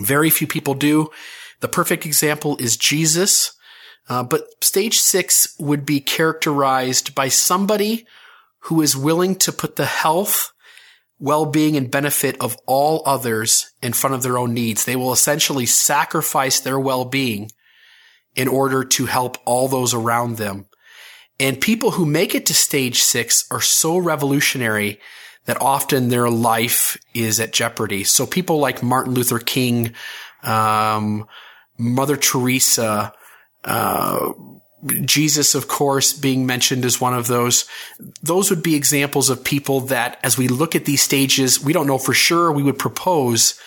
Very 0.00 0.30
few 0.30 0.46
people 0.46 0.74
do. 0.74 1.10
The 1.60 1.68
perfect 1.68 2.06
example 2.06 2.56
is 2.58 2.76
Jesus. 2.76 3.52
Uh, 4.08 4.22
but 4.22 4.64
stage 4.64 4.98
six 4.98 5.54
would 5.58 5.84
be 5.84 6.00
characterized 6.00 7.14
by 7.14 7.28
somebody 7.28 8.06
who 8.60 8.80
is 8.80 8.96
willing 8.96 9.34
to 9.36 9.52
put 9.52 9.76
the 9.76 9.84
health, 9.84 10.52
well-being 11.18 11.76
and 11.76 11.90
benefit 11.90 12.40
of 12.40 12.56
all 12.66 13.02
others 13.04 13.70
in 13.82 13.92
front 13.92 14.14
of 14.14 14.22
their 14.22 14.38
own 14.38 14.54
needs. 14.54 14.84
They 14.84 14.96
will 14.96 15.12
essentially 15.12 15.66
sacrifice 15.66 16.60
their 16.60 16.78
well-being 16.78 17.50
in 18.34 18.48
order 18.48 18.84
to 18.84 19.06
help 19.06 19.36
all 19.44 19.68
those 19.68 19.92
around 19.92 20.36
them. 20.36 20.66
And 21.40 21.60
people 21.60 21.92
who 21.92 22.06
make 22.06 22.34
it 22.34 22.46
to 22.46 22.54
stage 22.54 23.02
six 23.02 23.46
are 23.50 23.60
so 23.60 23.98
revolutionary 23.98 25.00
that 25.48 25.62
often 25.62 26.10
their 26.10 26.28
life 26.28 26.98
is 27.14 27.40
at 27.40 27.54
jeopardy. 27.54 28.04
So 28.04 28.26
people 28.26 28.58
like 28.58 28.82
Martin 28.82 29.14
Luther 29.14 29.38
King, 29.38 29.94
um, 30.42 31.26
Mother 31.78 32.18
Teresa, 32.18 33.14
uh, 33.64 34.32
Jesus, 35.06 35.54
of 35.54 35.66
course, 35.66 36.12
being 36.12 36.44
mentioned 36.44 36.84
as 36.84 37.00
one 37.00 37.14
of 37.14 37.28
those. 37.28 37.64
Those 38.22 38.50
would 38.50 38.62
be 38.62 38.74
examples 38.74 39.30
of 39.30 39.42
people 39.42 39.80
that, 39.80 40.20
as 40.22 40.36
we 40.36 40.48
look 40.48 40.76
at 40.76 40.84
these 40.84 41.00
stages, 41.00 41.64
we 41.64 41.72
don't 41.72 41.86
know 41.86 41.96
for 41.96 42.12
sure. 42.12 42.52
We 42.52 42.62
would 42.62 42.78
propose 42.78 43.58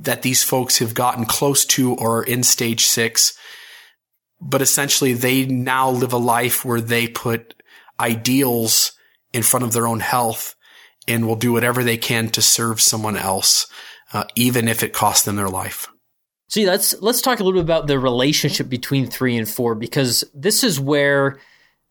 that 0.00 0.22
these 0.22 0.42
folks 0.42 0.78
have 0.78 0.92
gotten 0.92 1.24
close 1.24 1.64
to 1.66 1.94
or 1.94 2.24
in 2.24 2.42
stage 2.42 2.84
six, 2.86 3.38
but 4.40 4.60
essentially 4.60 5.12
they 5.12 5.46
now 5.46 5.88
live 5.88 6.12
a 6.12 6.18
life 6.18 6.64
where 6.64 6.80
they 6.80 7.06
put 7.06 7.54
ideals 8.00 8.90
in 9.32 9.44
front 9.44 9.64
of 9.64 9.72
their 9.72 9.86
own 9.86 10.00
health 10.00 10.56
and 11.08 11.26
will 11.26 11.36
do 11.36 11.52
whatever 11.52 11.82
they 11.82 11.96
can 11.96 12.28
to 12.30 12.42
serve 12.42 12.80
someone 12.80 13.16
else, 13.16 13.66
uh, 14.12 14.24
even 14.34 14.68
if 14.68 14.82
it 14.82 14.92
costs 14.92 15.24
them 15.24 15.36
their 15.36 15.48
life. 15.48 15.88
See, 16.48 16.66
let's 16.66 17.00
let's 17.00 17.22
talk 17.22 17.38
a 17.38 17.44
little 17.44 17.60
bit 17.60 17.64
about 17.64 17.86
the 17.86 17.98
relationship 17.98 18.68
between 18.68 19.06
three 19.06 19.36
and 19.36 19.48
four 19.48 19.76
because 19.76 20.24
this 20.34 20.64
is 20.64 20.80
where 20.80 21.38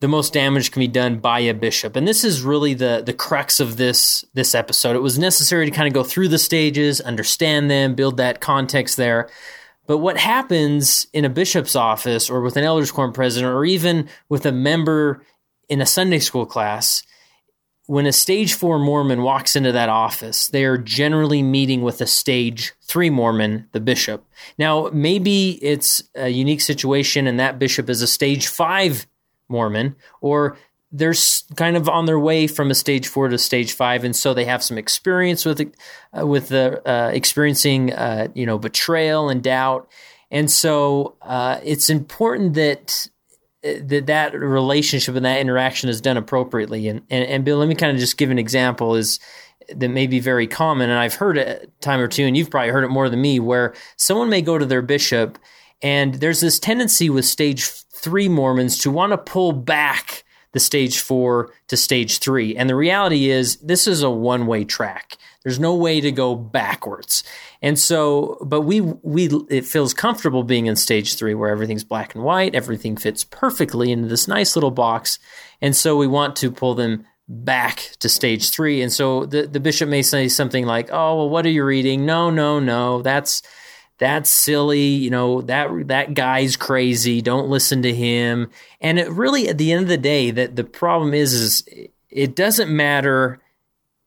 the 0.02 0.10
most 0.10 0.34
damage 0.34 0.72
can 0.72 0.82
be 0.82 0.88
done 0.88 1.20
by 1.20 1.40
a 1.40 1.54
bishop, 1.54 1.96
and 1.96 2.06
this 2.06 2.26
is 2.26 2.42
really 2.42 2.74
the 2.74 3.02
the 3.06 3.14
crux 3.14 3.62
of 3.62 3.78
this 3.78 4.26
this 4.34 4.54
episode. 4.54 4.98
It 4.98 5.02
was 5.02 5.18
necessary 5.18 5.66
to 5.66 5.72
kind 5.72 5.88
of 5.88 5.94
go 5.94 6.04
through 6.04 6.28
the 6.28 6.38
stages, 6.38 7.00
understand 7.00 7.72
them, 7.72 7.96
build 7.96 8.18
that 8.18 8.42
context 8.42 8.98
there. 8.98 9.30
But 9.88 10.00
what 10.00 10.18
happens 10.18 11.08
in 11.14 11.26
a 11.26 11.30
bishop's 11.30 11.76
office, 11.76 12.30
or 12.30 12.42
with 12.42 12.58
an 12.58 12.64
elders 12.66 12.92
quorum 12.92 13.14
president, 13.14 13.54
or 13.54 13.64
even 13.64 14.10
with 14.28 14.46
a 14.46 14.52
member 14.52 15.24
in 15.70 15.80
a 15.82 15.86
Sunday 15.86 16.20
school 16.20 16.46
class, 16.46 17.04
when 17.90 18.06
a 18.06 18.12
stage 18.12 18.54
four 18.54 18.78
Mormon 18.78 19.24
walks 19.24 19.56
into 19.56 19.72
that 19.72 19.90
office, 19.90 20.50
they 20.50 20.64
are 20.64 20.78
generally 20.78 21.42
meeting 21.42 21.82
with 21.82 22.02
a 22.02 22.06
stage 22.06 22.72
three 22.84 23.10
Mormon, 23.10 23.68
the 23.72 23.80
bishop. 23.80 24.24
Now, 24.60 24.92
maybe 24.94 25.54
it's 25.64 26.04
a 26.14 26.30
unique 26.30 26.62
situation 26.62 27.26
and 27.26 27.40
that 27.40 27.58
bishop 27.58 27.90
is 27.90 28.04
a 28.04 28.08
stage 28.08 28.46
five 28.46 29.08
Mormon, 29.48 29.96
or 30.22 30.56
they're 30.92 31.16
kind 31.56 31.76
of 31.76 31.90
on 31.90 32.06
their 32.06 32.20
way 32.20 32.46
from 32.46 32.70
a 32.70 32.76
stage 32.76 33.08
four 33.08 33.28
to 33.28 33.40
stage 33.40 33.74
five, 33.74 34.04
and 34.04 34.16
so 34.16 34.36
they 34.36 34.46
have 34.46 34.62
some 34.62 34.78
experience 34.78 35.44
with 35.44 35.60
uh, 36.16 36.28
with 36.28 36.50
the 36.50 36.88
uh, 36.88 37.10
experiencing 37.10 37.92
uh, 37.92 38.28
you 38.36 38.46
know 38.46 38.60
betrayal 38.60 39.30
and 39.30 39.42
doubt, 39.42 39.90
and 40.30 40.52
so 40.52 41.16
uh, 41.24 41.60
it's 41.64 41.90
important 41.90 42.54
that 42.54 43.10
that 43.64 44.08
that 44.08 44.34
relationship 44.34 45.16
and 45.16 45.26
that 45.26 45.40
interaction 45.40 45.90
is 45.90 46.02
done 46.02 46.18
appropriately. 46.18 46.88
And, 46.88 47.02
and, 47.10 47.26
and 47.26 47.46
Bill, 47.46 47.58
let 47.58 47.68
me 47.68 47.76
kind 47.76 47.92
of 47.92 48.00
just 48.00 48.18
give 48.18 48.32
an 48.32 48.40
example 48.40 48.96
is 48.96 49.20
that 49.76 49.90
may 49.90 50.08
be 50.08 50.20
very 50.20 50.48
common. 50.48 50.90
And 50.90 50.98
I've 50.98 51.16
heard 51.16 51.38
it 51.38 51.64
a 51.64 51.82
time 51.82 52.00
or 52.00 52.08
two, 52.08 52.26
and 52.26 52.36
you've 52.36 52.50
probably 52.50 52.72
heard 52.72 52.84
it 52.84 52.90
more 52.90 53.10
than 53.10 53.22
me, 53.22 53.40
where 53.40 53.74
someone 53.98 54.30
may 54.30 54.42
go 54.42 54.58
to 54.58 54.66
their 54.66 54.82
bishop 54.82 55.38
and 55.82 56.16
there's 56.16 56.42
this 56.42 56.60
tendency 56.60 57.10
with 57.10 57.26
stage 57.26 57.66
three 57.66 58.28
Mormons 58.30 58.80
to 58.80 58.92
want 58.92 59.12
to 59.12 59.18
pull 59.18 59.52
back 59.52 60.24
the 60.54 60.60
stage 60.60 61.00
four 61.00 61.52
to 61.68 61.78
stage 61.78 62.20
three. 62.20 62.56
And 62.56 62.70
the 62.70 62.76
reality 62.76 63.30
is 63.30 63.58
this 63.58 63.88
is 63.88 64.02
a 64.02 64.10
one 64.10 64.48
way 64.48 64.64
track. 64.66 65.18
There's 65.44 65.60
no 65.60 65.76
way 65.76 66.02
to 66.02 66.12
go 66.12 66.36
backwards. 66.36 67.24
And 67.62 67.80
so, 67.80 68.38
but 68.42 68.62
we, 68.62 68.82
we, 68.82 69.30
it 69.50 69.66
feels 69.66 69.94
comfortable 69.94 70.44
being 70.44 70.66
in 70.66 70.76
stage 70.76 71.16
three 71.16 71.34
where 71.34 71.50
everything's 71.50 71.84
black 71.84 72.14
and 72.14 72.24
white, 72.24 72.56
everything 72.56 72.98
fits 72.98 73.24
perfectly 73.24 73.92
into 73.92 74.08
this 74.08 74.28
nice 74.28 74.56
little 74.56 74.72
box. 74.72 75.20
And 75.62 75.76
so 75.76 75.98
we 75.98 76.08
want 76.08 76.36
to 76.38 76.52
pull 76.52 76.76
them 76.76 77.06
back 77.28 77.92
to 78.00 78.10
stage 78.10 78.50
three. 78.50 78.82
And 78.82 78.92
so 78.92 79.26
the, 79.26 79.48
the 79.48 79.60
bishop 79.60 79.88
may 79.88 80.02
say 80.02 80.28
something 80.28 80.66
like, 80.66 80.90
Oh, 80.92 81.16
well, 81.18 81.30
what 81.30 81.46
are 81.46 81.52
you 81.52 81.64
reading? 81.64 82.06
No, 82.06 82.30
no, 82.30 82.60
no, 82.60 83.02
that's, 83.02 83.44
that's 84.00 84.30
silly. 84.30 84.88
You 84.88 85.12
know, 85.12 85.42
that, 85.42 85.70
that 85.88 86.14
guy's 86.14 86.56
crazy. 86.56 87.22
Don't 87.22 87.50
listen 87.50 87.84
to 87.84 87.94
him. 87.94 88.50
And 88.82 88.98
it 88.98 89.12
really, 89.12 89.50
at 89.50 89.58
the 89.58 89.72
end 89.72 89.84
of 89.84 89.90
the 89.90 89.98
day, 89.98 90.32
that 90.32 90.56
the 90.56 90.64
problem 90.64 91.14
is, 91.14 91.34
is 91.34 91.64
it 92.10 92.36
doesn't 92.36 92.76
matter 92.76 93.40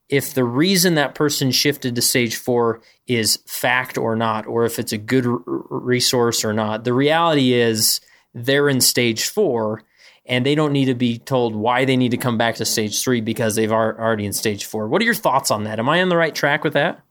if 0.09 0.35
the 0.35 0.45
reason 0.45 0.97
that 0.97 1.15
person 1.15 1.51
shifted 1.51 1.95
to 1.95 2.03
stage 2.03 2.37
four 2.37 2.83
is 3.07 3.39
fact 3.47 3.97
or 3.97 4.17
not, 4.17 4.47
or 4.47 4.65
if 4.65 4.79
it's 4.79 4.93
a 4.93 4.99
good 4.99 5.27
r- 5.27 5.41
resource 5.47 6.45
or 6.45 6.53
not. 6.53 6.85
The 6.85 6.93
reality 6.93 7.53
is 7.53 8.01
they're 8.35 8.69
in 8.69 8.81
stage 8.81 9.29
four 9.29 9.85
and 10.25 10.47
they 10.47 10.55
don't 10.55 10.73
need 10.73 10.87
to 10.87 10.95
be 10.95 11.19
told 11.19 11.55
why 11.55 11.85
they 11.85 11.97
need 11.97 12.13
to 12.13 12.17
come 12.17 12.39
back 12.39 12.57
to 12.57 12.65
stage 12.65 13.03
three 13.03 13.21
because 13.21 13.55
they've 13.55 13.73
already 13.73 14.25
in 14.25 14.33
stage 14.33 14.65
four. 14.65 14.87
What 14.89 15.03
are 15.03 15.05
your 15.05 15.15
thoughts 15.15 15.51
on 15.51 15.65
that? 15.65 15.79
Am 15.79 15.89
I 15.89 16.01
on 16.03 16.09
the 16.09 16.17
right 16.17 16.35
track 16.35 16.65
with 16.65 16.75
that? 16.75 17.03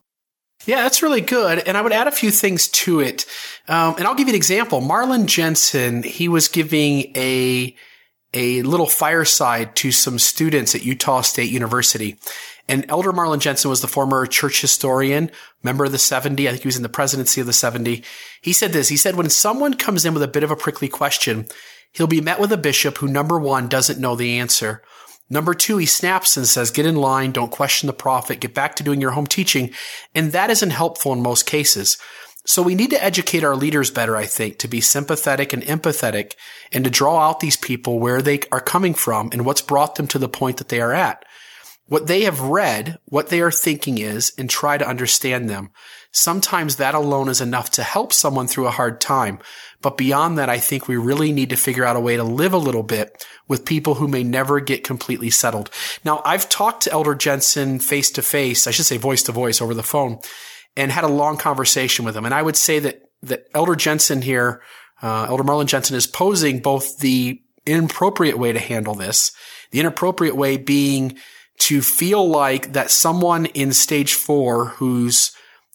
Yeah, 0.65 0.83
that's 0.83 1.01
really 1.01 1.21
good. 1.21 1.59
And 1.59 1.77
I 1.77 1.81
would 1.81 1.91
add 1.91 2.07
a 2.07 2.11
few 2.11 2.31
things 2.31 2.67
to 2.69 2.99
it. 2.99 3.25
Um, 3.67 3.95
and 3.97 4.05
I'll 4.05 4.15
give 4.15 4.27
you 4.27 4.33
an 4.33 4.37
example. 4.37 4.81
Marlin 4.81 5.27
Jensen, 5.27 6.03
he 6.03 6.27
was 6.27 6.47
giving 6.47 7.15
a, 7.15 7.75
a 8.33 8.61
little 8.61 8.85
fireside 8.85 9.75
to 9.77 9.91
some 9.91 10.19
students 10.19 10.75
at 10.75 10.83
Utah 10.83 11.21
State 11.21 11.51
University. 11.51 12.17
And 12.67 12.85
Elder 12.89 13.11
Marlin 13.11 13.39
Jensen 13.39 13.69
was 13.69 13.81
the 13.81 13.87
former 13.87 14.25
church 14.25 14.61
historian, 14.61 15.31
member 15.63 15.85
of 15.85 15.91
the 15.91 15.97
70. 15.97 16.47
I 16.47 16.51
think 16.51 16.63
he 16.63 16.67
was 16.67 16.77
in 16.77 16.83
the 16.83 16.89
presidency 16.89 17.41
of 17.41 17.47
the 17.47 17.53
70. 17.53 18.03
He 18.41 18.53
said 18.53 18.71
this. 18.71 18.87
He 18.87 18.97
said, 18.97 19.15
when 19.15 19.29
someone 19.29 19.73
comes 19.73 20.05
in 20.05 20.13
with 20.13 20.23
a 20.23 20.27
bit 20.27 20.43
of 20.43 20.51
a 20.51 20.55
prickly 20.55 20.87
question, 20.87 21.47
he'll 21.91 22.07
be 22.07 22.21
met 22.21 22.39
with 22.39 22.51
a 22.51 22.57
bishop 22.57 22.99
who 22.99 23.07
number 23.07 23.39
one 23.39 23.67
doesn't 23.67 23.99
know 23.99 24.15
the 24.15 24.37
answer. 24.37 24.83
Number 25.31 25.53
two, 25.55 25.77
he 25.77 25.85
snaps 25.85 26.35
and 26.35 26.45
says, 26.45 26.69
get 26.69 26.85
in 26.85 26.95
line. 26.97 27.31
Don't 27.31 27.51
question 27.51 27.87
the 27.87 27.93
prophet. 27.93 28.41
Get 28.41 28.53
back 28.53 28.75
to 28.75 28.83
doing 28.83 29.01
your 29.01 29.11
home 29.11 29.25
teaching. 29.25 29.71
And 30.13 30.33
that 30.33 30.49
isn't 30.51 30.71
helpful 30.71 31.13
in 31.13 31.23
most 31.23 31.45
cases. 31.45 31.97
So 32.45 32.61
we 32.61 32.75
need 32.75 32.89
to 32.89 33.03
educate 33.03 33.43
our 33.43 33.55
leaders 33.55 33.91
better, 33.91 34.17
I 34.17 34.25
think, 34.25 34.57
to 34.57 34.67
be 34.67 34.81
sympathetic 34.81 35.53
and 35.53 35.63
empathetic 35.63 36.33
and 36.73 36.83
to 36.83 36.89
draw 36.89 37.19
out 37.19 37.39
these 37.39 37.55
people 37.55 37.99
where 37.99 38.21
they 38.21 38.41
are 38.51 38.59
coming 38.59 38.93
from 38.93 39.29
and 39.31 39.45
what's 39.45 39.61
brought 39.61 39.95
them 39.95 40.07
to 40.07 40.19
the 40.19 40.27
point 40.27 40.57
that 40.57 40.69
they 40.69 40.81
are 40.81 40.91
at. 40.91 41.23
what 41.91 42.07
they 42.07 42.21
have 42.21 42.39
read, 42.39 42.97
what 43.03 43.27
they 43.27 43.41
are 43.41 43.51
thinking 43.51 43.97
is, 43.97 44.31
and 44.37 44.49
try 44.49 44.77
to 44.77 44.87
understand 44.87 45.49
them. 45.49 45.71
Sometimes 46.11 46.75
that 46.75 46.93
alone 46.93 47.29
is 47.29 47.39
enough 47.39 47.71
to 47.71 47.83
help 47.83 48.11
someone 48.11 48.47
through 48.47 48.67
a 48.67 48.71
hard 48.71 48.99
time. 48.99 49.39
But 49.81 49.97
beyond 49.97 50.37
that, 50.37 50.49
I 50.49 50.59
think 50.59 50.87
we 50.87 50.97
really 50.97 51.31
need 51.31 51.49
to 51.51 51.55
figure 51.55 51.85
out 51.85 51.95
a 51.95 52.01
way 52.01 52.17
to 52.17 52.23
live 52.23 52.53
a 52.53 52.57
little 52.57 52.83
bit 52.83 53.25
with 53.47 53.65
people 53.65 53.95
who 53.95 54.07
may 54.07 54.23
never 54.23 54.59
get 54.59 54.83
completely 54.83 55.29
settled. 55.29 55.69
Now, 56.03 56.21
I've 56.25 56.49
talked 56.49 56.83
to 56.83 56.91
Elder 56.91 57.15
Jensen 57.15 57.79
face 57.79 58.11
to 58.11 58.21
face, 58.21 58.67
I 58.67 58.71
should 58.71 58.85
say 58.85 58.97
voice 58.97 59.23
to 59.23 59.31
voice 59.31 59.61
over 59.61 59.73
the 59.73 59.83
phone, 59.83 60.19
and 60.75 60.91
had 60.91 61.05
a 61.05 61.09
long 61.09 61.37
conversation 61.37 62.03
with 62.03 62.15
him. 62.15 62.25
And 62.25 62.33
I 62.33 62.41
would 62.41 62.57
say 62.57 62.79
that, 62.79 63.01
that 63.23 63.47
Elder 63.53 63.75
Jensen 63.75 64.21
here, 64.21 64.61
uh, 65.01 65.27
Elder 65.29 65.43
Marlin 65.43 65.67
Jensen 65.67 65.95
is 65.95 66.07
posing 66.07 66.59
both 66.59 66.99
the 66.99 67.41
inappropriate 67.65 68.37
way 68.37 68.51
to 68.51 68.59
handle 68.59 68.95
this, 68.95 69.31
the 69.71 69.79
inappropriate 69.79 70.35
way 70.35 70.57
being 70.57 71.17
to 71.59 71.81
feel 71.81 72.27
like 72.27 72.73
that 72.73 72.91
someone 72.91 73.45
in 73.45 73.71
stage 73.71 74.13
four 74.13 74.65
who's 74.65 75.31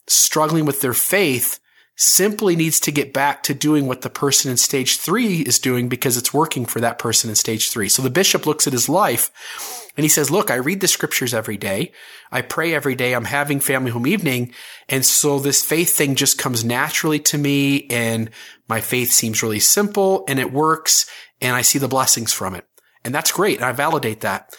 struggling 0.07 0.65
with 0.65 0.81
their 0.81 0.93
faith 0.93 1.59
simply 1.99 2.55
needs 2.55 2.79
to 2.79 2.91
get 2.91 3.11
back 3.11 3.41
to 3.41 3.55
doing 3.55 3.87
what 3.87 4.01
the 4.01 4.09
person 4.09 4.51
in 4.51 4.57
stage 4.57 4.99
three 4.99 5.37
is 5.37 5.57
doing 5.57 5.89
because 5.89 6.15
it's 6.15 6.33
working 6.33 6.63
for 6.63 6.79
that 6.79 6.99
person 6.99 7.27
in 7.27 7.35
stage 7.35 7.71
three. 7.71 7.89
So 7.89 8.03
the 8.03 8.11
bishop 8.11 8.45
looks 8.45 8.67
at 8.67 8.73
his 8.73 8.87
life 8.87 9.91
and 9.97 10.03
he 10.03 10.07
says, 10.07 10.29
look, 10.29 10.51
I 10.51 10.55
read 10.55 10.79
the 10.79 10.87
scriptures 10.87 11.33
every 11.33 11.57
day. 11.57 11.91
I 12.31 12.43
pray 12.43 12.75
every 12.75 12.93
day. 12.93 13.13
I'm 13.13 13.25
having 13.25 13.59
family 13.59 13.89
home 13.89 14.05
evening. 14.05 14.53
And 14.87 15.03
so 15.03 15.39
this 15.39 15.63
faith 15.63 15.97
thing 15.97 16.13
just 16.13 16.37
comes 16.37 16.63
naturally 16.63 17.19
to 17.21 17.37
me 17.37 17.87
and 17.89 18.29
my 18.69 18.79
faith 18.79 19.11
seems 19.11 19.41
really 19.41 19.59
simple 19.59 20.23
and 20.27 20.37
it 20.37 20.53
works 20.53 21.09
and 21.41 21.55
I 21.55 21.63
see 21.63 21.79
the 21.79 21.87
blessings 21.87 22.31
from 22.31 22.53
it. 22.53 22.67
And 23.03 23.13
that's 23.13 23.31
great. 23.31 23.57
And 23.57 23.65
I 23.65 23.71
validate 23.71 24.21
that. 24.21 24.55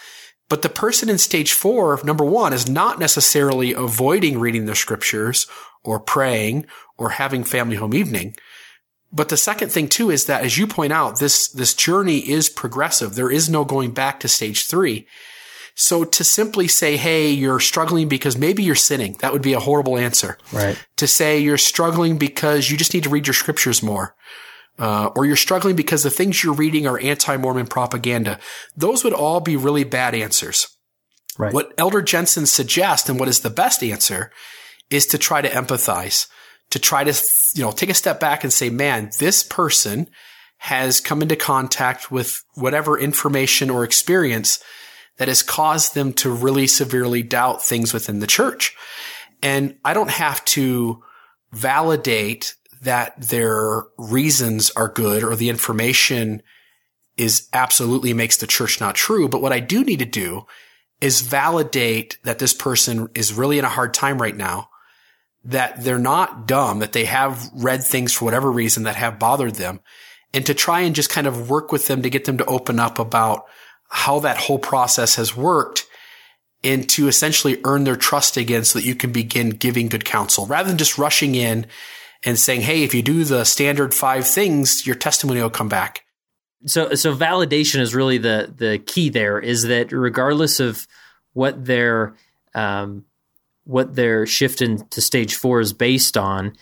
But 0.49 0.63
the 0.63 0.69
person 0.69 1.09
in 1.09 1.19
stage 1.19 1.53
four, 1.53 1.99
number 2.03 2.25
one, 2.25 2.53
is 2.53 2.67
not 2.67 2.99
necessarily 2.99 3.73
avoiding 3.73 4.39
reading 4.39 4.65
the 4.65 4.75
scriptures 4.75 5.47
or 5.83 5.99
praying 5.99 6.65
or 6.97 7.11
having 7.11 7.43
family 7.43 7.75
home 7.75 7.93
evening. 7.93 8.35
But 9.11 9.29
the 9.29 9.37
second 9.37 9.71
thing 9.71 9.87
too 9.87 10.09
is 10.09 10.25
that 10.25 10.43
as 10.43 10.57
you 10.57 10.67
point 10.67 10.91
out, 10.91 11.19
this, 11.19 11.47
this 11.47 11.73
journey 11.73 12.17
is 12.17 12.49
progressive. 12.49 13.15
There 13.15 13.31
is 13.31 13.49
no 13.49 13.63
going 13.63 13.91
back 13.91 14.19
to 14.19 14.27
stage 14.27 14.65
three. 14.65 15.07
So 15.75 16.03
to 16.03 16.23
simply 16.23 16.67
say, 16.67 16.97
Hey, 16.97 17.29
you're 17.29 17.59
struggling 17.59 18.09
because 18.09 18.37
maybe 18.37 18.63
you're 18.63 18.75
sinning, 18.75 19.15
that 19.21 19.31
would 19.31 19.41
be 19.41 19.53
a 19.53 19.59
horrible 19.59 19.97
answer. 19.97 20.37
Right. 20.51 20.77
To 20.97 21.07
say 21.07 21.39
you're 21.39 21.57
struggling 21.57 22.17
because 22.17 22.69
you 22.69 22.77
just 22.77 22.93
need 22.93 23.03
to 23.03 23.09
read 23.09 23.27
your 23.27 23.33
scriptures 23.33 23.81
more 23.81 24.15
uh, 24.79 25.11
or 25.15 25.25
you're 25.25 25.35
struggling 25.35 25.75
because 25.75 26.03
the 26.03 26.09
things 26.09 26.43
you're 26.43 26.53
reading 26.53 26.87
are 26.87 26.99
anti-Mormon 26.99 27.67
propaganda. 27.67 28.39
Those 28.75 29.03
would 29.03 29.13
all 29.13 29.41
be 29.41 29.55
really 29.55 29.83
bad 29.83 30.15
answers. 30.15 30.75
Right. 31.37 31.53
What 31.53 31.73
Elder 31.77 32.01
Jensen 32.01 32.45
suggests 32.45 33.09
and 33.09 33.19
what 33.19 33.29
is 33.29 33.41
the 33.41 33.49
best 33.49 33.83
answer 33.83 34.31
is 34.89 35.05
to 35.07 35.17
try 35.17 35.41
to 35.41 35.49
empathize, 35.49 36.27
to 36.71 36.79
try 36.79 37.03
to, 37.03 37.13
you 37.53 37.63
know, 37.63 37.71
take 37.71 37.89
a 37.89 37.93
step 37.93 38.19
back 38.19 38.43
and 38.43 38.51
say, 38.51 38.69
man, 38.69 39.11
this 39.19 39.43
person 39.43 40.09
has 40.57 40.99
come 40.99 41.21
into 41.21 41.35
contact 41.35 42.11
with 42.11 42.43
whatever 42.55 42.99
information 42.99 43.69
or 43.69 43.83
experience 43.83 44.61
that 45.17 45.27
has 45.27 45.43
caused 45.43 45.95
them 45.95 46.11
to 46.13 46.29
really 46.29 46.67
severely 46.67 47.23
doubt 47.23 47.63
things 47.63 47.93
within 47.93 48.19
the 48.19 48.27
church. 48.27 48.75
And 49.41 49.77
I 49.85 49.93
don't 49.93 50.09
have 50.09 50.43
to 50.45 51.01
validate 51.51 52.55
that 52.81 53.19
their 53.21 53.83
reasons 53.97 54.71
are 54.71 54.87
good 54.87 55.23
or 55.23 55.35
the 55.35 55.49
information 55.49 56.41
is 57.17 57.49
absolutely 57.51 58.13
makes 58.13 58.37
the 58.37 58.47
church 58.47 58.79
not 58.79 58.95
true. 58.95 59.27
But 59.27 59.41
what 59.41 59.51
I 59.51 59.59
do 59.59 59.83
need 59.83 59.99
to 59.99 60.05
do 60.05 60.45
is 61.01 61.21
validate 61.21 62.17
that 62.23 62.39
this 62.39 62.53
person 62.53 63.09
is 63.15 63.33
really 63.33 63.59
in 63.59 63.65
a 63.65 63.69
hard 63.69 63.93
time 63.93 64.21
right 64.21 64.35
now, 64.35 64.69
that 65.43 65.83
they're 65.83 65.99
not 65.99 66.47
dumb, 66.47 66.79
that 66.79 66.93
they 66.93 67.05
have 67.05 67.49
read 67.53 67.83
things 67.83 68.13
for 68.13 68.25
whatever 68.25 68.51
reason 68.51 68.83
that 68.83 68.95
have 68.95 69.19
bothered 69.19 69.55
them 69.55 69.81
and 70.33 70.45
to 70.45 70.53
try 70.53 70.81
and 70.81 70.95
just 70.95 71.09
kind 71.09 71.27
of 71.27 71.49
work 71.49 71.71
with 71.71 71.87
them 71.87 72.01
to 72.01 72.09
get 72.09 72.25
them 72.25 72.37
to 72.37 72.45
open 72.45 72.79
up 72.79 72.99
about 72.99 73.45
how 73.89 74.19
that 74.19 74.37
whole 74.37 74.59
process 74.59 75.15
has 75.15 75.35
worked 75.35 75.85
and 76.63 76.87
to 76.89 77.07
essentially 77.07 77.59
earn 77.63 77.83
their 77.83 77.95
trust 77.95 78.37
again 78.37 78.63
so 78.63 78.79
that 78.79 78.85
you 78.85 78.95
can 78.95 79.11
begin 79.11 79.49
giving 79.49 79.87
good 79.87 80.05
counsel 80.05 80.45
rather 80.45 80.67
than 80.67 80.77
just 80.77 80.97
rushing 80.97 81.35
in 81.35 81.65
and 82.23 82.37
saying, 82.37 82.61
Hey, 82.61 82.83
if 82.83 82.93
you 82.93 83.01
do 83.01 83.23
the 83.23 83.43
standard 83.43 83.93
five 83.93 84.27
things, 84.27 84.85
your 84.85 84.95
testimony 84.95 85.41
will 85.41 85.49
come 85.49 85.69
back. 85.69 86.05
So, 86.65 86.93
so 86.95 87.15
validation 87.15 87.79
is 87.79 87.95
really 87.95 88.17
the, 88.17 88.53
the 88.55 88.79
key 88.79 89.09
there 89.09 89.39
is 89.39 89.63
that 89.63 89.91
regardless 89.91 90.59
of 90.59 90.85
what 91.33 91.63
their, 91.63 92.15
um, 92.53 93.05
what 93.63 93.95
their 93.95 94.25
shift 94.25 94.61
into 94.61 94.99
stage 94.99 95.35
four 95.35 95.61
is 95.61 95.71
based 95.71 96.17
on, 96.17 96.57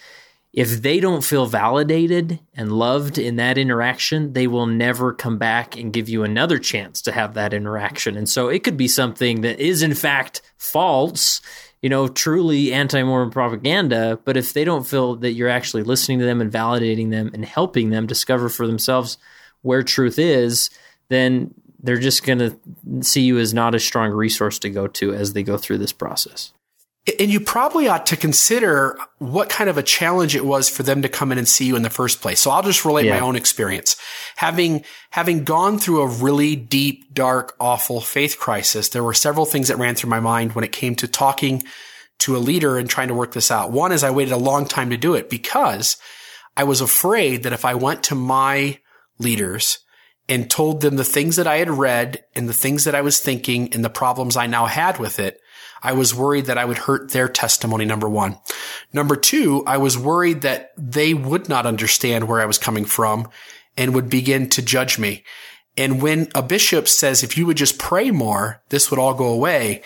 if 0.54 0.82
they 0.82 1.00
don't 1.00 1.24
feel 1.24 1.46
validated 1.46 2.40
and 2.56 2.72
loved 2.72 3.18
in 3.18 3.36
that 3.36 3.58
interaction, 3.60 4.34
they 4.34 4.48
will 4.48 4.66
never 4.66 5.14
come 5.14 5.38
back 5.38 5.78
and 5.78 5.94
give 5.94 6.10
you 6.10 6.24
another 6.24 6.58
chance 6.58 7.02
to 7.04 7.12
have 7.12 7.36
that 7.36 7.54
interaction. 7.54 8.18
And 8.18 8.28
so 8.28 8.48
it 8.48 8.64
could 8.64 8.78
be 8.78 8.88
something 8.88 9.42
that 9.42 9.60
is 9.60 9.84
in 9.84 9.94
fact 9.94 10.42
false 10.58 11.42
you 11.82 11.90
know, 11.90 12.08
truly 12.08 12.74
anti 12.74 13.04
Mormon 13.04 13.32
propaganda. 13.32 14.20
But 14.24 14.38
if 14.38 14.54
they 14.54 14.64
don't 14.64 14.88
feel 14.88 15.16
that 15.18 15.34
you're 15.34 15.50
actually 15.50 15.84
listening 15.84 16.20
to 16.20 16.26
them 16.26 16.42
and 16.42 16.52
validating 16.52 17.12
them 17.12 17.32
and 17.34 17.46
helping 17.46 17.90
them 17.90 18.08
discover 18.08 18.50
for 18.50 18.68
themselves 18.68 19.18
where 19.62 19.84
truth 19.84 20.18
is, 20.20 20.70
then 21.10 21.54
they're 21.80 21.98
just 21.98 22.26
going 22.26 22.40
to 22.40 22.60
see 23.02 23.22
you 23.22 23.38
as 23.38 23.54
not 23.54 23.76
a 23.76 23.80
strong 23.80 24.12
resource 24.12 24.60
to 24.60 24.70
go 24.70 24.88
to 24.88 25.14
as 25.14 25.34
they 25.34 25.44
go 25.44 25.58
through 25.58 25.78
this 25.78 25.94
process. 25.94 26.52
And 27.20 27.32
you 27.32 27.40
probably 27.40 27.88
ought 27.88 28.06
to 28.08 28.18
consider 28.18 29.00
what 29.20 29.50
kind 29.50 29.70
of 29.70 29.78
a 29.78 29.84
challenge 29.84 30.36
it 30.36 30.46
was 30.46 30.68
for 30.68 30.84
them 30.84 31.02
to 31.04 31.10
come 31.10 31.32
in 31.32 31.38
and 31.38 31.48
see 31.48 31.66
you 31.66 31.78
in 31.78 31.82
the 31.82 31.90
first 31.90 32.22
place. 32.22 32.42
So 32.42 32.52
I'll 32.52 32.64
just 32.64 32.84
relate 32.84 33.06
yeah. 33.06 33.18
my 33.18 33.26
own 33.26 33.38
experience. 33.38 33.96
Having, 34.36 34.84
having 35.12 35.46
gone 35.46 35.80
through 35.80 36.02
a 36.02 36.08
really 36.08 36.58
deep, 36.58 37.14
dark, 37.14 37.56
awful 37.62 38.02
faith 38.02 38.38
crisis, 38.38 38.90
there 38.90 39.04
were 39.04 39.14
several 39.14 39.46
things 39.46 39.70
that 39.70 39.78
ran 39.78 39.96
through 39.96 40.10
my 40.10 40.20
mind 40.20 40.54
when 40.54 40.66
it 40.66 40.74
came 40.74 40.96
to 40.96 41.08
talking 41.08 41.64
to 42.20 42.36
a 42.36 42.40
leader 42.40 42.78
and 42.78 42.90
trying 42.90 43.08
to 43.08 43.14
work 43.14 43.32
this 43.32 43.52
out. 43.52 43.72
One 43.72 43.92
is 43.92 44.04
I 44.04 44.10
waited 44.10 44.34
a 44.34 44.38
long 44.38 44.66
time 44.66 44.90
to 44.90 44.98
do 44.98 45.14
it 45.16 45.30
because 45.30 45.98
I 46.58 46.66
was 46.66 46.82
afraid 46.82 47.44
that 47.44 47.54
if 47.54 47.64
I 47.64 47.76
went 47.76 48.04
to 48.04 48.16
my 48.16 48.80
leaders 49.20 49.80
and 50.28 50.50
told 50.50 50.82
them 50.82 50.98
the 50.98 51.06
things 51.06 51.38
that 51.38 51.48
I 51.48 51.58
had 51.58 51.70
read 51.70 52.24
and 52.36 52.50
the 52.50 52.54
things 52.54 52.84
that 52.84 52.96
I 52.96 53.02
was 53.02 53.20
thinking 53.20 53.74
and 53.74 53.86
the 53.86 53.90
problems 53.90 54.36
I 54.36 54.48
now 54.48 54.66
had 54.66 55.00
with 55.00 55.20
it, 55.20 55.40
I 55.82 55.94
was 55.94 56.16
worried 56.16 56.46
that 56.46 56.58
I 56.58 56.66
would 56.66 56.78
hurt 56.78 57.12
their 57.12 57.28
testimony, 57.28 57.86
number 57.86 58.10
one. 58.10 58.38
Number 58.94 59.16
two, 59.16 59.64
I 59.66 59.78
was 59.78 59.98
worried 59.98 60.42
that 60.42 60.72
they 60.78 61.14
would 61.14 61.50
not 61.50 61.66
understand 61.66 62.28
where 62.28 62.42
I 62.42 62.46
was 62.46 62.58
coming 62.58 62.86
from 62.86 63.30
and 63.76 63.94
would 63.94 64.10
begin 64.10 64.50
to 64.50 64.62
judge 64.62 64.98
me. 64.98 65.24
And 65.78 66.02
when 66.02 66.30
a 66.34 66.42
bishop 66.42 66.88
says, 66.88 67.24
if 67.24 67.38
you 67.38 67.46
would 67.46 67.58
just 67.58 67.78
pray 67.78 68.10
more, 68.10 68.62
this 68.70 68.90
would 68.90 69.00
all 69.00 69.14
go 69.14 69.28
away, 69.28 69.84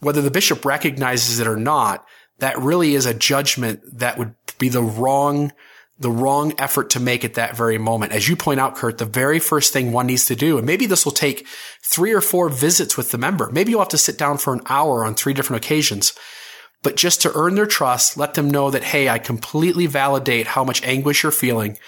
whether 0.00 0.20
the 0.20 0.30
bishop 0.30 0.64
recognizes 0.64 1.40
it 1.40 1.46
or 1.46 1.56
not, 1.56 2.04
that 2.38 2.58
really 2.58 2.94
is 2.94 3.06
a 3.06 3.14
judgment 3.14 3.80
that 3.98 4.18
would 4.18 4.34
be 4.58 4.68
the 4.68 4.82
wrong 4.82 5.52
the 5.98 6.10
wrong 6.10 6.52
effort 6.58 6.90
to 6.90 7.00
make 7.00 7.24
at 7.24 7.34
that 7.34 7.56
very 7.56 7.78
moment. 7.78 8.12
As 8.12 8.28
you 8.28 8.36
point 8.36 8.60
out, 8.60 8.76
Kurt, 8.76 8.98
the 8.98 9.06
very 9.06 9.38
first 9.38 9.72
thing 9.72 9.92
one 9.92 10.06
needs 10.06 10.26
to 10.26 10.36
do, 10.36 10.58
and 10.58 10.66
maybe 10.66 10.86
this 10.86 11.04
will 11.04 11.12
take 11.12 11.46
three 11.82 12.12
or 12.12 12.20
four 12.20 12.48
visits 12.48 12.96
with 12.96 13.10
the 13.10 13.18
member. 13.18 13.50
Maybe 13.50 13.70
you'll 13.70 13.80
have 13.80 13.88
to 13.88 13.98
sit 13.98 14.18
down 14.18 14.38
for 14.38 14.52
an 14.52 14.60
hour 14.68 15.04
on 15.04 15.14
three 15.14 15.32
different 15.32 15.64
occasions. 15.64 16.12
But 16.82 16.96
just 16.96 17.22
to 17.22 17.32
earn 17.34 17.54
their 17.54 17.66
trust, 17.66 18.16
let 18.16 18.34
them 18.34 18.50
know 18.50 18.70
that, 18.70 18.84
hey, 18.84 19.08
I 19.08 19.18
completely 19.18 19.86
validate 19.86 20.46
how 20.46 20.64
much 20.64 20.82
anguish 20.84 21.22
you're 21.22 21.32
feeling. 21.32 21.78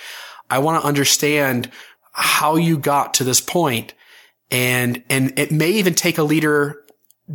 I 0.50 0.58
want 0.58 0.80
to 0.80 0.88
understand 0.88 1.70
how 2.12 2.56
you 2.56 2.78
got 2.78 3.14
to 3.14 3.24
this 3.24 3.40
point. 3.40 3.94
And, 4.50 5.04
and 5.10 5.38
it 5.38 5.52
may 5.52 5.70
even 5.72 5.94
take 5.94 6.16
a 6.16 6.22
leader 6.22 6.82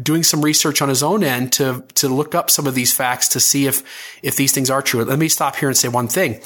doing 0.02 0.24
some 0.24 0.42
research 0.42 0.82
on 0.82 0.90
his 0.90 1.04
own 1.04 1.24
end 1.24 1.54
to 1.54 1.84
to 1.96 2.08
look 2.08 2.34
up 2.34 2.50
some 2.50 2.68
of 2.68 2.76
these 2.76 2.94
facts 2.94 3.28
to 3.30 3.40
see 3.40 3.68
if 3.68 3.84
if 4.24 4.36
these 4.36 4.54
things 4.54 4.70
are 4.70 4.82
true. 4.82 5.04
Let 5.04 5.20
me 5.20 5.30
stop 5.30 5.56
here 5.56 5.70
and 5.70 5.78
say 5.78 5.88
one 5.88 6.08
thing. 6.08 6.42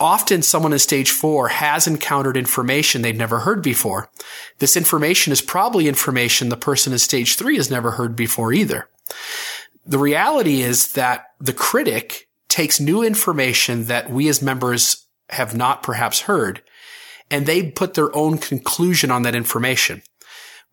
Often 0.00 0.42
someone 0.42 0.72
in 0.72 0.80
stage 0.80 1.10
four 1.10 1.48
has 1.48 1.86
encountered 1.86 2.36
information 2.36 3.02
they've 3.02 3.16
never 3.16 3.40
heard 3.40 3.62
before. 3.62 4.10
This 4.58 4.76
information 4.76 5.32
is 5.32 5.40
probably 5.40 5.86
information 5.86 6.48
the 6.48 6.56
person 6.56 6.92
in 6.92 6.98
stage 6.98 7.36
three 7.36 7.56
has 7.56 7.70
never 7.70 7.92
heard 7.92 8.16
before 8.16 8.52
either. 8.52 8.88
The 9.86 9.98
reality 9.98 10.62
is 10.62 10.94
that 10.94 11.26
the 11.40 11.52
critic 11.52 12.28
takes 12.48 12.80
new 12.80 13.02
information 13.02 13.84
that 13.84 14.10
we 14.10 14.28
as 14.28 14.42
members 14.42 15.06
have 15.28 15.54
not 15.54 15.82
perhaps 15.82 16.22
heard 16.22 16.62
and 17.30 17.46
they 17.46 17.70
put 17.70 17.94
their 17.94 18.14
own 18.14 18.36
conclusion 18.38 19.10
on 19.10 19.22
that 19.22 19.34
information. 19.34 20.02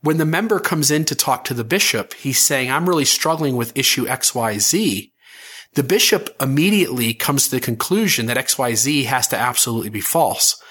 When 0.01 0.17
the 0.17 0.25
member 0.25 0.59
comes 0.59 0.91
in 0.91 1.03
to 1.05 1.15
talk 1.15 1.43
to 1.45 1.53
the 1.53 1.63
bishop, 1.63 2.13
he's 2.13 2.39
saying, 2.39 2.71
I'm 2.71 2.87
really 2.87 3.05
struggling 3.05 3.57
with 3.57 3.77
issue 3.77 4.05
XYZ. 4.05 5.11
The 5.73 5.83
bishop 5.83 6.35
immediately 6.41 7.13
comes 7.13 7.45
to 7.45 7.51
the 7.51 7.59
conclusion 7.59 8.25
that 8.27 8.37
XYZ 8.37 9.05
has 9.05 9.27
to 9.27 9.37
absolutely 9.37 9.89
be 9.89 10.01
false. 10.01 10.61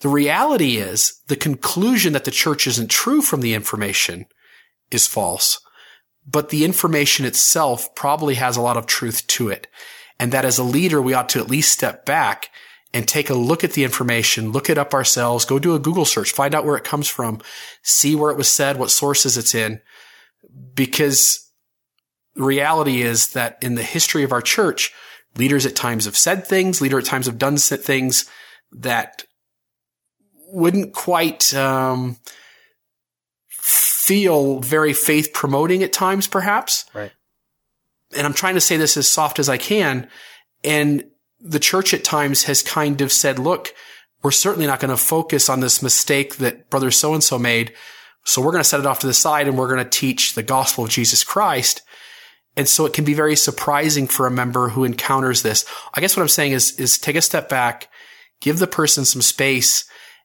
The 0.00 0.08
reality 0.08 0.78
is 0.78 1.20
the 1.28 1.36
conclusion 1.36 2.12
that 2.14 2.24
the 2.24 2.30
church 2.30 2.66
isn't 2.66 2.90
true 2.90 3.22
from 3.22 3.40
the 3.40 3.54
information 3.54 4.26
is 4.90 5.06
false, 5.06 5.60
but 6.26 6.48
the 6.48 6.64
information 6.64 7.24
itself 7.24 7.94
probably 7.94 8.34
has 8.34 8.56
a 8.56 8.62
lot 8.62 8.76
of 8.76 8.86
truth 8.86 9.26
to 9.28 9.48
it. 9.48 9.68
And 10.18 10.32
that 10.32 10.44
as 10.44 10.58
a 10.58 10.64
leader, 10.64 11.00
we 11.00 11.14
ought 11.14 11.28
to 11.30 11.40
at 11.40 11.50
least 11.50 11.72
step 11.72 12.04
back 12.04 12.48
and 12.94 13.08
take 13.08 13.30
a 13.30 13.34
look 13.34 13.64
at 13.64 13.72
the 13.72 13.84
information, 13.84 14.52
look 14.52 14.68
it 14.68 14.78
up 14.78 14.92
ourselves, 14.92 15.44
go 15.44 15.58
do 15.58 15.74
a 15.74 15.78
Google 15.78 16.04
search, 16.04 16.32
find 16.32 16.54
out 16.54 16.64
where 16.64 16.76
it 16.76 16.84
comes 16.84 17.08
from, 17.08 17.40
see 17.82 18.14
where 18.14 18.30
it 18.30 18.36
was 18.36 18.48
said, 18.48 18.78
what 18.78 18.90
sources 18.90 19.36
it's 19.36 19.54
in. 19.54 19.80
Because 20.74 21.50
the 22.34 22.42
reality 22.42 23.02
is 23.02 23.32
that 23.32 23.58
in 23.62 23.74
the 23.74 23.82
history 23.82 24.24
of 24.24 24.32
our 24.32 24.42
church, 24.42 24.92
leaders 25.36 25.64
at 25.64 25.76
times 25.76 26.04
have 26.04 26.16
said 26.16 26.46
things, 26.46 26.80
leaders 26.80 27.04
at 27.04 27.10
times 27.10 27.26
have 27.26 27.38
done 27.38 27.56
things 27.56 28.26
that 28.72 29.24
wouldn't 30.48 30.92
quite 30.92 31.54
um, 31.54 32.18
feel 33.48 34.60
very 34.60 34.92
faith 34.92 35.32
promoting 35.32 35.82
at 35.82 35.92
times, 35.92 36.26
perhaps. 36.26 36.84
Right. 36.92 37.12
And 38.14 38.26
I'm 38.26 38.34
trying 38.34 38.54
to 38.54 38.60
say 38.60 38.76
this 38.76 38.98
as 38.98 39.08
soft 39.08 39.38
as 39.38 39.48
I 39.48 39.56
can. 39.56 40.08
And 40.62 41.06
the 41.42 41.58
church 41.58 41.92
at 41.92 42.04
times 42.04 42.44
has 42.44 42.62
kind 42.62 43.00
of 43.00 43.12
said, 43.12 43.38
look, 43.38 43.74
we're 44.22 44.30
certainly 44.30 44.66
not 44.66 44.80
going 44.80 44.90
to 44.90 44.96
focus 44.96 45.48
on 45.48 45.60
this 45.60 45.82
mistake 45.82 46.36
that 46.36 46.70
brother 46.70 46.90
so 46.90 47.12
and 47.14 47.24
so 47.24 47.38
made. 47.38 47.72
So 48.24 48.40
we're 48.40 48.52
going 48.52 48.62
to 48.62 48.68
set 48.68 48.80
it 48.80 48.86
off 48.86 49.00
to 49.00 49.06
the 49.06 49.14
side 49.14 49.48
and 49.48 49.58
we're 49.58 49.72
going 49.72 49.82
to 49.82 49.90
teach 49.90 50.34
the 50.34 50.44
gospel 50.44 50.84
of 50.84 50.90
Jesus 50.90 51.24
Christ. 51.24 51.82
And 52.56 52.68
so 52.68 52.86
it 52.86 52.92
can 52.92 53.04
be 53.04 53.14
very 53.14 53.34
surprising 53.34 54.06
for 54.06 54.26
a 54.26 54.30
member 54.30 54.68
who 54.68 54.84
encounters 54.84 55.42
this. 55.42 55.64
I 55.94 56.00
guess 56.00 56.16
what 56.16 56.22
I'm 56.22 56.28
saying 56.28 56.52
is, 56.52 56.78
is 56.78 56.98
take 56.98 57.16
a 57.16 57.22
step 57.22 57.48
back, 57.48 57.88
give 58.40 58.58
the 58.58 58.66
person 58.66 59.04
some 59.04 59.22
space 59.22 59.84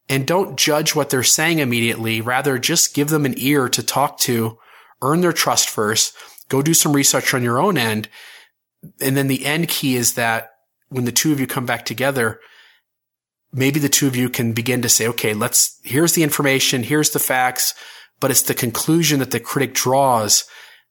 and 0.09 0.28
don't 0.28 0.57
judge 0.57 0.93
what 0.93 1.09
they're 1.09 1.24
saying 1.24 1.59
immediately. 1.59 2.22
Rather, 2.22 2.59
just 2.59 2.93
give 2.93 3.09
them 3.09 3.26
an 3.26 3.36
ear 3.38 3.68
to 3.70 3.82
talk 3.82 4.20
to, 4.20 4.57
earn 5.01 5.22
their 5.22 5.34
trust 5.34 5.70
first, 5.70 6.15
go 6.49 6.61
do 6.61 6.74
some 6.74 6.93
research 6.93 7.34
on 7.34 7.43
your 7.43 7.59
own 7.59 7.78
end. 7.78 8.09
And 9.01 9.18
then 9.18 9.28
the 9.28 9.45
end 9.45 9.70
key 9.70 9.95
is 9.95 10.13
that 10.13 10.51
when 10.89 11.05
the 11.05 11.11
two 11.11 11.31
of 11.31 11.39
you 11.39 11.47
come 11.47 11.65
back 11.65 11.85
together, 11.85 12.39
maybe 13.51 13.79
the 13.79 13.89
two 13.89 14.07
of 14.07 14.15
you 14.15 14.29
can 14.29 14.53
begin 14.53 14.81
to 14.81 14.89
say, 14.89 15.07
okay, 15.07 15.33
let's, 15.33 15.79
here's 15.83 16.13
the 16.13 16.23
information, 16.23 16.83
here's 16.83 17.11
the 17.11 17.19
facts, 17.19 17.73
but 18.19 18.31
it's 18.31 18.43
the 18.43 18.53
conclusion 18.53 19.19
that 19.19 19.31
the 19.31 19.39
critic 19.39 19.73
draws 19.73 20.45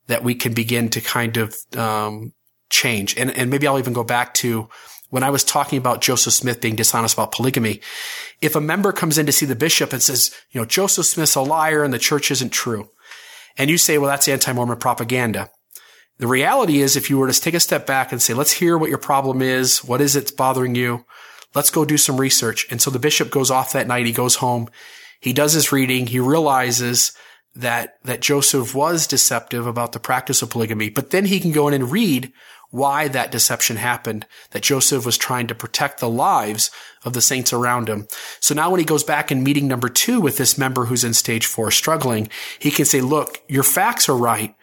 that 0.06 0.22
we 0.22 0.34
can 0.34 0.54
begin 0.54 0.88
to 0.90 1.00
kind 1.00 1.36
of, 1.36 1.56
um, 1.76 2.32
change. 2.68 3.16
And, 3.16 3.30
and 3.30 3.50
maybe 3.50 3.66
I'll 3.66 3.78
even 3.78 3.92
go 3.92 4.04
back 4.04 4.34
to 4.34 4.68
when 5.10 5.22
I 5.22 5.30
was 5.30 5.44
talking 5.44 5.78
about 5.78 6.00
Joseph 6.00 6.32
Smith 6.32 6.60
being 6.60 6.74
dishonest 6.74 7.14
about 7.14 7.32
polygamy. 7.32 7.80
If 8.40 8.56
a 8.56 8.60
member 8.60 8.92
comes 8.92 9.18
in 9.18 9.26
to 9.26 9.32
see 9.32 9.46
the 9.46 9.54
bishop 9.54 9.92
and 9.92 10.02
says, 10.02 10.34
you 10.50 10.60
know, 10.60 10.66
Joseph 10.66 11.06
Smith's 11.06 11.36
a 11.36 11.42
liar 11.42 11.84
and 11.84 11.94
the 11.94 11.98
church 11.98 12.30
isn't 12.30 12.50
true. 12.50 12.90
And 13.56 13.70
you 13.70 13.78
say, 13.78 13.98
well, 13.98 14.10
that's 14.10 14.28
anti-Mormon 14.28 14.78
propaganda. 14.78 15.48
The 16.18 16.26
reality 16.26 16.80
is 16.80 16.96
if 16.96 17.10
you 17.10 17.18
were 17.18 17.30
to 17.30 17.40
take 17.40 17.54
a 17.54 17.60
step 17.60 17.86
back 17.86 18.10
and 18.10 18.22
say, 18.22 18.32
let's 18.32 18.52
hear 18.52 18.78
what 18.78 18.88
your 18.88 18.98
problem 18.98 19.42
is. 19.42 19.84
What 19.84 20.00
is 20.00 20.16
it 20.16 20.36
bothering 20.36 20.74
you? 20.74 21.04
Let's 21.54 21.70
go 21.70 21.84
do 21.84 21.98
some 21.98 22.20
research. 22.20 22.66
And 22.70 22.80
so 22.80 22.90
the 22.90 22.98
bishop 22.98 23.30
goes 23.30 23.50
off 23.50 23.72
that 23.72 23.86
night. 23.86 24.06
He 24.06 24.12
goes 24.12 24.36
home. 24.36 24.68
He 25.20 25.32
does 25.32 25.52
his 25.52 25.72
reading. 25.72 26.06
He 26.06 26.20
realizes 26.20 27.12
that, 27.54 27.96
that 28.04 28.20
Joseph 28.20 28.74
was 28.74 29.06
deceptive 29.06 29.66
about 29.66 29.92
the 29.92 30.00
practice 30.00 30.42
of 30.42 30.50
polygamy, 30.50 30.90
but 30.90 31.10
then 31.10 31.24
he 31.24 31.40
can 31.40 31.52
go 31.52 31.68
in 31.68 31.74
and 31.74 31.90
read 31.90 32.32
why 32.70 33.08
that 33.08 33.30
deception 33.30 33.76
happened, 33.76 34.26
that 34.50 34.62
Joseph 34.62 35.06
was 35.06 35.16
trying 35.16 35.46
to 35.46 35.54
protect 35.54 36.00
the 36.00 36.10
lives 36.10 36.70
of 37.04 37.14
the 37.14 37.22
saints 37.22 37.52
around 37.52 37.88
him. 37.88 38.06
So 38.40 38.54
now 38.54 38.70
when 38.70 38.80
he 38.80 38.84
goes 38.84 39.04
back 39.04 39.32
in 39.32 39.42
meeting 39.42 39.68
number 39.68 39.88
two 39.88 40.20
with 40.20 40.36
this 40.36 40.58
member 40.58 40.86
who's 40.86 41.04
in 41.04 41.14
stage 41.14 41.46
four 41.46 41.70
struggling, 41.70 42.28
he 42.58 42.70
can 42.70 42.84
say, 42.84 43.00
look, 43.00 43.40
your 43.48 43.62
facts 43.62 44.08
are 44.08 44.16
right. 44.16 44.54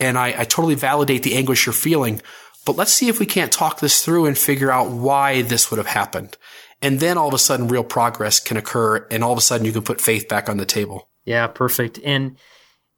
And 0.00 0.16
I, 0.18 0.28
I 0.28 0.44
totally 0.44 0.74
validate 0.74 1.22
the 1.22 1.34
anguish 1.34 1.66
you're 1.66 1.72
feeling, 1.72 2.22
but 2.64 2.76
let's 2.76 2.92
see 2.92 3.08
if 3.08 3.18
we 3.18 3.26
can't 3.26 3.50
talk 3.50 3.80
this 3.80 4.04
through 4.04 4.26
and 4.26 4.36
figure 4.36 4.70
out 4.70 4.90
why 4.90 5.42
this 5.42 5.70
would 5.70 5.78
have 5.78 5.86
happened. 5.86 6.36
And 6.80 7.00
then 7.00 7.18
all 7.18 7.28
of 7.28 7.34
a 7.34 7.38
sudden 7.38 7.68
real 7.68 7.84
progress 7.84 8.38
can 8.38 8.56
occur 8.56 9.06
and 9.10 9.24
all 9.24 9.32
of 9.32 9.38
a 9.38 9.42
sudden 9.42 9.66
you 9.66 9.72
can 9.72 9.82
put 9.82 10.00
faith 10.00 10.28
back 10.28 10.48
on 10.48 10.58
the 10.58 10.66
table. 10.66 11.08
Yeah, 11.24 11.46
perfect. 11.48 11.98
And 12.04 12.36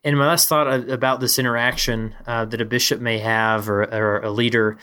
and 0.04 0.16
my 0.18 0.26
last 0.26 0.48
thought 0.48 0.88
about 0.88 1.20
this 1.20 1.38
interaction 1.38 2.14
uh, 2.26 2.46
that 2.46 2.60
a 2.60 2.64
bishop 2.64 3.00
may 3.00 3.18
have 3.18 3.68
or, 3.68 3.82
or, 3.82 4.20
a 4.20 4.30
leader, 4.30 4.78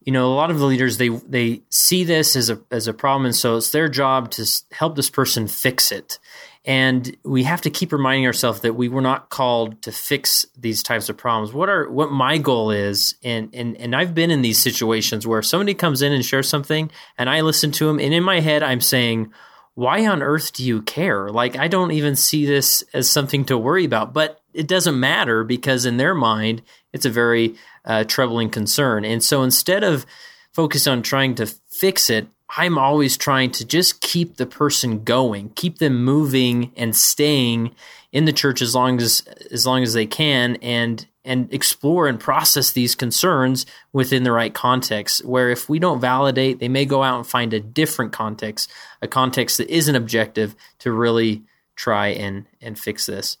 you 0.00 0.12
know, 0.12 0.26
a 0.26 0.34
lot 0.34 0.50
of 0.50 0.58
the 0.58 0.66
leaders 0.66 0.98
they 0.98 1.08
they 1.08 1.62
see 1.68 2.04
this 2.04 2.34
as 2.36 2.50
a 2.50 2.60
as 2.70 2.88
a 2.88 2.94
problem, 2.94 3.26
and 3.26 3.34
so 3.34 3.56
it's 3.56 3.70
their 3.70 3.88
job 3.88 4.30
to 4.32 4.46
help 4.72 4.96
this 4.96 5.10
person 5.10 5.46
fix 5.46 5.92
it. 5.92 6.18
And 6.66 7.16
we 7.22 7.44
have 7.44 7.60
to 7.60 7.70
keep 7.70 7.92
reminding 7.92 8.26
ourselves 8.26 8.60
that 8.60 8.74
we 8.74 8.88
were 8.88 9.00
not 9.00 9.30
called 9.30 9.80
to 9.82 9.92
fix 9.92 10.44
these 10.58 10.82
types 10.82 11.08
of 11.08 11.16
problems. 11.16 11.52
What 11.52 11.68
are 11.68 11.88
what 11.88 12.10
my 12.10 12.38
goal 12.38 12.72
is, 12.72 13.14
and 13.22 13.50
and 13.54 13.76
and 13.76 13.94
I've 13.94 14.14
been 14.14 14.32
in 14.32 14.42
these 14.42 14.58
situations 14.58 15.26
where 15.26 15.42
somebody 15.42 15.74
comes 15.74 16.02
in 16.02 16.12
and 16.12 16.24
shares 16.24 16.48
something, 16.48 16.90
and 17.16 17.30
I 17.30 17.42
listen 17.42 17.70
to 17.72 17.86
them, 17.86 18.00
and 18.00 18.12
in 18.12 18.24
my 18.24 18.40
head 18.40 18.64
I'm 18.64 18.80
saying, 18.80 19.32
why 19.76 20.06
on 20.06 20.22
earth 20.22 20.54
do 20.54 20.64
you 20.64 20.82
care? 20.82 21.28
Like, 21.28 21.56
I 21.56 21.68
don't 21.68 21.92
even 21.92 22.16
see 22.16 22.46
this 22.46 22.82
as 22.94 23.08
something 23.08 23.44
to 23.44 23.58
worry 23.58 23.84
about, 23.84 24.14
but 24.14 24.40
it 24.54 24.66
doesn't 24.66 24.98
matter 24.98 25.44
because 25.44 25.84
in 25.84 25.98
their 25.98 26.14
mind, 26.14 26.62
it's 26.94 27.04
a 27.04 27.10
very 27.10 27.56
uh, 27.84 28.04
troubling 28.04 28.48
concern. 28.48 29.04
And 29.04 29.22
so 29.22 29.42
instead 29.42 29.84
of 29.84 30.06
focus 30.54 30.86
on 30.86 31.02
trying 31.02 31.34
to 31.34 31.46
fix 31.68 32.08
it, 32.08 32.26
I'm 32.54 32.78
always 32.78 33.16
trying 33.16 33.50
to 33.52 33.64
just 33.64 34.00
keep 34.00 34.36
the 34.36 34.46
person 34.46 35.02
going, 35.02 35.50
keep 35.50 35.78
them 35.78 36.04
moving 36.04 36.72
and 36.76 36.94
staying 36.94 37.74
in 38.12 38.24
the 38.24 38.32
church 38.32 38.62
as 38.62 38.74
long 38.74 39.00
as 39.00 39.22
as 39.50 39.66
long 39.66 39.82
as 39.82 39.92
they 39.92 40.06
can 40.06 40.56
and 40.62 41.06
and 41.24 41.52
explore 41.52 42.06
and 42.06 42.20
process 42.20 42.70
these 42.70 42.94
concerns 42.94 43.66
within 43.92 44.22
the 44.22 44.30
right 44.30 44.54
context. 44.54 45.24
Where 45.24 45.50
if 45.50 45.68
we 45.68 45.80
don't 45.80 46.00
validate, 46.00 46.60
they 46.60 46.68
may 46.68 46.84
go 46.84 47.02
out 47.02 47.16
and 47.16 47.26
find 47.26 47.52
a 47.52 47.60
different 47.60 48.12
context, 48.12 48.70
a 49.02 49.08
context 49.08 49.58
that 49.58 49.68
isn't 49.68 49.96
objective 49.96 50.54
to 50.78 50.92
really 50.92 51.42
try 51.74 52.08
and 52.08 52.46
and 52.60 52.78
fix 52.78 53.06
this. 53.06 53.38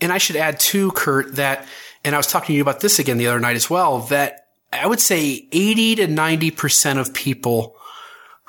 And 0.00 0.12
I 0.12 0.18
should 0.18 0.36
add 0.36 0.58
too, 0.58 0.90
Kurt, 0.90 1.36
that 1.36 1.68
and 2.04 2.14
I 2.14 2.18
was 2.18 2.26
talking 2.26 2.48
to 2.48 2.54
you 2.54 2.62
about 2.62 2.80
this 2.80 2.98
again 2.98 3.18
the 3.18 3.28
other 3.28 3.40
night 3.40 3.56
as 3.56 3.70
well, 3.70 4.00
that 4.00 4.48
I 4.72 4.86
would 4.86 5.00
say 5.00 5.48
80 5.52 5.96
to 5.96 6.06
90% 6.06 6.98
of 6.98 7.12
people 7.12 7.76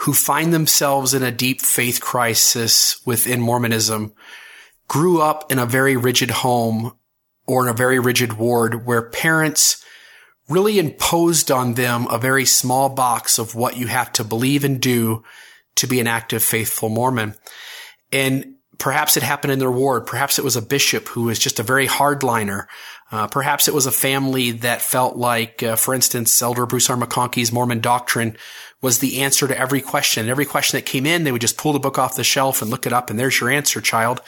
who 0.02 0.14
find 0.14 0.54
themselves 0.54 1.14
in 1.14 1.22
a 1.22 1.32
deep 1.32 1.62
faith 1.62 2.02
crisis 2.02 3.00
within 3.06 3.40
Mormonism 3.40 4.14
grew 4.88 5.22
up 5.22 5.52
in 5.52 5.60
a 5.60 5.66
very 5.66 5.96
rigid 5.96 6.32
home 6.32 6.94
or 7.46 7.64
in 7.64 7.70
a 7.70 7.78
very 7.78 8.00
rigid 8.00 8.34
ward 8.34 8.86
where 8.86 9.10
parents 9.10 9.86
really 10.50 10.80
imposed 10.80 11.52
on 11.52 11.76
them 11.76 12.08
a 12.10 12.18
very 12.18 12.46
small 12.46 12.90
box 12.90 13.38
of 13.38 13.54
what 13.54 13.78
you 13.78 13.88
have 13.88 14.12
to 14.12 14.24
believe 14.24 14.64
and 14.64 14.82
do 14.82 15.24
to 15.76 15.88
be 15.88 16.00
an 16.00 16.08
active, 16.08 16.44
faithful 16.44 16.90
Mormon. 16.90 17.36
And 18.12 18.56
perhaps 18.80 19.18
it 19.18 19.24
happened 19.24 19.54
in 19.54 19.60
their 19.60 19.72
ward. 19.72 20.08
Perhaps 20.08 20.40
it 20.40 20.44
was 20.44 20.56
a 20.56 20.62
bishop 20.62 21.08
who 21.10 21.24
was 21.24 21.38
just 21.38 21.60
a 21.60 21.64
very 21.64 21.88
hardliner. 21.88 22.66
Uh, 23.12 23.28
perhaps 23.28 23.68
it 23.68 23.74
was 23.74 23.86
a 23.86 23.92
family 23.92 24.52
that 24.52 24.82
felt 24.82 25.18
like, 25.18 25.62
uh, 25.62 25.76
for 25.76 25.94
instance, 25.94 26.42
Elder 26.42 26.66
Bruce 26.66 26.90
R. 26.90 26.96
McConkie's 26.96 27.52
Mormon 27.52 27.82
doctrine 27.82 28.38
was 28.82 29.00
the 29.00 29.22
answer 29.22 29.48
to 29.48 29.58
every 29.58 29.82
question. 29.82 30.30
Every 30.30 30.46
question 30.46 30.78
that 30.78 30.86
came 30.86 31.06
in, 31.06 31.24
they 31.24 31.32
would 31.32 31.42
just 31.42 31.58
pull 31.58 31.74
the 31.74 31.80
book 31.80 32.00
off 32.00 32.16
the 32.16 32.24
shelf 32.24 32.62
and 32.62 32.72
look 32.72 32.88
it 32.88 32.94
up, 32.94 33.10
and 33.10 33.20
there's 33.20 33.40
your 33.40 33.50
answer, 33.50 33.82
child 33.82 34.22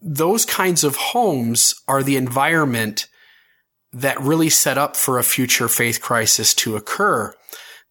those 0.00 0.44
kinds 0.44 0.84
of 0.84 0.96
homes 0.96 1.74
are 1.88 2.02
the 2.02 2.16
environment 2.16 3.08
that 3.92 4.20
really 4.20 4.50
set 4.50 4.78
up 4.78 4.96
for 4.96 5.18
a 5.18 5.24
future 5.24 5.68
faith 5.68 6.00
crisis 6.00 6.54
to 6.54 6.76
occur. 6.76 7.34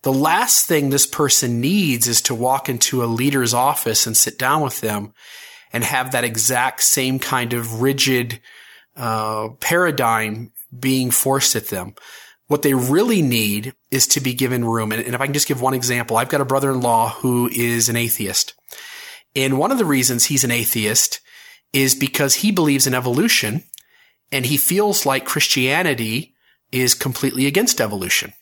The 0.04 0.14
last 0.14 0.68
thing 0.68 0.90
this 0.90 1.08
person 1.08 1.60
needs 1.60 2.08
is 2.08 2.22
to 2.24 2.36
walk 2.36 2.70
into 2.70 3.04
a 3.04 3.06
leader's 3.06 3.54
office 3.54 4.06
and 4.06 4.16
sit 4.16 4.38
down 4.38 4.62
with 4.62 4.80
them 4.80 5.14
and 5.74 5.84
have 5.84 6.12
that 6.12 6.24
exact 6.24 6.84
same 6.84 7.20
kind 7.20 7.52
of 7.52 7.82
rigid 7.82 8.40
uh, 8.98 9.50
paradigm 9.60 10.52
being 10.78 11.12
forced 11.12 11.56
at 11.56 11.68
them. 11.68 11.96
What 12.48 12.62
they 12.62 12.74
really 12.74 13.22
need 13.22 13.74
is 13.92 14.08
to 14.08 14.22
be 14.22 14.34
given 14.34 14.66
room. 14.66 14.92
And, 14.92 15.02
and 15.02 15.16
if 15.16 15.22
I 15.22 15.26
can 15.26 15.34
just 15.34 15.48
give 15.48 15.62
one 15.62 15.74
example, 15.74 16.18
I've 16.18 16.30
got 16.30 16.42
a 16.42 16.46
brother-in-law 16.46 17.10
who 17.22 17.50
is 17.50 17.90
an 17.90 17.96
atheist. 17.96 18.54
And 19.36 19.60
one 19.60 19.72
of 19.72 19.78
the 19.78 19.86
reasons 19.86 20.26
he's 20.26 20.44
an 20.44 20.52
atheist 20.52 21.20
is 21.74 21.94
because 21.94 22.36
he 22.36 22.52
believes 22.52 22.88
in 22.88 22.94
evolution 22.94 23.64
and 24.32 24.46
he 24.46 24.58
feels 24.58 25.06
like 25.06 25.26
Christianity 25.26 26.34
is 26.72 26.94
completely 26.94 27.46
against 27.48 27.80
evolution. 27.80 28.34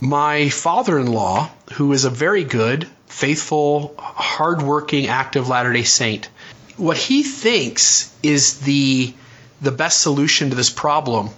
My 0.00 0.48
father-in-law, 0.48 1.50
who 1.74 1.92
is 1.92 2.04
a 2.04 2.10
very 2.10 2.44
good, 2.44 2.88
faithful, 3.06 3.94
hardworking, 3.98 5.08
active 5.08 5.48
Latter-day 5.48 5.82
Saint, 5.82 6.30
what 6.76 6.96
he 6.96 7.22
thinks 7.22 8.14
is 8.22 8.60
the 8.60 9.12
the 9.60 9.72
best 9.72 10.00
solution 10.00 10.50
to 10.50 10.56
this 10.56 10.70
problem 10.70 11.30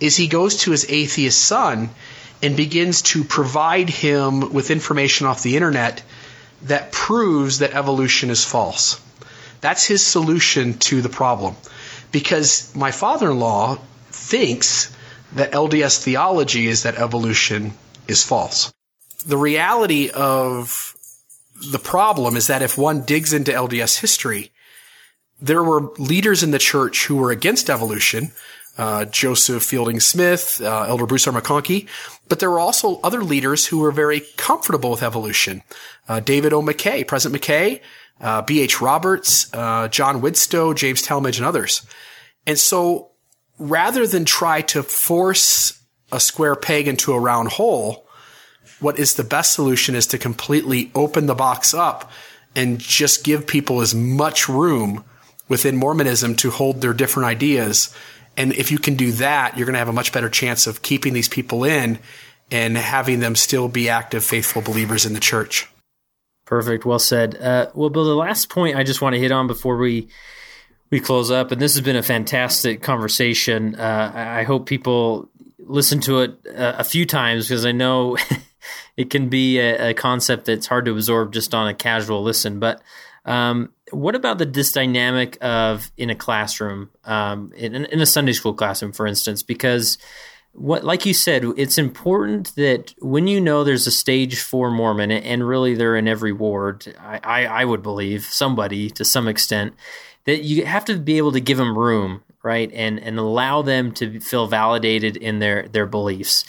is 0.00 0.16
he 0.16 0.28
goes 0.28 0.58
to 0.58 0.70
his 0.70 0.86
atheist 0.88 1.40
son 1.40 1.90
and 2.42 2.56
begins 2.56 3.02
to 3.02 3.24
provide 3.24 3.88
him 3.88 4.52
with 4.52 4.70
information 4.70 5.26
off 5.26 5.42
the 5.42 5.56
internet 5.56 6.02
that 6.62 6.92
proves 6.92 7.58
that 7.58 7.74
evolution 7.74 8.30
is 8.30 8.44
false. 8.44 9.00
That's 9.60 9.84
his 9.84 10.02
solution 10.02 10.78
to 10.90 11.00
the 11.02 11.08
problem. 11.08 11.56
because 12.12 12.74
my 12.74 12.90
father 12.92 13.30
in 13.30 13.38
law 13.38 13.76
thinks 14.10 14.90
that 15.34 15.52
LDS 15.52 16.02
theology 16.02 16.66
is 16.66 16.84
that 16.84 16.96
evolution 16.96 17.72
is 18.08 18.24
false. 18.24 18.72
The 19.26 19.36
reality 19.36 20.10
of 20.10 20.94
the 21.72 21.78
problem 21.78 22.36
is 22.36 22.46
that 22.46 22.62
if 22.62 22.78
one 22.78 23.02
digs 23.02 23.32
into 23.32 23.52
LDS 23.52 24.00
history, 24.00 24.50
there 25.40 25.62
were 25.62 25.92
leaders 25.98 26.42
in 26.42 26.50
the 26.50 26.58
church 26.58 27.06
who 27.06 27.16
were 27.16 27.30
against 27.30 27.68
evolution, 27.68 28.32
uh, 28.78 29.04
Joseph 29.06 29.62
Fielding 29.62 30.00
Smith, 30.00 30.60
uh, 30.62 30.86
Elder 30.88 31.06
Bruce 31.06 31.26
R. 31.26 31.32
McConkie, 31.32 31.88
but 32.28 32.40
there 32.40 32.50
were 32.50 32.60
also 32.60 33.00
other 33.00 33.22
leaders 33.22 33.66
who 33.66 33.78
were 33.78 33.92
very 33.92 34.22
comfortable 34.36 34.90
with 34.90 35.02
evolution. 35.02 35.62
Uh, 36.08 36.20
David 36.20 36.52
O. 36.52 36.62
McKay, 36.62 37.06
President 37.06 37.40
McKay, 37.40 37.80
uh, 38.20 38.42
B.H. 38.42 38.80
Roberts, 38.80 39.52
uh, 39.52 39.88
John 39.88 40.20
Widtsoe, 40.20 40.74
James 40.74 41.02
Talmage, 41.02 41.38
and 41.38 41.46
others. 41.46 41.86
And 42.46 42.58
so 42.58 43.10
rather 43.58 44.06
than 44.06 44.24
try 44.24 44.62
to 44.62 44.82
force 44.82 45.82
a 46.12 46.20
square 46.20 46.56
peg 46.56 46.88
into 46.88 47.12
a 47.12 47.20
round 47.20 47.48
hole, 47.48 48.06
what 48.80 48.98
is 48.98 49.14
the 49.14 49.24
best 49.24 49.52
solution 49.52 49.94
is 49.94 50.06
to 50.08 50.18
completely 50.18 50.90
open 50.94 51.26
the 51.26 51.34
box 51.34 51.74
up 51.74 52.10
and 52.54 52.78
just 52.78 53.24
give 53.24 53.46
people 53.46 53.80
as 53.80 53.94
much 53.94 54.48
room 54.48 55.04
within 55.48 55.76
Mormonism 55.76 56.34
to 56.36 56.50
hold 56.50 56.80
their 56.80 56.92
different 56.92 57.28
ideas. 57.28 57.94
And 58.36 58.52
if 58.52 58.70
you 58.70 58.78
can 58.78 58.94
do 58.94 59.12
that, 59.12 59.56
you're 59.56 59.66
going 59.66 59.74
to 59.74 59.78
have 59.78 59.88
a 59.88 59.92
much 59.92 60.12
better 60.12 60.28
chance 60.28 60.66
of 60.66 60.82
keeping 60.82 61.12
these 61.12 61.28
people 61.28 61.64
in 61.64 61.98
and 62.50 62.76
having 62.76 63.20
them 63.20 63.34
still 63.34 63.68
be 63.68 63.88
active, 63.88 64.24
faithful 64.24 64.62
believers 64.62 65.06
in 65.06 65.14
the 65.14 65.20
church. 65.20 65.68
Perfect. 66.44 66.84
Well 66.84 66.98
said. 66.98 67.36
Uh, 67.36 67.70
well, 67.74 67.90
Bill, 67.90 68.04
the 68.04 68.14
last 68.14 68.48
point 68.48 68.76
I 68.76 68.84
just 68.84 69.02
want 69.02 69.14
to 69.14 69.20
hit 69.20 69.32
on 69.32 69.46
before 69.46 69.76
we 69.76 70.08
we 70.90 71.00
close 71.00 71.32
up, 71.32 71.50
and 71.50 71.60
this 71.60 71.74
has 71.74 71.80
been 71.82 71.96
a 71.96 72.02
fantastic 72.02 72.80
conversation. 72.80 73.74
Uh, 73.74 74.12
I 74.14 74.44
hope 74.44 74.66
people 74.66 75.28
listen 75.58 75.98
to 76.02 76.20
it 76.20 76.38
uh, 76.46 76.74
a 76.78 76.84
few 76.84 77.04
times 77.04 77.48
because 77.48 77.66
I 77.66 77.72
know 77.72 78.16
it 78.96 79.10
can 79.10 79.28
be 79.28 79.58
a, 79.58 79.90
a, 79.90 79.94
concept 79.94 80.44
that's 80.44 80.68
hard 80.68 80.84
to 80.84 80.92
absorb 80.92 81.32
just 81.32 81.54
on 81.54 81.66
a 81.66 81.74
casual 81.74 82.22
listen. 82.22 82.60
But 82.60 82.80
um, 83.26 83.72
what 83.90 84.14
about 84.14 84.38
the 84.38 84.46
this 84.46 84.72
dynamic 84.72 85.36
of 85.42 85.90
in 85.96 86.10
a 86.10 86.14
classroom, 86.14 86.90
um, 87.04 87.52
in, 87.56 87.74
in 87.74 88.00
a 88.00 88.06
Sunday 88.06 88.32
school 88.32 88.54
classroom, 88.54 88.92
for 88.92 89.06
instance? 89.06 89.42
Because 89.42 89.98
what 90.56 90.84
like 90.84 91.04
you 91.04 91.12
said 91.12 91.44
it's 91.58 91.76
important 91.76 92.54
that 92.54 92.94
when 93.00 93.26
you 93.26 93.40
know 93.40 93.62
there's 93.62 93.86
a 93.86 93.90
stage 93.90 94.40
four 94.40 94.70
mormon 94.70 95.10
and 95.10 95.46
really 95.46 95.74
they're 95.74 95.96
in 95.96 96.08
every 96.08 96.32
ward 96.32 96.94
I, 96.98 97.20
I, 97.22 97.46
I, 97.46 97.64
would 97.66 97.82
believe 97.82 98.24
somebody 98.24 98.88
to 98.90 99.04
some 99.04 99.28
extent 99.28 99.74
that 100.24 100.44
you 100.44 100.64
have 100.64 100.86
to 100.86 100.96
be 100.96 101.18
able 101.18 101.32
to 101.32 101.40
give 101.40 101.58
them 101.58 101.76
room 101.76 102.22
right 102.42 102.70
and 102.72 102.98
and 102.98 103.18
allow 103.18 103.60
them 103.60 103.92
to 103.92 104.18
feel 104.20 104.46
validated 104.46 105.18
in 105.18 105.40
their 105.40 105.68
their 105.68 105.84
beliefs 105.84 106.46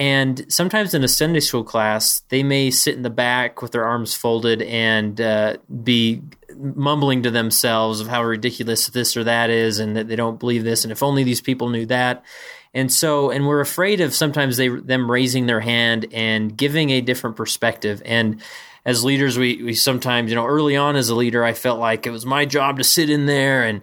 and 0.00 0.44
sometimes 0.52 0.94
in 0.94 1.04
a 1.04 1.08
sunday 1.08 1.38
school 1.38 1.62
class 1.62 2.20
they 2.30 2.42
may 2.42 2.70
sit 2.70 2.96
in 2.96 3.02
the 3.02 3.10
back 3.10 3.62
with 3.62 3.70
their 3.70 3.84
arms 3.84 4.14
folded 4.14 4.62
and 4.62 5.20
uh, 5.20 5.56
be 5.84 6.20
mumbling 6.56 7.22
to 7.22 7.30
themselves 7.30 8.00
of 8.00 8.08
how 8.08 8.24
ridiculous 8.24 8.88
this 8.88 9.16
or 9.16 9.22
that 9.22 9.50
is 9.50 9.78
and 9.78 9.96
that 9.96 10.08
they 10.08 10.16
don't 10.16 10.40
believe 10.40 10.64
this 10.64 10.84
and 10.84 10.90
if 10.90 11.02
only 11.02 11.22
these 11.22 11.40
people 11.40 11.68
knew 11.68 11.86
that 11.86 12.24
and 12.72 12.92
so, 12.92 13.30
and 13.30 13.46
we're 13.46 13.60
afraid 13.60 14.00
of 14.00 14.14
sometimes 14.14 14.56
they 14.56 14.68
them 14.68 15.10
raising 15.10 15.46
their 15.46 15.60
hand 15.60 16.06
and 16.12 16.56
giving 16.56 16.90
a 16.90 17.00
different 17.00 17.36
perspective. 17.36 18.00
And 18.04 18.40
as 18.84 19.04
leaders, 19.04 19.36
we 19.36 19.62
we 19.62 19.74
sometimes, 19.74 20.30
you 20.30 20.36
know, 20.36 20.46
early 20.46 20.76
on 20.76 20.96
as 20.96 21.08
a 21.08 21.14
leader, 21.14 21.44
I 21.44 21.52
felt 21.52 21.80
like 21.80 22.06
it 22.06 22.10
was 22.10 22.24
my 22.24 22.44
job 22.44 22.78
to 22.78 22.84
sit 22.84 23.10
in 23.10 23.26
there 23.26 23.64
and 23.64 23.82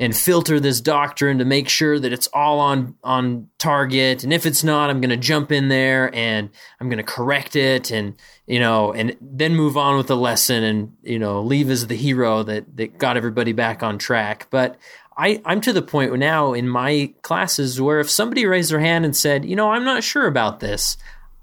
and 0.00 0.16
filter 0.16 0.58
this 0.58 0.80
doctrine 0.80 1.36
to 1.38 1.44
make 1.44 1.68
sure 1.68 2.00
that 2.00 2.10
it's 2.10 2.26
all 2.28 2.58
on 2.58 2.96
on 3.04 3.48
target. 3.58 4.24
And 4.24 4.32
if 4.32 4.46
it's 4.46 4.64
not, 4.64 4.88
I'm 4.88 5.00
going 5.00 5.10
to 5.10 5.16
jump 5.18 5.52
in 5.52 5.68
there 5.68 6.12
and 6.14 6.48
I'm 6.80 6.88
going 6.88 6.96
to 6.96 7.04
correct 7.04 7.54
it 7.54 7.90
and 7.90 8.14
you 8.46 8.58
know, 8.58 8.92
and 8.92 9.16
then 9.20 9.54
move 9.54 9.76
on 9.76 9.98
with 9.98 10.06
the 10.06 10.16
lesson 10.16 10.64
and 10.64 10.96
you 11.02 11.18
know, 11.18 11.42
leave 11.42 11.68
as 11.68 11.86
the 11.86 11.94
hero 11.94 12.42
that 12.42 12.76
that 12.78 12.98
got 12.98 13.18
everybody 13.18 13.52
back 13.52 13.82
on 13.82 13.98
track. 13.98 14.46
But 14.50 14.78
I, 15.18 15.42
I'm 15.44 15.60
to 15.60 15.72
the 15.74 15.82
point 15.82 16.18
now 16.18 16.54
in 16.54 16.66
my 16.66 17.12
classes 17.20 17.78
where 17.78 18.00
if 18.00 18.08
somebody 18.08 18.46
raised 18.46 18.70
their 18.70 18.80
hand 18.80 19.04
and 19.04 19.14
said, 19.14 19.44
you 19.44 19.54
know, 19.54 19.70
I'm 19.70 19.84
not 19.84 20.02
sure 20.02 20.26
about 20.26 20.60
this, 20.60 20.96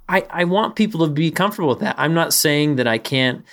I, 0.10 0.26
I 0.32 0.45
want 0.45 0.76
people 0.76 1.05
to 1.05 1.14
be 1.14 1.30
comfortable 1.30 1.70
with 1.70 1.82
that. 1.82 1.93
I'm 1.99 2.16
not 2.16 2.34
saying 2.34 2.78
that 2.78 2.88
I 2.88 2.97
can't 2.97 3.45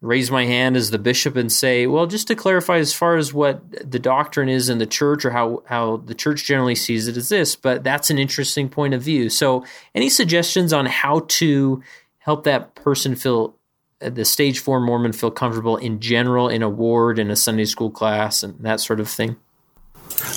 raise 0.00 0.30
my 0.30 0.44
hand 0.44 0.76
as 0.76 0.90
the 0.90 0.98
bishop 0.98 1.34
and 1.34 1.50
say, 1.50 1.86
well, 1.86 2.06
just 2.06 2.28
to 2.28 2.34
clarify 2.34 2.76
as 2.76 2.92
far 2.92 3.16
as 3.16 3.32
what 3.32 3.90
the 3.90 3.98
doctrine 3.98 4.48
is 4.48 4.68
in 4.68 4.78
the 4.78 4.86
church 4.86 5.24
or 5.24 5.30
how, 5.30 5.62
how 5.66 5.96
the 5.96 6.14
church 6.14 6.44
generally 6.44 6.74
sees 6.74 7.08
it 7.08 7.16
is 7.16 7.30
this, 7.30 7.56
but 7.56 7.82
that's 7.82 8.10
an 8.10 8.18
interesting 8.18 8.68
point 8.68 8.92
of 8.92 9.02
view. 9.02 9.30
So, 9.30 9.64
any 9.94 10.10
suggestions 10.10 10.72
on 10.72 10.86
how 10.86 11.20
to 11.28 11.82
help 12.18 12.44
that 12.44 12.74
person 12.74 13.16
feel 13.16 13.56
uh, 14.02 14.10
the 14.10 14.24
stage 14.24 14.58
four 14.58 14.80
Mormon 14.80 15.12
feel 15.12 15.30
comfortable 15.30 15.76
in 15.76 16.00
general 16.00 16.48
in 16.48 16.62
a 16.62 16.68
ward, 16.68 17.18
in 17.18 17.30
a 17.30 17.36
Sunday 17.36 17.64
school 17.64 17.90
class, 17.90 18.42
and 18.42 18.58
that 18.60 18.80
sort 18.80 19.00
of 19.00 19.08
thing? 19.08 19.36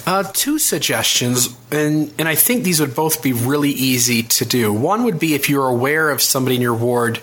Uh, 0.06 0.24
two 0.34 0.58
suggestions, 0.58 1.56
and 1.72 2.14
and 2.18 2.28
I 2.28 2.36
think 2.36 2.64
these 2.64 2.80
would 2.80 2.96
both 2.96 3.22
be 3.22 3.34
really 3.34 3.72
easy 3.72 4.24
to 4.24 4.46
do. 4.46 4.72
One 4.72 5.04
would 5.04 5.20
be 5.20 5.34
if 5.34 5.50
you're 5.50 5.68
aware 5.68 6.10
of 6.10 6.22
somebody 6.22 6.56
in 6.56 6.62
your 6.62 6.76
ward 6.76 7.20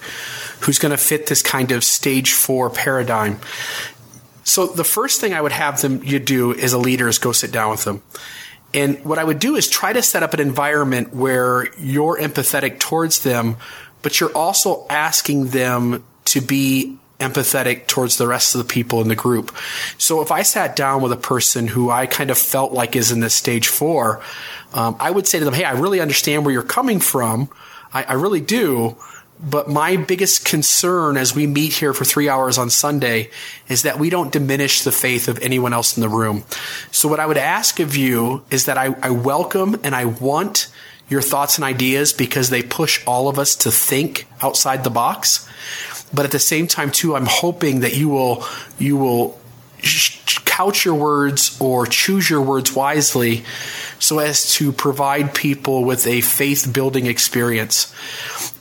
who's 0.61 0.79
going 0.79 0.91
to 0.91 0.97
fit 0.97 1.27
this 1.27 1.43
kind 1.43 1.73
of 1.73 1.85
stage 1.85 2.33
four 2.33 2.71
paradigm. 2.71 3.39
So 4.45 4.67
the 4.67 4.85
first 4.85 5.21
thing 5.21 5.33
I 5.33 5.41
would 5.41 5.53
have 5.53 5.81
them 5.81 6.03
you 6.05 6.19
do 6.19 6.55
as 6.55 6.73
a 6.73 6.79
leader 6.79 7.09
is 7.09 7.19
go 7.19 7.33
sit 7.33 7.51
down 7.51 7.71
with 7.71 7.85
them. 7.85 8.03
And 8.75 9.05
what 9.05 9.19
I 9.19 9.25
would 9.25 9.39
do 9.39 9.55
is 9.57 9.69
try 9.69 9.93
to 9.93 10.03
set 10.03 10.23
up 10.23 10.35
an 10.35 10.41
environment 10.41 11.15
where 11.15 11.73
you're 11.79 12.19
empathetic 12.19 12.81
towards 12.81 13.23
them, 13.23 13.57
but 14.03 14.21
you're 14.21 14.37
also 14.37 14.87
asking 14.91 15.49
them 15.49 16.05
to 16.27 16.41
be 16.41 16.99
empathetic 17.21 17.87
towards 17.87 18.19
the 18.19 18.27
rest 18.27 18.55
of 18.55 18.59
the 18.59 18.73
people 18.73 19.01
in 19.01 19.09
the 19.09 19.15
group. 19.15 19.55
So 19.99 20.21
if 20.21 20.33
I 20.33 20.43
sat 20.43 20.75
down 20.75 21.03
with 21.03 21.13
a 21.13 21.17
person 21.17 21.69
who 21.69 21.89
I 21.91 22.07
kind 22.07 22.31
of 22.31 22.37
felt 22.37 22.73
like 22.73 22.97
is 22.97 23.13
in 23.13 23.21
this 23.21 23.35
stage 23.35 23.69
four, 23.69 24.21
um, 24.73 24.97
I 24.99 25.11
would 25.11 25.27
say 25.27 25.39
to 25.39 25.45
them, 25.45 25.55
Hey, 25.55 25.65
I 25.65 25.73
really 25.73 26.01
understand 26.01 26.45
where 26.45 26.53
you're 26.53 26.63
coming 26.65 26.99
from. 26.99 27.49
I, 27.93 28.03
I 28.03 28.13
really 28.15 28.41
do. 28.41 28.97
But 29.41 29.69
my 29.69 29.97
biggest 29.97 30.45
concern 30.45 31.17
as 31.17 31.35
we 31.35 31.47
meet 31.47 31.75
here 31.75 31.93
for 31.93 32.05
three 32.05 32.29
hours 32.29 32.57
on 32.57 32.71
Sunday 32.71 33.31
is 33.69 33.83
that 33.83 33.99
we 33.99 34.09
don't 34.09 34.33
diminish 34.33 34.83
the 34.83 34.93
faith 34.93 35.29
of 35.29 35.39
anyone 35.41 35.73
else 35.73 35.97
in 35.97 36.01
the 36.01 36.09
room. 36.09 36.45
So 36.93 37.09
what 37.09 37.21
I 37.21 37.27
would 37.27 37.37
ask 37.37 37.81
of 37.81 37.97
you 37.97 38.45
is 38.51 38.67
that 38.67 38.79
I, 38.79 38.95
I 39.03 39.11
welcome 39.11 39.81
and 39.83 39.95
I 39.95 40.05
want 40.05 40.69
your 41.09 41.21
thoughts 41.21 41.57
and 41.59 41.65
ideas 41.65 42.13
because 42.13 42.51
they 42.51 42.63
push 42.63 43.05
all 43.07 43.29
of 43.29 43.39
us 43.39 43.57
to 43.57 43.71
think 43.71 44.27
outside 44.41 44.85
the 44.85 44.91
box. 44.91 45.49
But 46.13 46.25
at 46.25 46.31
the 46.31 46.39
same 46.39 46.67
time, 46.67 46.91
too, 46.91 47.17
I'm 47.17 47.27
hoping 47.27 47.81
that 47.81 47.97
you 47.97 48.09
will 48.09 48.45
you 48.79 48.97
will 48.97 49.39
couch 50.45 50.85
your 50.85 50.95
words 50.95 51.57
or 51.61 51.85
choose 51.87 52.31
your 52.31 52.41
words 52.41 52.75
wisely 52.75 53.45
so 53.99 54.19
as 54.19 54.53
to 54.55 54.73
provide 54.73 55.35
people 55.35 55.85
with 55.85 56.07
a 56.07 56.21
faith 56.21 56.71
building 56.73 57.07
experience. 57.07 57.93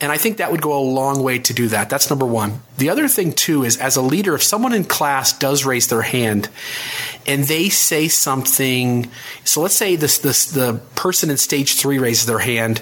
And 0.02 0.12
I 0.12 0.18
think 0.18 0.38
that 0.38 0.52
would 0.52 0.62
go 0.62 0.78
a 0.78 0.82
long 0.82 1.22
way 1.22 1.40
to 1.40 1.54
do 1.54 1.68
that. 1.68 1.90
That's 1.90 2.10
number 2.10 2.26
one. 2.26 2.62
The 2.78 2.90
other 2.90 3.08
thing, 3.08 3.32
too, 3.34 3.64
is 3.64 3.78
as 3.78 3.96
a 3.96 4.02
leader, 4.02 4.34
if 4.34 4.44
someone 4.44 4.74
in 4.74 4.86
class 4.86 5.38
does 5.38 5.66
raise 5.66 5.88
their 5.88 6.02
hand 6.02 6.50
and 7.28 7.44
they 7.44 7.70
say 7.70 8.08
something, 8.08 9.10
so 9.44 9.62
let's 9.62 9.76
say 9.76 9.96
this, 9.96 10.18
this 10.18 10.46
the 10.46 10.82
person 10.96 11.30
in 11.30 11.38
stage 11.38 11.80
three 11.80 12.00
raises 12.00 12.26
their 12.26 12.40
hand 12.40 12.82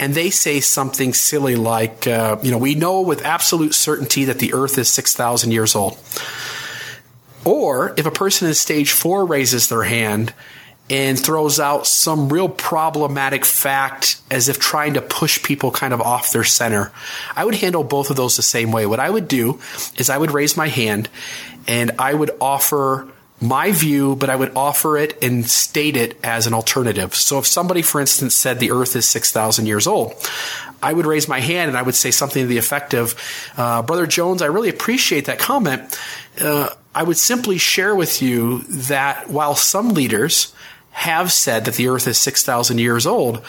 and 0.00 0.14
they 0.14 0.30
say 0.30 0.60
something 0.60 1.12
silly 1.12 1.56
like, 1.56 2.06
uh, 2.06 2.38
you 2.42 2.50
know, 2.50 2.58
we 2.58 2.74
know 2.74 3.02
with 3.02 3.22
absolute 3.22 3.74
certainty 3.74 4.24
that 4.24 4.38
the 4.38 4.54
earth 4.54 4.78
is 4.78 4.88
6,000 4.88 5.50
years 5.50 5.74
old. 5.74 5.98
Or 7.44 7.94
if 7.96 8.06
a 8.06 8.10
person 8.10 8.48
in 8.48 8.54
stage 8.54 8.92
four 8.92 9.24
raises 9.24 9.68
their 9.68 9.82
hand 9.82 10.34
and 10.90 11.18
throws 11.18 11.60
out 11.60 11.86
some 11.86 12.28
real 12.28 12.48
problematic 12.48 13.44
fact 13.44 14.20
as 14.28 14.48
if 14.48 14.58
trying 14.58 14.94
to 14.94 15.00
push 15.00 15.40
people 15.42 15.70
kind 15.70 15.94
of 15.94 16.00
off 16.00 16.32
their 16.32 16.42
center. 16.42 16.90
I 17.36 17.44
would 17.44 17.54
handle 17.54 17.84
both 17.84 18.10
of 18.10 18.16
those 18.16 18.36
the 18.36 18.42
same 18.42 18.72
way. 18.72 18.86
What 18.86 18.98
I 18.98 19.08
would 19.08 19.28
do 19.28 19.60
is 19.96 20.10
I 20.10 20.18
would 20.18 20.32
raise 20.32 20.56
my 20.56 20.66
hand 20.66 21.08
and 21.68 21.92
I 22.00 22.12
would 22.12 22.32
offer 22.40 23.06
my 23.40 23.70
view, 23.70 24.16
but 24.16 24.28
I 24.28 24.36
would 24.36 24.52
offer 24.56 24.98
it 24.98 25.16
and 25.22 25.48
state 25.48 25.96
it 25.96 26.18
as 26.24 26.46
an 26.46 26.54
alternative. 26.54 27.14
So 27.14 27.38
if 27.38 27.46
somebody, 27.46 27.82
for 27.82 28.00
instance, 28.00 28.34
said 28.34 28.58
the 28.58 28.72
earth 28.72 28.96
is 28.96 29.08
6,000 29.08 29.66
years 29.66 29.86
old, 29.86 30.14
I 30.82 30.92
would 30.92 31.06
raise 31.06 31.28
my 31.28 31.40
hand 31.40 31.68
and 31.68 31.78
I 31.78 31.82
would 31.82 31.94
say 31.94 32.10
something 32.10 32.42
to 32.42 32.46
the 32.46 32.58
effect 32.58 32.94
of, 32.94 33.14
uh, 33.56 33.82
Brother 33.82 34.06
Jones, 34.06 34.42
I 34.42 34.46
really 34.46 34.68
appreciate 34.68 35.26
that 35.26 35.38
comment. 35.38 35.98
Uh, 36.40 36.70
I 36.94 37.02
would 37.02 37.16
simply 37.16 37.58
share 37.58 37.94
with 37.94 38.20
you 38.20 38.60
that 38.62 39.28
while 39.28 39.54
some 39.54 39.90
leaders 39.90 40.54
have 40.90 41.30
said 41.30 41.64
that 41.64 41.74
the 41.74 41.88
earth 41.88 42.06
is 42.06 42.18
6,000 42.18 42.78
years 42.78 43.06
old, 43.06 43.44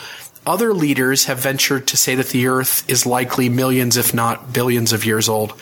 other 0.46 0.74
leaders 0.74 1.26
have 1.26 1.40
ventured 1.40 1.88
to 1.88 1.98
say 1.98 2.16
that 2.16 2.30
the 2.30 2.48
earth 2.48 2.88
is 2.90 3.06
likely 3.06 3.50
millions, 3.50 3.98
if 3.98 4.14
not 4.14 4.54
billions 4.54 4.94
of 4.94 5.06
years 5.06 5.28
old 5.28 5.54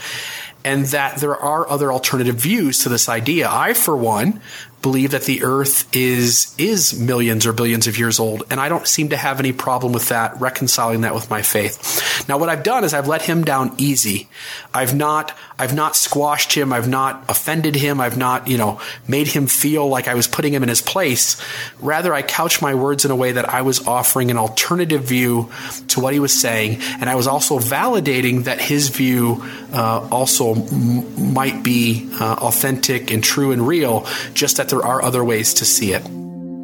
and 0.63 0.86
that 0.88 1.17
there 1.17 1.36
are 1.36 1.69
other 1.69 1.91
alternative 1.91 2.36
views 2.36 2.80
to 2.80 2.89
this 2.89 3.07
idea. 3.07 3.49
I, 3.49 3.73
for 3.73 3.95
one, 3.95 4.41
believe 4.82 5.11
that 5.11 5.23
the 5.23 5.43
earth 5.43 5.93
is 5.95 6.55
is 6.57 6.97
millions 6.97 7.45
or 7.45 7.51
billions 7.51 7.88
of 7.88 7.97
years 7.97 8.19
old 8.19 8.43
and 8.49 8.59
I 8.59 8.69
don't 8.69 8.88
seem 8.88 9.09
to 9.09 9.17
have 9.17 9.39
any 9.39 9.51
problem 9.51 9.91
with 9.91 10.09
that 10.09 10.39
reconciling 10.39 11.01
that 11.01 11.13
with 11.13 11.30
my 11.30 11.41
faith. 11.41 12.27
Now 12.30 12.38
what 12.38 12.49
I've 12.49 12.63
done 12.63 12.84
is 12.84 12.93
I've 12.93 13.07
let 13.07 13.21
him 13.21 13.43
down 13.43 13.73
easy. 13.77 14.30
I've 14.73 14.95
not 14.95 15.38
I've 15.57 15.75
not 15.75 15.97
squashed 15.97 16.53
him, 16.53 16.71
I've 16.71 16.88
not 16.88 17.25
offended 17.27 17.75
him, 17.75 17.99
I've 17.99 18.17
not, 18.17 18.47
you 18.47 18.57
know, 18.57 18.80
made 19.07 19.27
him 19.27 19.47
feel 19.47 19.88
like 19.89 20.07
I 20.07 20.13
was 20.15 20.27
putting 20.27 20.53
him 20.53 20.63
in 20.63 20.69
his 20.69 20.82
place. 20.82 21.41
Rather 21.82 22.13
I 22.13 22.21
couch 22.21 22.61
my 22.61 22.75
words 22.75 23.03
in 23.03 23.11
a 23.11 23.15
way 23.15 23.34
that 23.34 23.49
I 23.49 23.63
was 23.63 23.86
offering 23.86 24.32
an 24.32 24.38
alternative 24.38 25.03
view 25.03 25.51
to 25.89 25.99
what 25.99 26.13
he 26.13 26.19
was 26.19 26.39
saying 26.39 26.82
and 27.01 27.09
I 27.09 27.15
was 27.15 27.27
also 27.27 27.59
validating 27.59 28.45
that 28.45 28.61
his 28.61 28.88
view 28.88 29.43
uh, 29.73 30.07
also 30.09 30.55
m- 30.55 31.34
might 31.34 31.63
be 31.63 32.09
uh, 32.13 32.36
authentic 32.39 33.11
and 33.11 33.21
true 33.21 33.51
and 33.51 33.67
real 33.67 34.07
just 34.34 34.59
there 34.70 34.86
are 34.86 35.01
other 35.03 35.24
ways 35.24 35.53
to 35.55 35.65
see 35.65 35.93
it. 35.93 36.03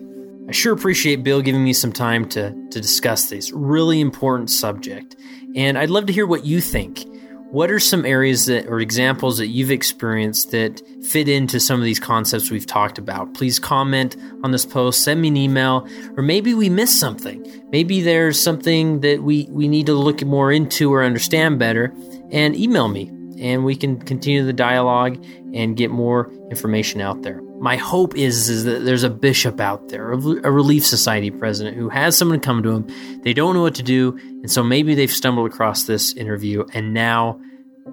I 0.49 0.53
sure 0.53 0.72
appreciate 0.72 1.22
Bill 1.22 1.43
giving 1.43 1.62
me 1.62 1.74
some 1.74 1.93
time 1.93 2.26
to, 2.30 2.51
to 2.70 2.80
discuss 2.80 3.28
this 3.28 3.53
really 3.53 4.01
important 4.01 4.49
subject. 4.49 5.14
And 5.55 5.76
I'd 5.76 5.91
love 5.91 6.07
to 6.07 6.12
hear 6.12 6.26
what 6.26 6.47
you 6.47 6.62
think. 6.62 7.05
What 7.51 7.70
are 7.70 7.78
some 7.78 8.05
areas 8.05 8.47
that 8.47 8.66
or 8.66 8.80
examples 8.80 9.39
that 9.39 9.49
you've 9.49 9.70
experienced 9.70 10.51
that 10.51 10.82
fit 11.03 11.28
into 11.28 11.61
some 11.61 11.80
of 11.80 11.84
these 11.84 12.01
concepts 12.01 12.51
we've 12.51 12.66
talked 12.66 12.99
about? 12.99 13.34
Please 13.34 13.59
comment 13.59 14.16
on 14.43 14.53
this 14.53 14.66
post, 14.66 15.03
send 15.03 15.20
me 15.20 15.28
an 15.28 15.36
email, 15.36 15.86
or 16.16 16.22
maybe 16.22 16.53
we 16.55 16.68
missed 16.68 17.01
something. 17.01 17.47
Maybe 17.70 18.03
there's 18.03 18.41
something 18.41 19.01
that 19.01 19.22
we, 19.22 19.47
we 19.51 19.66
need 19.66 19.86
to 19.86 19.95
look 19.95 20.22
more 20.24 20.53
into 20.53 20.93
or 20.93 21.03
understand 21.03 21.59
better, 21.59 21.93
and 22.30 22.55
email 22.55 22.89
me 22.89 23.11
and 23.41 23.64
we 23.64 23.76
can 23.76 24.01
continue 24.01 24.45
the 24.45 24.53
dialogue 24.53 25.22
and 25.55 25.76
get 25.76 25.91
more 25.91 26.30
information 26.51 27.01
out 27.01 27.22
there. 27.22 27.41
My 27.61 27.76
hope 27.76 28.16
is, 28.16 28.49
is 28.49 28.64
that 28.64 28.84
there's 28.84 29.03
a 29.03 29.11
bishop 29.11 29.61
out 29.61 29.89
there, 29.89 30.12
a 30.12 30.16
Relief 30.16 30.86
Society 30.86 31.30
president 31.30 31.76
who 31.76 31.89
has 31.89 32.16
someone 32.16 32.41
come 32.41 32.62
to 32.62 32.70
him. 32.70 33.22
They 33.22 33.32
don't 33.32 33.55
know 33.55 33.62
what 33.62 33.74
to 33.76 33.82
do, 33.82 34.16
and 34.16 34.51
so 34.51 34.62
maybe 34.62 34.95
they've 34.95 35.11
stumbled 35.11 35.51
across 35.51 35.84
this 35.84 36.12
interview 36.12 36.64
and 36.72 36.95
now 36.95 37.41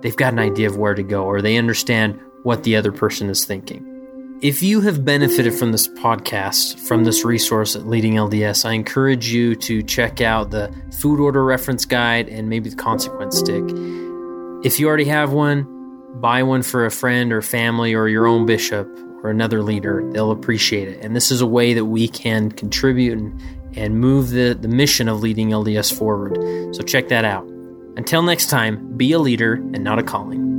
they've 0.02 0.16
got 0.16 0.34
an 0.34 0.40
idea 0.40 0.68
of 0.68 0.78
where 0.78 0.94
to 0.94 1.04
go 1.04 1.24
or 1.24 1.42
they 1.42 1.58
understand 1.58 2.20
what 2.44 2.64
the 2.64 2.76
other 2.76 2.92
person 2.92 3.30
is 3.30 3.46
thinking. 3.46 3.92
If 4.42 4.62
you 4.62 4.82
have 4.82 5.06
benefited 5.06 5.54
from 5.54 5.72
this 5.72 5.88
podcast, 5.88 6.78
from 6.88 7.06
this 7.06 7.24
resource 7.24 7.76
at 7.76 7.88
Leading 7.88 8.16
LDS, 8.16 8.66
I 8.66 8.74
encourage 8.74 9.30
you 9.30 9.56
to 9.56 9.82
check 9.82 10.22
out 10.22 10.52
the 10.52 10.72
food 11.00 11.22
order 11.22 11.44
reference 11.44 11.86
guide 11.86 12.28
and 12.28 12.50
maybe 12.50 12.70
the 12.70 12.76
consequence 12.76 13.40
stick. 13.40 13.64
If 14.66 14.80
you 14.80 14.88
already 14.88 15.06
have 15.06 15.32
one, 15.32 15.68
buy 16.20 16.42
one 16.42 16.64
for 16.64 16.88
a 16.88 16.90
friend 16.90 17.32
or 17.32 17.44
family 17.44 17.94
or 17.94 18.08
your 18.08 18.26
own 18.26 18.48
bishop 18.48 18.88
or 19.22 19.30
another 19.30 19.62
leader. 19.62 20.04
They'll 20.12 20.32
appreciate 20.32 20.88
it. 20.88 21.06
And 21.06 21.16
this 21.16 21.30
is 21.30 21.40
a 21.40 21.46
way 21.46 21.76
that 21.76 21.86
we 21.86 22.08
can 22.08 22.50
contribute 22.50 23.20
and, 23.20 23.78
and 23.78 24.00
move 24.00 24.32
the, 24.32 24.58
the 24.60 24.68
mission 24.68 25.08
of 25.08 25.22
leading 25.22 25.50
LDS 25.50 25.96
forward. 25.96 26.76
So 26.76 26.82
check 26.82 27.10
that 27.10 27.26
out. 27.26 27.46
Until 27.96 28.24
next 28.24 28.50
time, 28.50 28.98
be 28.98 29.12
a 29.12 29.20
leader 29.20 29.54
and 29.54 29.84
not 29.84 30.00
a 30.00 30.04
calling. 30.04 30.55